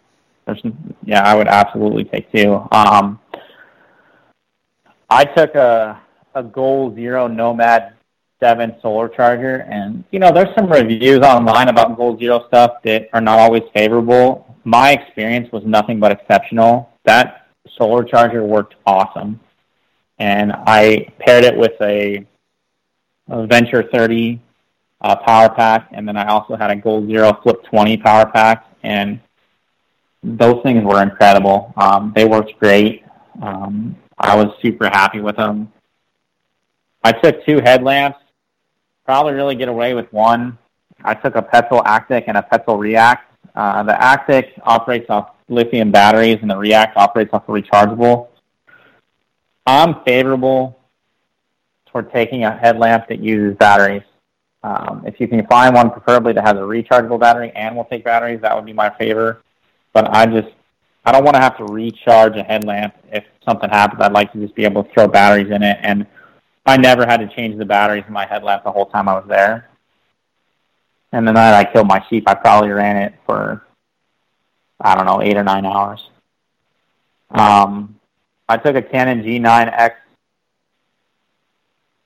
[0.46, 0.62] There's,
[1.04, 2.66] yeah, I would absolutely take two.
[2.70, 3.18] Um,
[5.10, 6.00] I took a
[6.34, 7.94] a Goal Zero Nomad
[8.40, 13.08] Seven solar charger, and you know, there's some reviews online about Goal Zero stuff that
[13.12, 14.56] are not always favorable.
[14.62, 16.92] My experience was nothing but exceptional.
[17.04, 19.40] That solar charger worked awesome,
[20.18, 22.24] and I paired it with a,
[23.28, 24.40] a Venture 30
[25.00, 28.66] uh, power pack, and then I also had a Goal Zero Flip 20 power pack,
[28.82, 29.20] and
[30.22, 31.72] those things were incredible.
[31.76, 33.04] Um, they worked great.
[33.40, 35.72] Um, I was super happy with them.
[37.04, 38.18] I took two headlamps.
[39.04, 40.58] Probably really get away with one.
[41.04, 43.24] I took a Petzl Actik and a Petzl React.
[43.54, 48.28] Uh, the Actik operates off lithium batteries, and the React operates off a rechargeable.
[49.66, 50.78] I'm favorable
[51.86, 54.02] toward taking a headlamp that uses batteries.
[54.62, 58.04] Um, if you can find one, preferably that has a rechargeable battery and will take
[58.04, 59.42] batteries, that would be my favor.
[59.92, 60.48] But I just,
[61.04, 64.02] I don't want to have to recharge a headlamp if something happens.
[64.02, 65.78] I'd like to just be able to throw batteries in it.
[65.82, 66.06] And
[66.66, 69.24] I never had to change the batteries in my headlamp the whole time I was
[69.28, 69.70] there.
[71.12, 73.64] And the night I killed my sheep, I probably ran it for,
[74.80, 76.10] I don't know, eight or nine hours.
[77.30, 77.98] Um,
[78.48, 79.92] I took a Canon G9X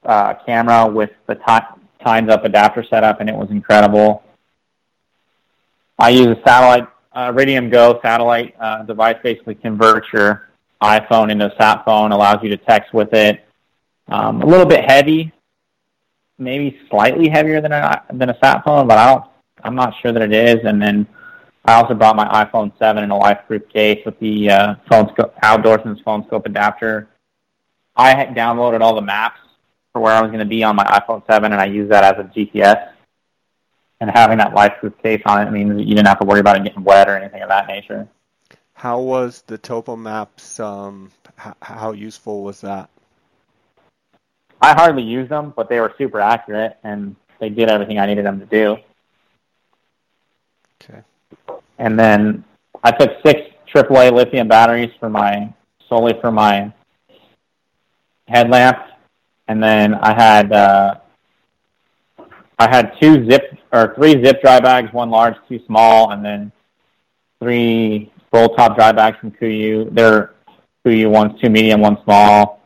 [0.04, 4.22] uh, camera with the time times up adapter setup, and it was incredible.
[5.98, 10.50] I use a satellite, uh, Iridium Go satellite uh, device, basically converts your
[10.82, 13.44] iPhone into a sat phone, allows you to text with it.
[14.08, 15.32] Um, a little bit heavy,
[16.38, 19.24] maybe slightly heavier than a than a sat phone, but I don't.
[19.64, 20.64] I'm not sure that it is.
[20.64, 21.06] And then
[21.64, 25.32] I also brought my iPhone 7 in a life-proof case with the uh, Phone Skope,
[25.44, 27.08] outdoorsman's Phone Skope adapter.
[27.94, 29.38] I had downloaded all the maps
[29.92, 32.04] for where I was going to be on my iPhone 7, and I use that
[32.04, 32.92] as a GPS.
[34.00, 36.64] And having that life-proof case on it means you didn't have to worry about it
[36.64, 38.08] getting wet or anything of that nature.
[38.72, 40.58] How was the topo maps?
[40.58, 41.12] Um,
[41.44, 42.90] h- how useful was that?
[44.60, 48.24] I hardly used them, but they were super accurate, and they did everything I needed
[48.24, 48.76] them to do.
[50.82, 51.00] Okay.
[51.78, 52.44] And then
[52.82, 53.40] I took six
[53.72, 55.52] AAA lithium batteries for my
[55.88, 56.72] solely for my
[58.26, 58.78] headlamp
[59.52, 60.94] and then I had uh,
[62.58, 66.50] I had two zip or three zip dry bags, one large, two small, and then
[67.38, 69.94] three roll top dry bags from Kuiu.
[69.94, 70.32] They're
[70.86, 72.62] Kuiu ones, two medium, one small.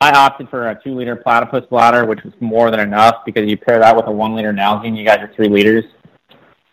[0.00, 3.58] I opted for a two liter platypus bladder, which was more than enough because you
[3.58, 5.84] pair that with a one liter Nalgene, you got your three liters,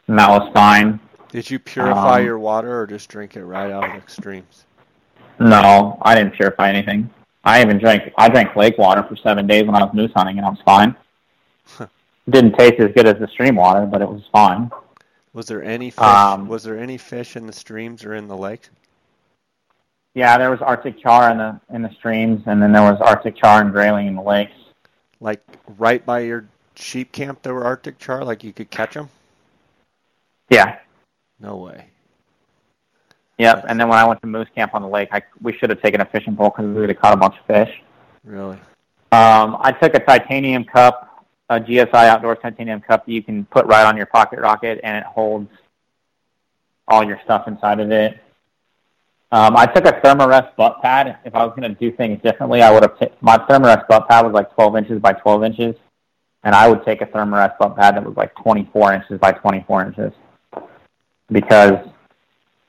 [0.08, 0.98] and that was fine.
[1.30, 4.66] Did you purify um, your water or just drink it right out of the streams?
[5.42, 7.10] No, I didn't purify anything.
[7.44, 10.38] I even drank I drank lake water for seven days when I was moose hunting,
[10.38, 10.96] and I was fine.
[12.30, 14.72] Didn't taste as good as the stream water, but it was fine.
[15.34, 16.04] Was there any fish?
[16.04, 18.70] Um, was there any fish in the streams or in the lake?
[20.14, 23.36] Yeah, there was Arctic char in the in the streams, and then there was Arctic
[23.36, 24.54] char and grayling in the lakes.
[25.20, 25.42] Like
[25.78, 26.46] right by your
[26.76, 28.24] sheep camp, there were Arctic char.
[28.24, 29.10] Like you could catch them.
[30.50, 30.80] Yeah.
[31.40, 31.88] No way.
[33.44, 33.66] Yep.
[33.68, 35.82] And then when I went to moose camp on the lake, I we should have
[35.82, 37.82] taken a fishing pole because we would have caught a bunch of fish.
[38.24, 38.58] Really?
[39.12, 43.66] Um, I took a titanium cup, a GSI Outdoors titanium cup that you can put
[43.66, 45.52] right on your pocket rocket, and it holds
[46.88, 48.18] all your stuff inside of it.
[49.34, 51.18] Um, I took a Thermarest butt pad.
[51.26, 54.08] If I was going to do things differently, I would have t- my Thermarest butt
[54.08, 55.76] pad was like 12 inches by 12 inches,
[56.44, 59.88] and I would take a Thermarest butt pad that was like 24 inches by 24
[59.88, 60.14] inches
[61.30, 61.90] because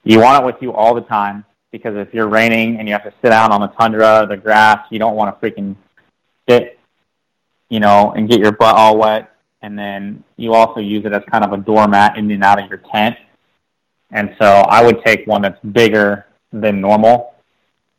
[0.04, 1.44] you want it with you all the time.
[1.70, 4.86] Because if you're raining and you have to sit out on the tundra, the grass,
[4.90, 5.74] you don't want to freaking
[6.48, 6.78] sit,
[7.68, 9.34] you know, and get your butt all wet.
[9.60, 12.68] And then you also use it as kind of a doormat in and out of
[12.68, 13.16] your tent.
[14.12, 17.34] And so I would take one that's bigger than normal.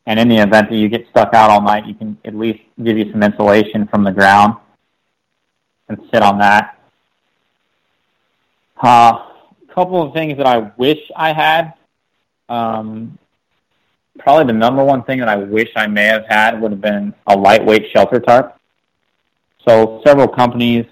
[0.06, 2.60] And in the event that you get stuck out all night, you can at least
[2.82, 4.54] give you some insulation from the ground
[5.88, 6.78] and sit on that.
[8.82, 9.26] A uh,
[9.74, 11.74] couple of things that I wish I had.
[12.48, 13.18] Um,
[14.18, 17.14] probably the number one thing that I wish I may have had would have been
[17.26, 18.58] a lightweight shelter tarp.
[19.66, 20.86] So several companies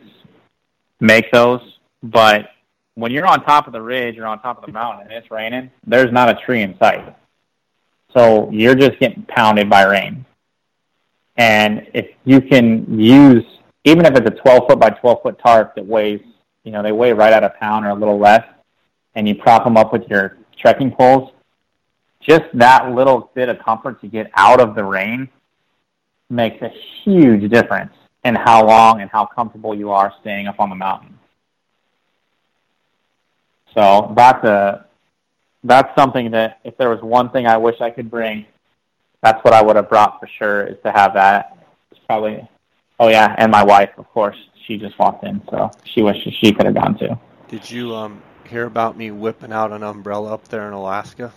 [1.01, 1.61] make those,
[2.03, 2.51] but
[2.95, 5.31] when you're on top of the ridge or on top of the mountain and it's
[5.31, 7.15] raining, there's not a tree in sight.
[8.17, 10.25] So you're just getting pounded by rain.
[11.37, 13.45] And if you can use,
[13.85, 16.21] even if it's a 12 foot by 12 foot tarp that weighs,
[16.63, 18.45] you know, they weigh right at a pound or a little less,
[19.17, 21.33] and you prop them up with your trekking poles,
[22.27, 25.29] just that little bit of comfort to get out of the rain
[26.31, 26.71] makes a
[27.03, 27.93] huge difference
[28.25, 31.19] in how long and how comfortable you are staying up on the mountain.
[33.75, 34.87] So that's a
[35.65, 38.47] that's something that if there was one thing I wish I could bring,
[39.23, 41.59] that's what I would have brought for sure is to have that.
[41.91, 42.49] It's probably
[42.99, 44.37] oh yeah, and my wife, of course.
[44.67, 47.19] She just walked in, so she wishes she could have gone too.
[47.49, 51.33] Did you um hear about me whipping out an umbrella up there in Alaska?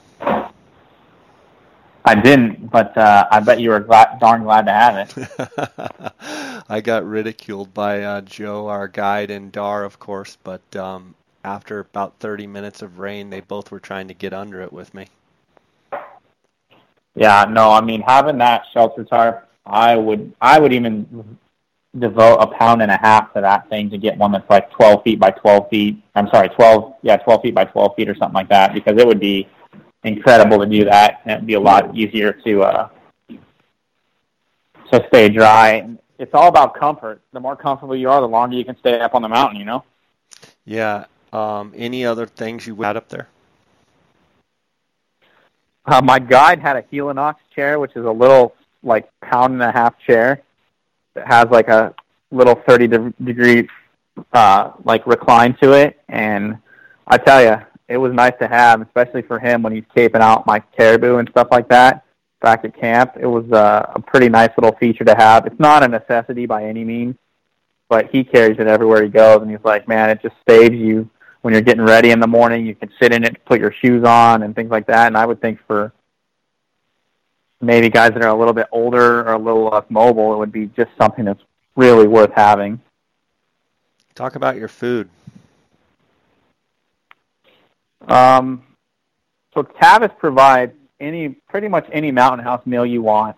[2.08, 6.64] I didn't, but uh, I bet you were glad, darn glad to have it.
[6.70, 10.38] I got ridiculed by uh, Joe, our guide, and Dar, of course.
[10.42, 14.62] But um, after about 30 minutes of rain, they both were trying to get under
[14.62, 15.08] it with me.
[17.14, 21.38] Yeah, no, I mean having that shelter tarp, I would, I would even
[22.00, 25.04] devote a pound and a half to that thing to get one that's like 12
[25.04, 26.02] feet by 12 feet.
[26.16, 29.06] I'm sorry, 12, yeah, 12 feet by 12 feet or something like that, because it
[29.06, 29.50] would be
[30.08, 32.90] incredible to do that, and it'd be a lot easier to uh,
[34.92, 35.90] to stay dry.
[36.18, 37.22] It's all about comfort.
[37.34, 39.60] The more comfortable you are, the longer you can stay up on the mountain.
[39.60, 39.84] You know.
[40.66, 41.06] Yeah.
[41.34, 43.28] Um, any other things you had up there?
[45.86, 49.72] Uh, my guide had a Helinox chair, which is a little like pound and a
[49.72, 50.42] half chair
[51.14, 51.94] that has like a
[52.32, 53.68] little 30 de- degree
[54.34, 56.58] uh, like recline to it, and
[57.08, 60.46] I tell you, it was nice to have, especially for him when he's caping out
[60.46, 62.04] my caribou and stuff like that
[62.42, 63.14] back at camp.
[63.20, 65.46] It was uh, a pretty nice little feature to have.
[65.46, 67.16] It's not a necessity by any means,
[67.90, 71.10] but he carries it everywhere he goes, and he's like, man, it just saves you
[71.42, 72.66] when you're getting ready in the morning.
[72.66, 75.08] You can sit in it, put your shoes on, and things like that.
[75.08, 75.94] And I would think for
[77.62, 80.52] maybe guys that are a little bit older or a little less mobile, it would
[80.52, 81.42] be just something that's
[81.76, 82.82] really worth having.
[84.14, 85.10] Talk about your food.
[88.08, 88.64] Um,
[89.54, 93.36] so Tavis provides any pretty much any Mountain House meal you want,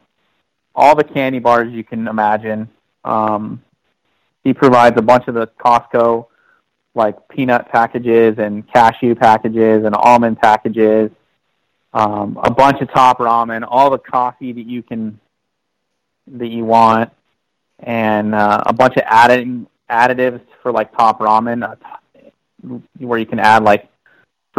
[0.75, 2.69] all the candy bars you can imagine.
[3.03, 3.61] Um,
[4.43, 6.27] he provides a bunch of the Costco
[6.95, 11.11] like peanut packages and cashew packages and almond packages,
[11.93, 15.19] um, a bunch of top ramen, all the coffee that you can
[16.27, 17.11] that you want,
[17.79, 23.39] and uh, a bunch of adding additives for like top ramen, uh, where you can
[23.39, 23.88] add like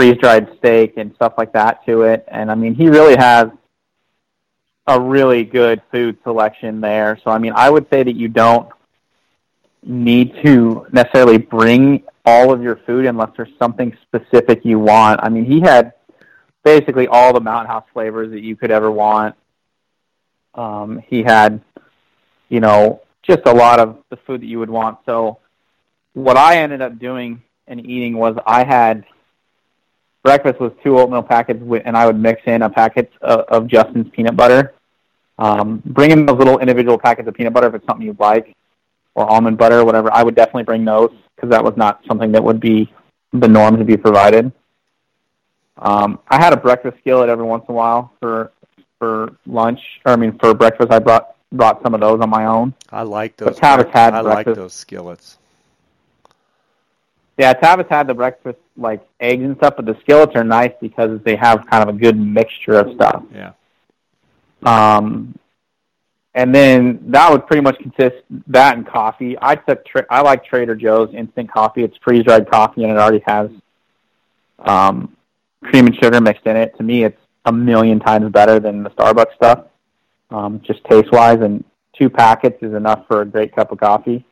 [0.01, 2.25] freeze dried steak and stuff like that to it.
[2.29, 3.49] And I mean, he really has
[4.87, 7.21] a really good food selection there.
[7.23, 8.71] So I mean, I would say that you don't
[9.83, 15.21] need to necessarily bring all of your food unless there's something specific you want.
[15.23, 15.93] I mean, he had
[16.65, 19.35] basically all the Mountain House flavors that you could ever want.
[20.55, 21.61] Um, he had,
[22.49, 24.97] you know, just a lot of the food that you would want.
[25.05, 25.41] So
[26.15, 29.05] what I ended up doing and eating was I had
[30.23, 33.67] breakfast was two oatmeal packets, with, and I would mix in a packet of, of
[33.67, 34.75] Justin's peanut butter.
[35.39, 38.55] Um, bring in those little individual packets of peanut butter if it's something you like,
[39.15, 40.13] or almond butter, or whatever.
[40.13, 42.93] I would definitely bring those because that was not something that would be
[43.33, 44.53] the norm to be provided.
[45.79, 48.53] Um, I had a breakfast skillet every once in a while for
[48.99, 50.93] for lunch, or I mean for breakfast.
[50.93, 52.75] I brought brought some of those on my own.
[52.91, 53.59] I like those.
[53.59, 54.47] But Tavis had I breakfast.
[54.49, 55.39] like those skillets.
[57.41, 61.23] Yeah, Tavis had the breakfast like eggs and stuff, but the skillets are nice because
[61.25, 63.23] they have kind of a good mixture of stuff.
[63.35, 63.53] Yeah.
[64.63, 65.35] Um,
[66.35, 68.17] and then that would pretty much consist
[68.49, 69.39] that and coffee.
[69.41, 71.83] I took tra- I like Trader Joe's instant coffee.
[71.83, 73.49] It's freeze dried coffee and it already has
[74.59, 75.17] um,
[75.65, 76.77] cream and sugar mixed in it.
[76.77, 79.65] To me, it's a million times better than the Starbucks stuff,
[80.29, 81.41] um, just taste wise.
[81.41, 81.65] And
[81.95, 84.27] two packets is enough for a great cup of coffee.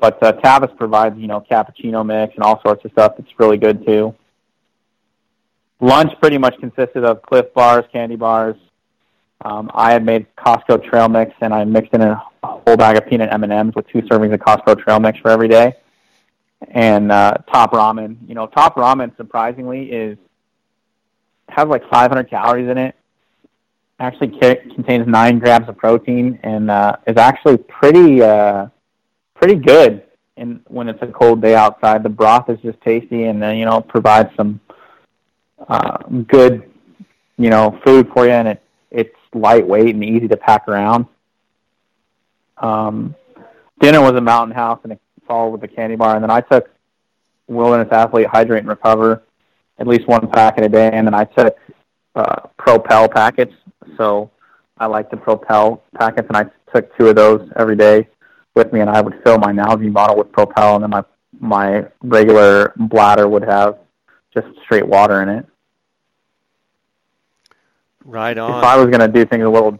[0.00, 3.14] But uh, Tavis provides, you know, cappuccino mix and all sorts of stuff.
[3.18, 4.14] It's really good too.
[5.80, 8.56] Lunch pretty much consisted of Clif bars, candy bars.
[9.42, 13.06] Um, I had made Costco trail mix, and I mixed in a whole bag of
[13.06, 15.74] peanut M and M's with two servings of Costco trail mix for every day.
[16.68, 20.18] And uh, top ramen, you know, top ramen surprisingly is
[21.48, 22.94] has like 500 calories in it.
[23.98, 24.28] Actually
[24.74, 28.66] contains nine grams of protein and uh, is actually pretty uh,
[29.40, 30.02] pretty good.
[30.36, 33.64] And when it's a cold day outside, the broth is just tasty, and then you
[33.64, 34.60] know provides some
[35.68, 35.98] uh,
[36.28, 36.70] good
[37.36, 41.06] you know food for you, and it it's lightweight and easy to pack around.
[42.58, 43.14] Um,
[43.80, 46.40] dinner was a Mountain House, and it followed with a candy bar, and then I
[46.40, 46.70] took
[47.48, 49.22] Wilderness Athlete Hydrate and Recover
[49.78, 51.56] at least one packet a day, and then I took
[52.14, 53.54] uh, Propel packets.
[53.96, 54.30] So
[54.78, 56.44] I like the Propel packets, and I
[56.74, 58.06] took two of those every day
[58.54, 61.04] with me, and I would fill my Nalgene bottle with Propel, and then my
[61.40, 63.78] my regular bladder would have
[64.34, 65.46] just straight water in it.
[68.04, 68.58] Right on.
[68.58, 69.78] If I was going to do things a little,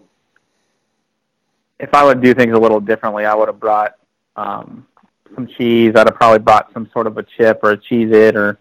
[1.78, 3.94] if I would do things a little differently, I would have brought
[4.36, 4.86] um,
[5.34, 5.92] some cheese.
[5.96, 8.58] I'd have probably brought some sort of a chip or a Cheez-It or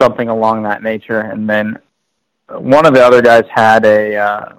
[0.00, 1.20] something along that nature.
[1.20, 1.78] And then
[2.48, 4.52] one of the other guys had a uh,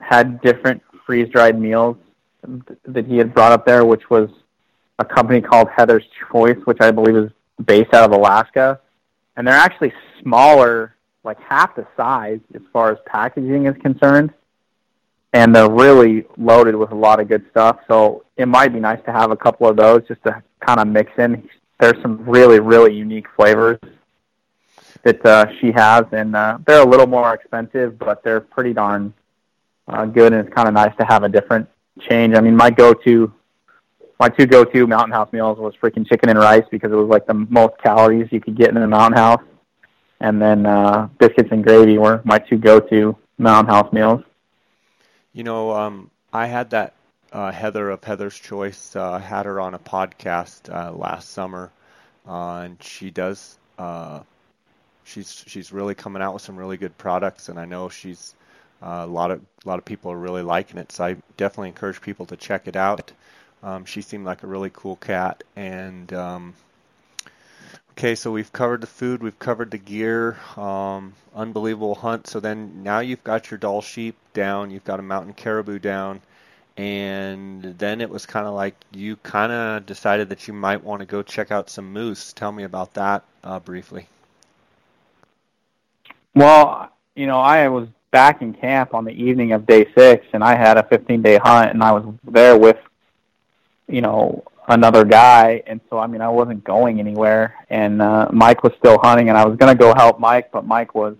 [0.00, 1.96] had different freeze dried meals
[2.86, 4.30] that he had brought up there, which was
[4.98, 7.30] a company called Heather's Choice, which I believe is
[7.64, 8.80] based out of Alaska.
[9.36, 9.92] And they're actually
[10.22, 10.94] smaller,
[11.24, 14.32] like half the size as far as packaging is concerned.
[15.32, 17.78] And they're really loaded with a lot of good stuff.
[17.88, 20.86] So it might be nice to have a couple of those just to kind of
[20.86, 21.48] mix in
[21.80, 23.78] there's some really really unique flavors
[25.02, 29.12] that uh, she has, and uh, they're a little more expensive, but they're pretty darn
[29.86, 31.68] uh, good, and it's kind of nice to have a different
[32.00, 32.34] change.
[32.34, 33.32] I mean, my go-to,
[34.18, 37.26] my two go-to Mountain House meals was freaking chicken and rice because it was like
[37.26, 39.42] the most calories you could get in a Mountain House,
[40.20, 44.22] and then uh, biscuits and gravy were my two go-to Mountain House meals.
[45.32, 46.94] You know, um, I had that
[47.32, 51.72] uh, Heather of Heather's Choice uh, had her on a podcast uh, last summer,
[52.28, 53.58] uh, and she does.
[53.76, 54.20] Uh,
[55.02, 58.34] she's she's really coming out with some really good products, and I know she's
[58.84, 60.92] uh, a lot of a lot of people are really liking it.
[60.92, 63.12] So I definitely encourage people to check it out.
[63.62, 66.54] Um, she seemed like a really cool cat, and um,
[67.92, 72.26] okay, so we've covered the food, we've covered the gear, um, unbelievable hunt.
[72.26, 76.20] So then now you've got your Dall sheep down, you've got a mountain caribou down
[76.76, 81.00] and then it was kind of like you kind of decided that you might want
[81.00, 82.32] to go check out some moose.
[82.32, 84.08] Tell me about that uh, briefly.
[86.34, 90.44] Well, you know, I was back in camp on the evening of day six, and
[90.44, 92.78] I had a 15 day hunt, and I was there with,
[93.88, 98.62] you know, another guy, and so I mean, I wasn't going anywhere, and uh, Mike
[98.62, 101.16] was still hunting, and I was going to go help Mike, but Mike was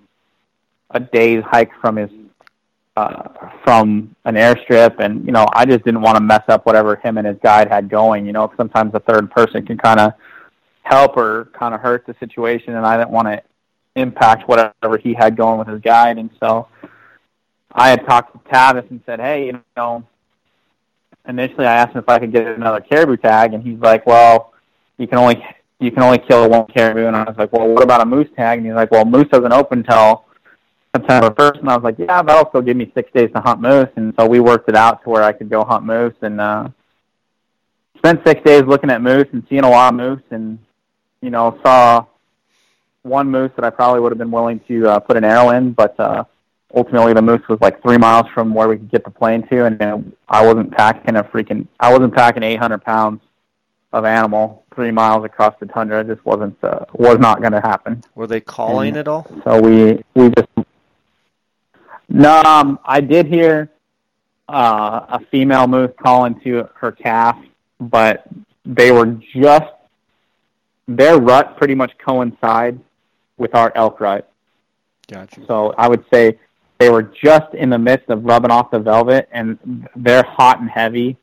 [0.91, 2.11] a day's hike from his
[2.97, 3.29] uh,
[3.65, 7.19] from an airstrip, and you know, I just didn't want to mess up whatever him
[7.19, 8.25] and his guide had going.
[8.25, 10.12] You know, sometimes a third person can kind of
[10.85, 13.43] help or kind of hurt the situation, and I didn't want to
[13.97, 16.19] impact whatever he had going with his guide.
[16.19, 16.69] And so,
[17.73, 20.05] I had talked to Tavis and said, "Hey, you know."
[21.27, 24.53] Initially, I asked him if I could get another caribou tag, and he's like, "Well,
[24.99, 25.43] you can only
[25.81, 28.29] you can only kill one caribou." And I was like, "Well, what about a moose
[28.37, 30.25] tag?" And he's like, "Well, moose doesn't open till
[30.95, 33.61] September 1st, and I was like, yeah, that'll still give me six days to hunt
[33.61, 33.89] moose.
[33.97, 36.69] And so we worked it out to where I could go hunt moose and uh,
[37.99, 40.59] spent six days looking at moose and seeing a lot of moose and,
[41.21, 42.07] you know, saw
[43.05, 45.73] one moose that I probably would have been willing to uh, put an arrow in,
[45.73, 46.25] but uh,
[46.75, 49.67] ultimately the moose was like three miles from where we could get the plane to,
[49.67, 49.99] and uh,
[50.29, 53.21] I wasn't packing a freaking, I wasn't packing 800 pounds
[53.93, 56.01] of animal three miles across the tundra.
[56.01, 58.03] It just wasn't, uh, was not going to happen.
[58.17, 59.27] Were they calling and at all?
[59.45, 60.49] So we, we just
[62.09, 63.71] no, um, I did hear
[64.49, 67.37] uh, a female moose calling to her calf,
[67.81, 68.27] but
[68.65, 69.73] they were just
[70.87, 72.81] their rut pretty much coincides
[73.36, 74.31] with our elk rut.
[75.09, 75.44] Gotcha.
[75.47, 76.39] So I would say
[76.78, 80.70] they were just in the midst of rubbing off the velvet, and they're hot and
[80.70, 81.16] heavy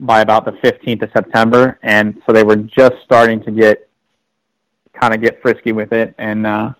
[0.00, 3.88] by about the 15th of September, and so they were just starting to get
[4.92, 6.72] kind of get frisky with it, and uh,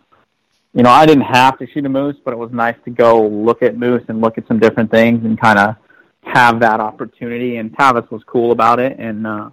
[0.75, 3.27] you know, I didn't have to shoot a moose, but it was nice to go
[3.27, 5.77] look at moose and look at some different things and kind of
[6.23, 7.59] have that opportunity.
[7.59, 8.99] And Tavis was cool about it.
[8.99, 9.51] And, uh,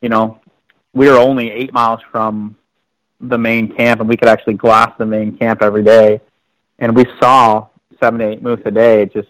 [0.00, 0.40] you know,
[0.92, 2.56] we were only eight miles from
[3.20, 6.20] the main camp, and we could actually glass the main camp every day.
[6.78, 7.68] And we saw
[8.02, 9.06] seven to eight moose a day.
[9.06, 9.28] Just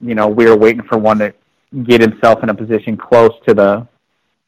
[0.00, 1.34] you know, we were waiting for one to
[1.84, 3.86] get himself in a position close to the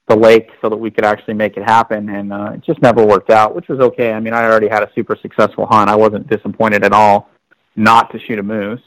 [0.09, 3.05] the lake so that we could actually make it happen, and uh, it just never
[3.05, 4.13] worked out, which was okay.
[4.13, 5.91] I mean, I already had a super successful hunt.
[5.91, 7.29] I wasn't disappointed at all
[7.77, 8.81] not to shoot a moose.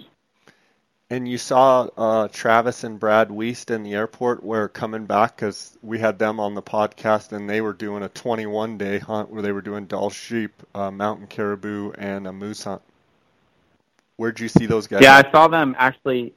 [1.12, 5.78] And you saw uh, Travis and Brad Weist in the airport where coming back because
[5.82, 9.42] we had them on the podcast and they were doing a 21 day hunt where
[9.42, 12.82] they were doing Dall sheep, uh, mountain caribou, and a moose hunt.
[14.16, 15.02] Where'd you see those guys?
[15.02, 16.34] Yeah, I saw them actually.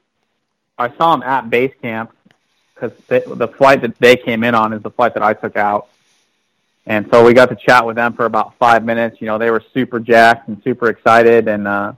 [0.77, 2.13] I saw them at base camp
[2.75, 5.87] because the flight that they came in on is the flight that I took out.
[6.85, 9.21] And so we got to chat with them for about five minutes.
[9.21, 11.93] You know, they were super jacked and super excited, and uh,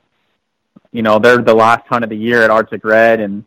[0.96, 3.44] you know, they're the last hunt of the year at Arctic Red, and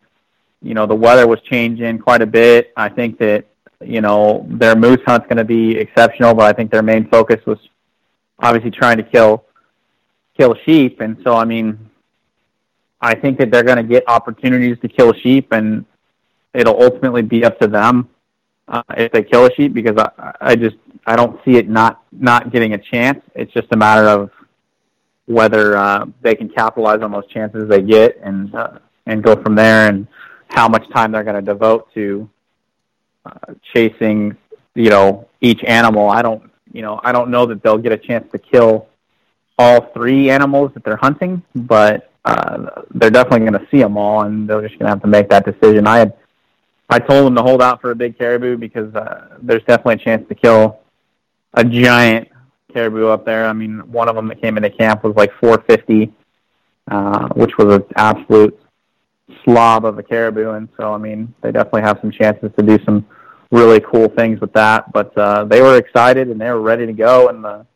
[0.62, 2.72] you know, the weather was changing quite a bit.
[2.76, 3.44] I think that
[3.80, 7.44] you know their moose hunt's going to be exceptional, but I think their main focus
[7.46, 7.58] was
[8.38, 9.46] obviously trying to kill
[10.38, 11.90] kill sheep, and so I mean,
[13.00, 15.84] I think that they're going to get opportunities to kill sheep, and
[16.54, 18.10] it'll ultimately be up to them
[18.68, 22.04] uh, if they kill a sheep because I, I just I don't see it not
[22.12, 23.20] not getting a chance.
[23.34, 24.30] It's just a matter of
[25.30, 29.54] whether uh, they can capitalize on those chances they get and uh, and go from
[29.54, 30.08] there, and
[30.48, 32.28] how much time they're going to devote to
[33.24, 34.36] uh, chasing,
[34.74, 36.10] you know, each animal.
[36.10, 38.88] I don't, you know, I don't know that they'll get a chance to kill
[39.56, 44.22] all three animals that they're hunting, but uh, they're definitely going to see them all,
[44.22, 45.86] and they're just going to have to make that decision.
[45.86, 46.14] I had,
[46.88, 49.98] I told them to hold out for a big caribou because uh, there's definitely a
[49.98, 50.80] chance to kill
[51.54, 52.29] a giant
[52.72, 53.46] caribou up there.
[53.46, 56.12] I mean, one of them that came into camp was like 450,
[56.90, 58.58] uh, which was an absolute
[59.44, 60.50] slob of a caribou.
[60.52, 63.06] And so, I mean, they definitely have some chances to do some
[63.50, 64.92] really cool things with that.
[64.92, 67.28] But uh, they were excited and they were ready to go.
[67.28, 67.66] And the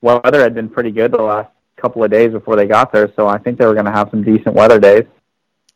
[0.00, 3.12] weather had been pretty good the last couple of days before they got there.
[3.14, 5.04] So I think they were going to have some decent weather days.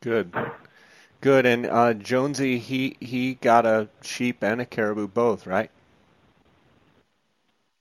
[0.01, 0.32] Good.
[1.20, 1.47] Good.
[1.47, 5.70] And uh, Jonesy, he, he got a sheep and a caribou both, right?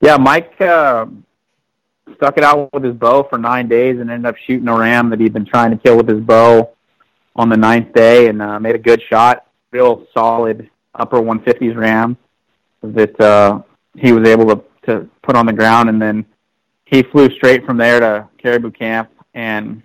[0.01, 1.05] Yeah, Mike uh,
[2.15, 5.11] stuck it out with his bow for nine days and ended up shooting a ram
[5.11, 6.71] that he'd been trying to kill with his bow
[7.35, 9.45] on the ninth day and uh, made a good shot.
[9.69, 12.17] Real solid upper 150s ram
[12.81, 13.61] that uh,
[13.95, 15.87] he was able to, to put on the ground.
[15.87, 16.25] And then
[16.85, 19.83] he flew straight from there to caribou camp and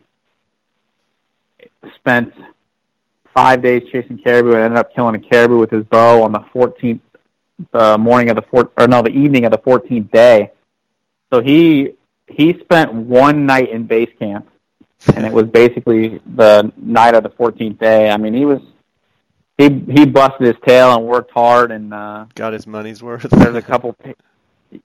[1.94, 2.32] spent
[3.34, 6.40] five days chasing caribou and ended up killing a caribou with his bow on the
[6.54, 7.00] 14th
[7.72, 10.50] the morning of the fourth, or no, the evening of the 14th day.
[11.32, 11.92] So he
[12.28, 14.48] he spent one night in base camp,
[15.14, 18.10] and it was basically the night of the 14th day.
[18.10, 18.60] I mean, he was
[19.58, 23.22] he he busted his tail and worked hard and uh, got his money's worth.
[23.22, 23.96] there's a couple,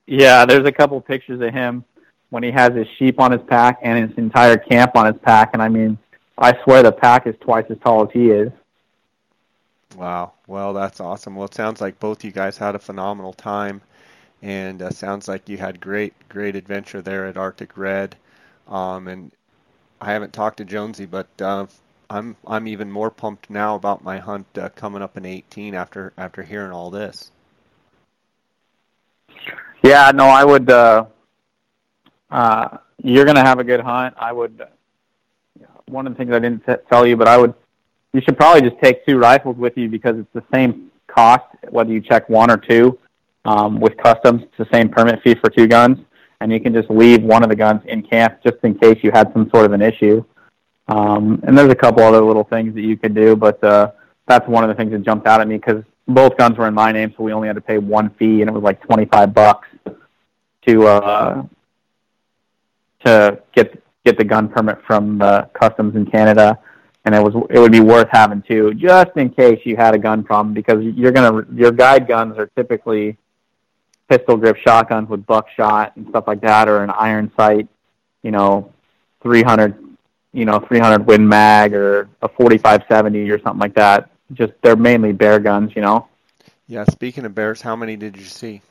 [0.06, 1.84] yeah, there's a couple pictures of him
[2.30, 5.52] when he has his sheep on his pack and his entire camp on his pack,
[5.53, 5.98] and I mean,
[6.38, 8.52] I swear the pack is twice as tall as he is.
[9.95, 10.34] Wow.
[10.47, 11.35] Well, that's awesome.
[11.35, 13.81] Well, it sounds like both you guys had a phenomenal time,
[14.41, 18.15] and uh, sounds like you had great, great adventure there at Arctic Red.
[18.68, 19.31] Um, and
[19.99, 21.68] I haven't talked to Jonesy, but uh,
[22.09, 26.13] I'm I'm even more pumped now about my hunt uh, coming up in 18 after
[26.18, 27.31] after hearing all this.
[29.84, 30.69] Yeah, no, I would.
[30.69, 31.05] Uh,
[32.30, 34.15] uh, you're going to have a good hunt.
[34.18, 34.61] I would.
[35.88, 37.53] One of the things I didn't tell you, but I would
[38.13, 41.91] you should probably just take two rifles with you because it's the same cost whether
[41.91, 42.97] you check one or two.
[43.43, 45.97] Um, with customs, it's the same permit fee for two guns,
[46.41, 49.11] and you can just leave one of the guns in camp just in case you
[49.11, 50.23] had some sort of an issue.
[50.88, 53.91] Um, and there's a couple other little things that you could do, but uh,
[54.27, 56.73] that's one of the things that jumped out at me because both guns were in
[56.73, 59.33] my name, so we only had to pay one fee, and it was like 25
[59.33, 59.67] bucks
[60.67, 61.43] to uh,
[63.05, 66.59] to get get the gun permit from the customs in Canada
[67.06, 69.98] and it was it would be worth having two just in case you had a
[69.98, 73.18] gun problem because you're gonna your guide guns are typically
[74.07, 77.68] pistol grip shotguns with buckshot and stuff like that or an iron sight
[78.23, 78.72] you know
[79.23, 79.76] 300
[80.34, 84.10] you know 300 win mag or a 4570 or something like that.
[84.34, 86.07] Just they're mainly bear guns you know?
[86.68, 88.61] Yeah speaking of bears how many did you see?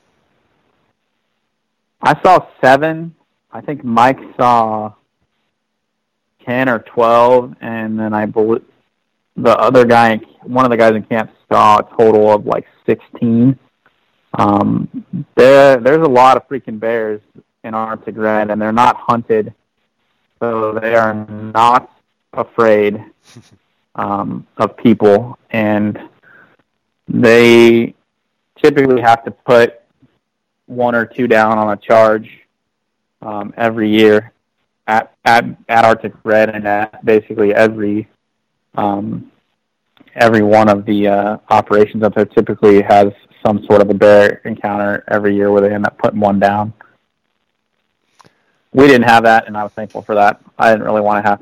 [2.02, 3.15] I saw seven.
[3.52, 4.94] I think mike saw
[6.51, 8.64] ten or twelve, and then I believe
[9.36, 13.56] the other guy, one of the guys in camp, saw a total of like sixteen.
[14.35, 14.89] Um,
[15.36, 17.20] there, there's a lot of freaking bears
[17.62, 19.55] in Arctic Red, and they're not hunted,
[20.40, 21.93] so they are not
[22.32, 23.01] afraid
[23.94, 26.01] um, of people, and
[27.06, 27.94] they
[28.60, 29.81] typically have to put
[30.66, 32.28] one or two down on a charge
[33.22, 34.32] um, every year
[34.90, 38.08] at at at Arctic Red and at basically every
[38.74, 39.30] um,
[40.14, 43.12] every one of the uh, operations up there typically has
[43.44, 46.72] some sort of a bear encounter every year where they end up putting one down.
[48.72, 50.40] We didn't have that, and I was thankful for that.
[50.58, 51.40] I didn't really want to have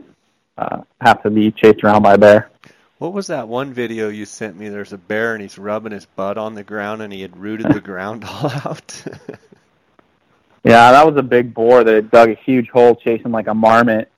[0.58, 2.50] uh, have to be chased around by a bear.
[2.98, 4.68] What was that one video you sent me?
[4.68, 7.72] There's a bear and he's rubbing his butt on the ground and he had rooted
[7.72, 9.04] the ground all out.
[10.64, 13.54] yeah, that was a big boar that had dug a huge hole chasing like a
[13.54, 14.10] marmot.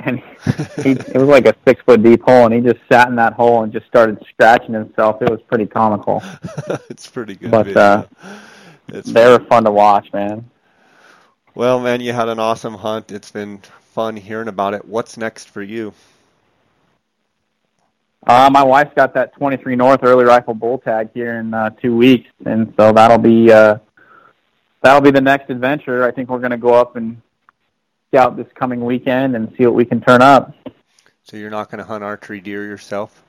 [0.00, 0.22] And
[0.84, 3.32] he, it was like a six foot deep hole, and he just sat in that
[3.32, 5.20] hole and just started scratching himself.
[5.20, 6.22] It was pretty comical.
[6.88, 7.50] it's pretty good.
[7.50, 7.80] But video.
[7.82, 8.06] uh,
[8.88, 10.48] it's they were fun to watch, man.
[11.56, 13.10] Well, man, you had an awesome hunt.
[13.10, 13.60] It's been
[13.92, 14.84] fun hearing about it.
[14.84, 15.92] What's next for you?
[18.26, 21.96] Uh, my wife's got that 23 North early rifle bull tag here in uh, two
[21.96, 23.78] weeks, and so that'll be uh,
[24.82, 26.04] that'll be the next adventure.
[26.04, 27.20] I think we're going to go up and
[28.10, 30.54] scout this coming weekend and see what we can turn up.
[31.24, 33.22] So you're not going to hunt archery deer yourself?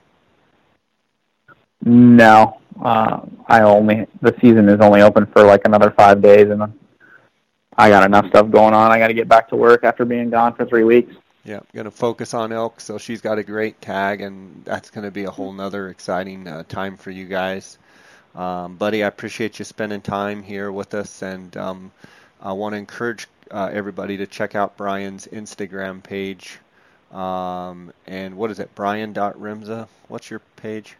[1.84, 6.74] No, uh, I only the season is only open for like another five days, and
[7.78, 8.92] I got enough stuff going on.
[8.92, 11.14] I got to get back to work after being gone for three weeks.
[11.46, 12.82] Yeah, going to focus on elk.
[12.82, 16.48] So she's got a great tag, and that's going to be a whole nother exciting
[16.48, 17.78] uh, time for you guys.
[18.36, 21.92] Um, buddy, I appreciate you spending time here with us, and um,
[22.42, 26.60] I want to encourage uh, everybody to check out Brian's Instagram page.
[27.12, 29.88] Um, and what is it, Brian.Rimza?
[30.08, 30.96] What's your page?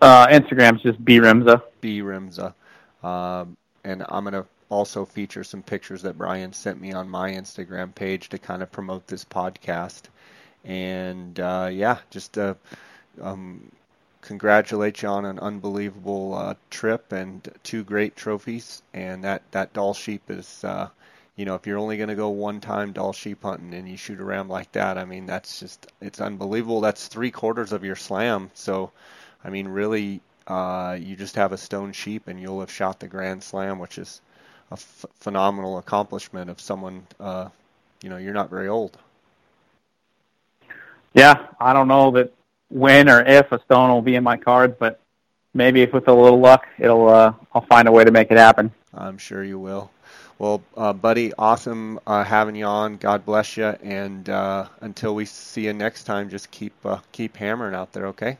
[0.00, 1.62] Uh, Instagram's just B Rimza.
[1.80, 2.54] B Rimza.
[3.02, 7.32] Um, and I'm going to also feature some pictures that Brian sent me on my
[7.32, 10.02] Instagram page to kind of promote this podcast.
[10.64, 12.54] And uh, yeah, just uh,
[13.20, 13.70] um,
[14.24, 18.82] congratulate you on an unbelievable uh, trip and two great trophies.
[18.94, 20.88] And that that Dall sheep is, uh,
[21.36, 23.96] you know, if you're only going to go one time Dall sheep hunting and you
[23.96, 26.80] shoot a ram like that, I mean, that's just it's unbelievable.
[26.80, 28.50] That's three quarters of your slam.
[28.54, 28.92] So,
[29.44, 30.20] I mean, really.
[30.46, 33.96] Uh, you just have a stone sheep and you'll have shot the grand slam, which
[33.98, 34.20] is
[34.70, 37.48] a f- phenomenal accomplishment of someone, uh,
[38.02, 38.98] you know, you're not very old.
[41.14, 42.32] Yeah, I don't know that
[42.68, 45.00] when or if a stone will be in my cards, but
[45.54, 48.38] maybe if with a little luck, it'll uh, I'll find a way to make it
[48.38, 48.72] happen.
[48.92, 49.90] I'm sure you will.
[50.38, 52.96] Well, uh, buddy, awesome uh, having you on.
[52.96, 57.36] God bless you, and uh, until we see you next time, just keep uh, keep
[57.36, 58.36] hammering out there, okay?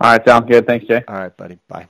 [0.00, 0.66] All right, sounds good.
[0.66, 1.04] Thanks, Jay.
[1.06, 1.58] All right, buddy.
[1.68, 1.86] Bye.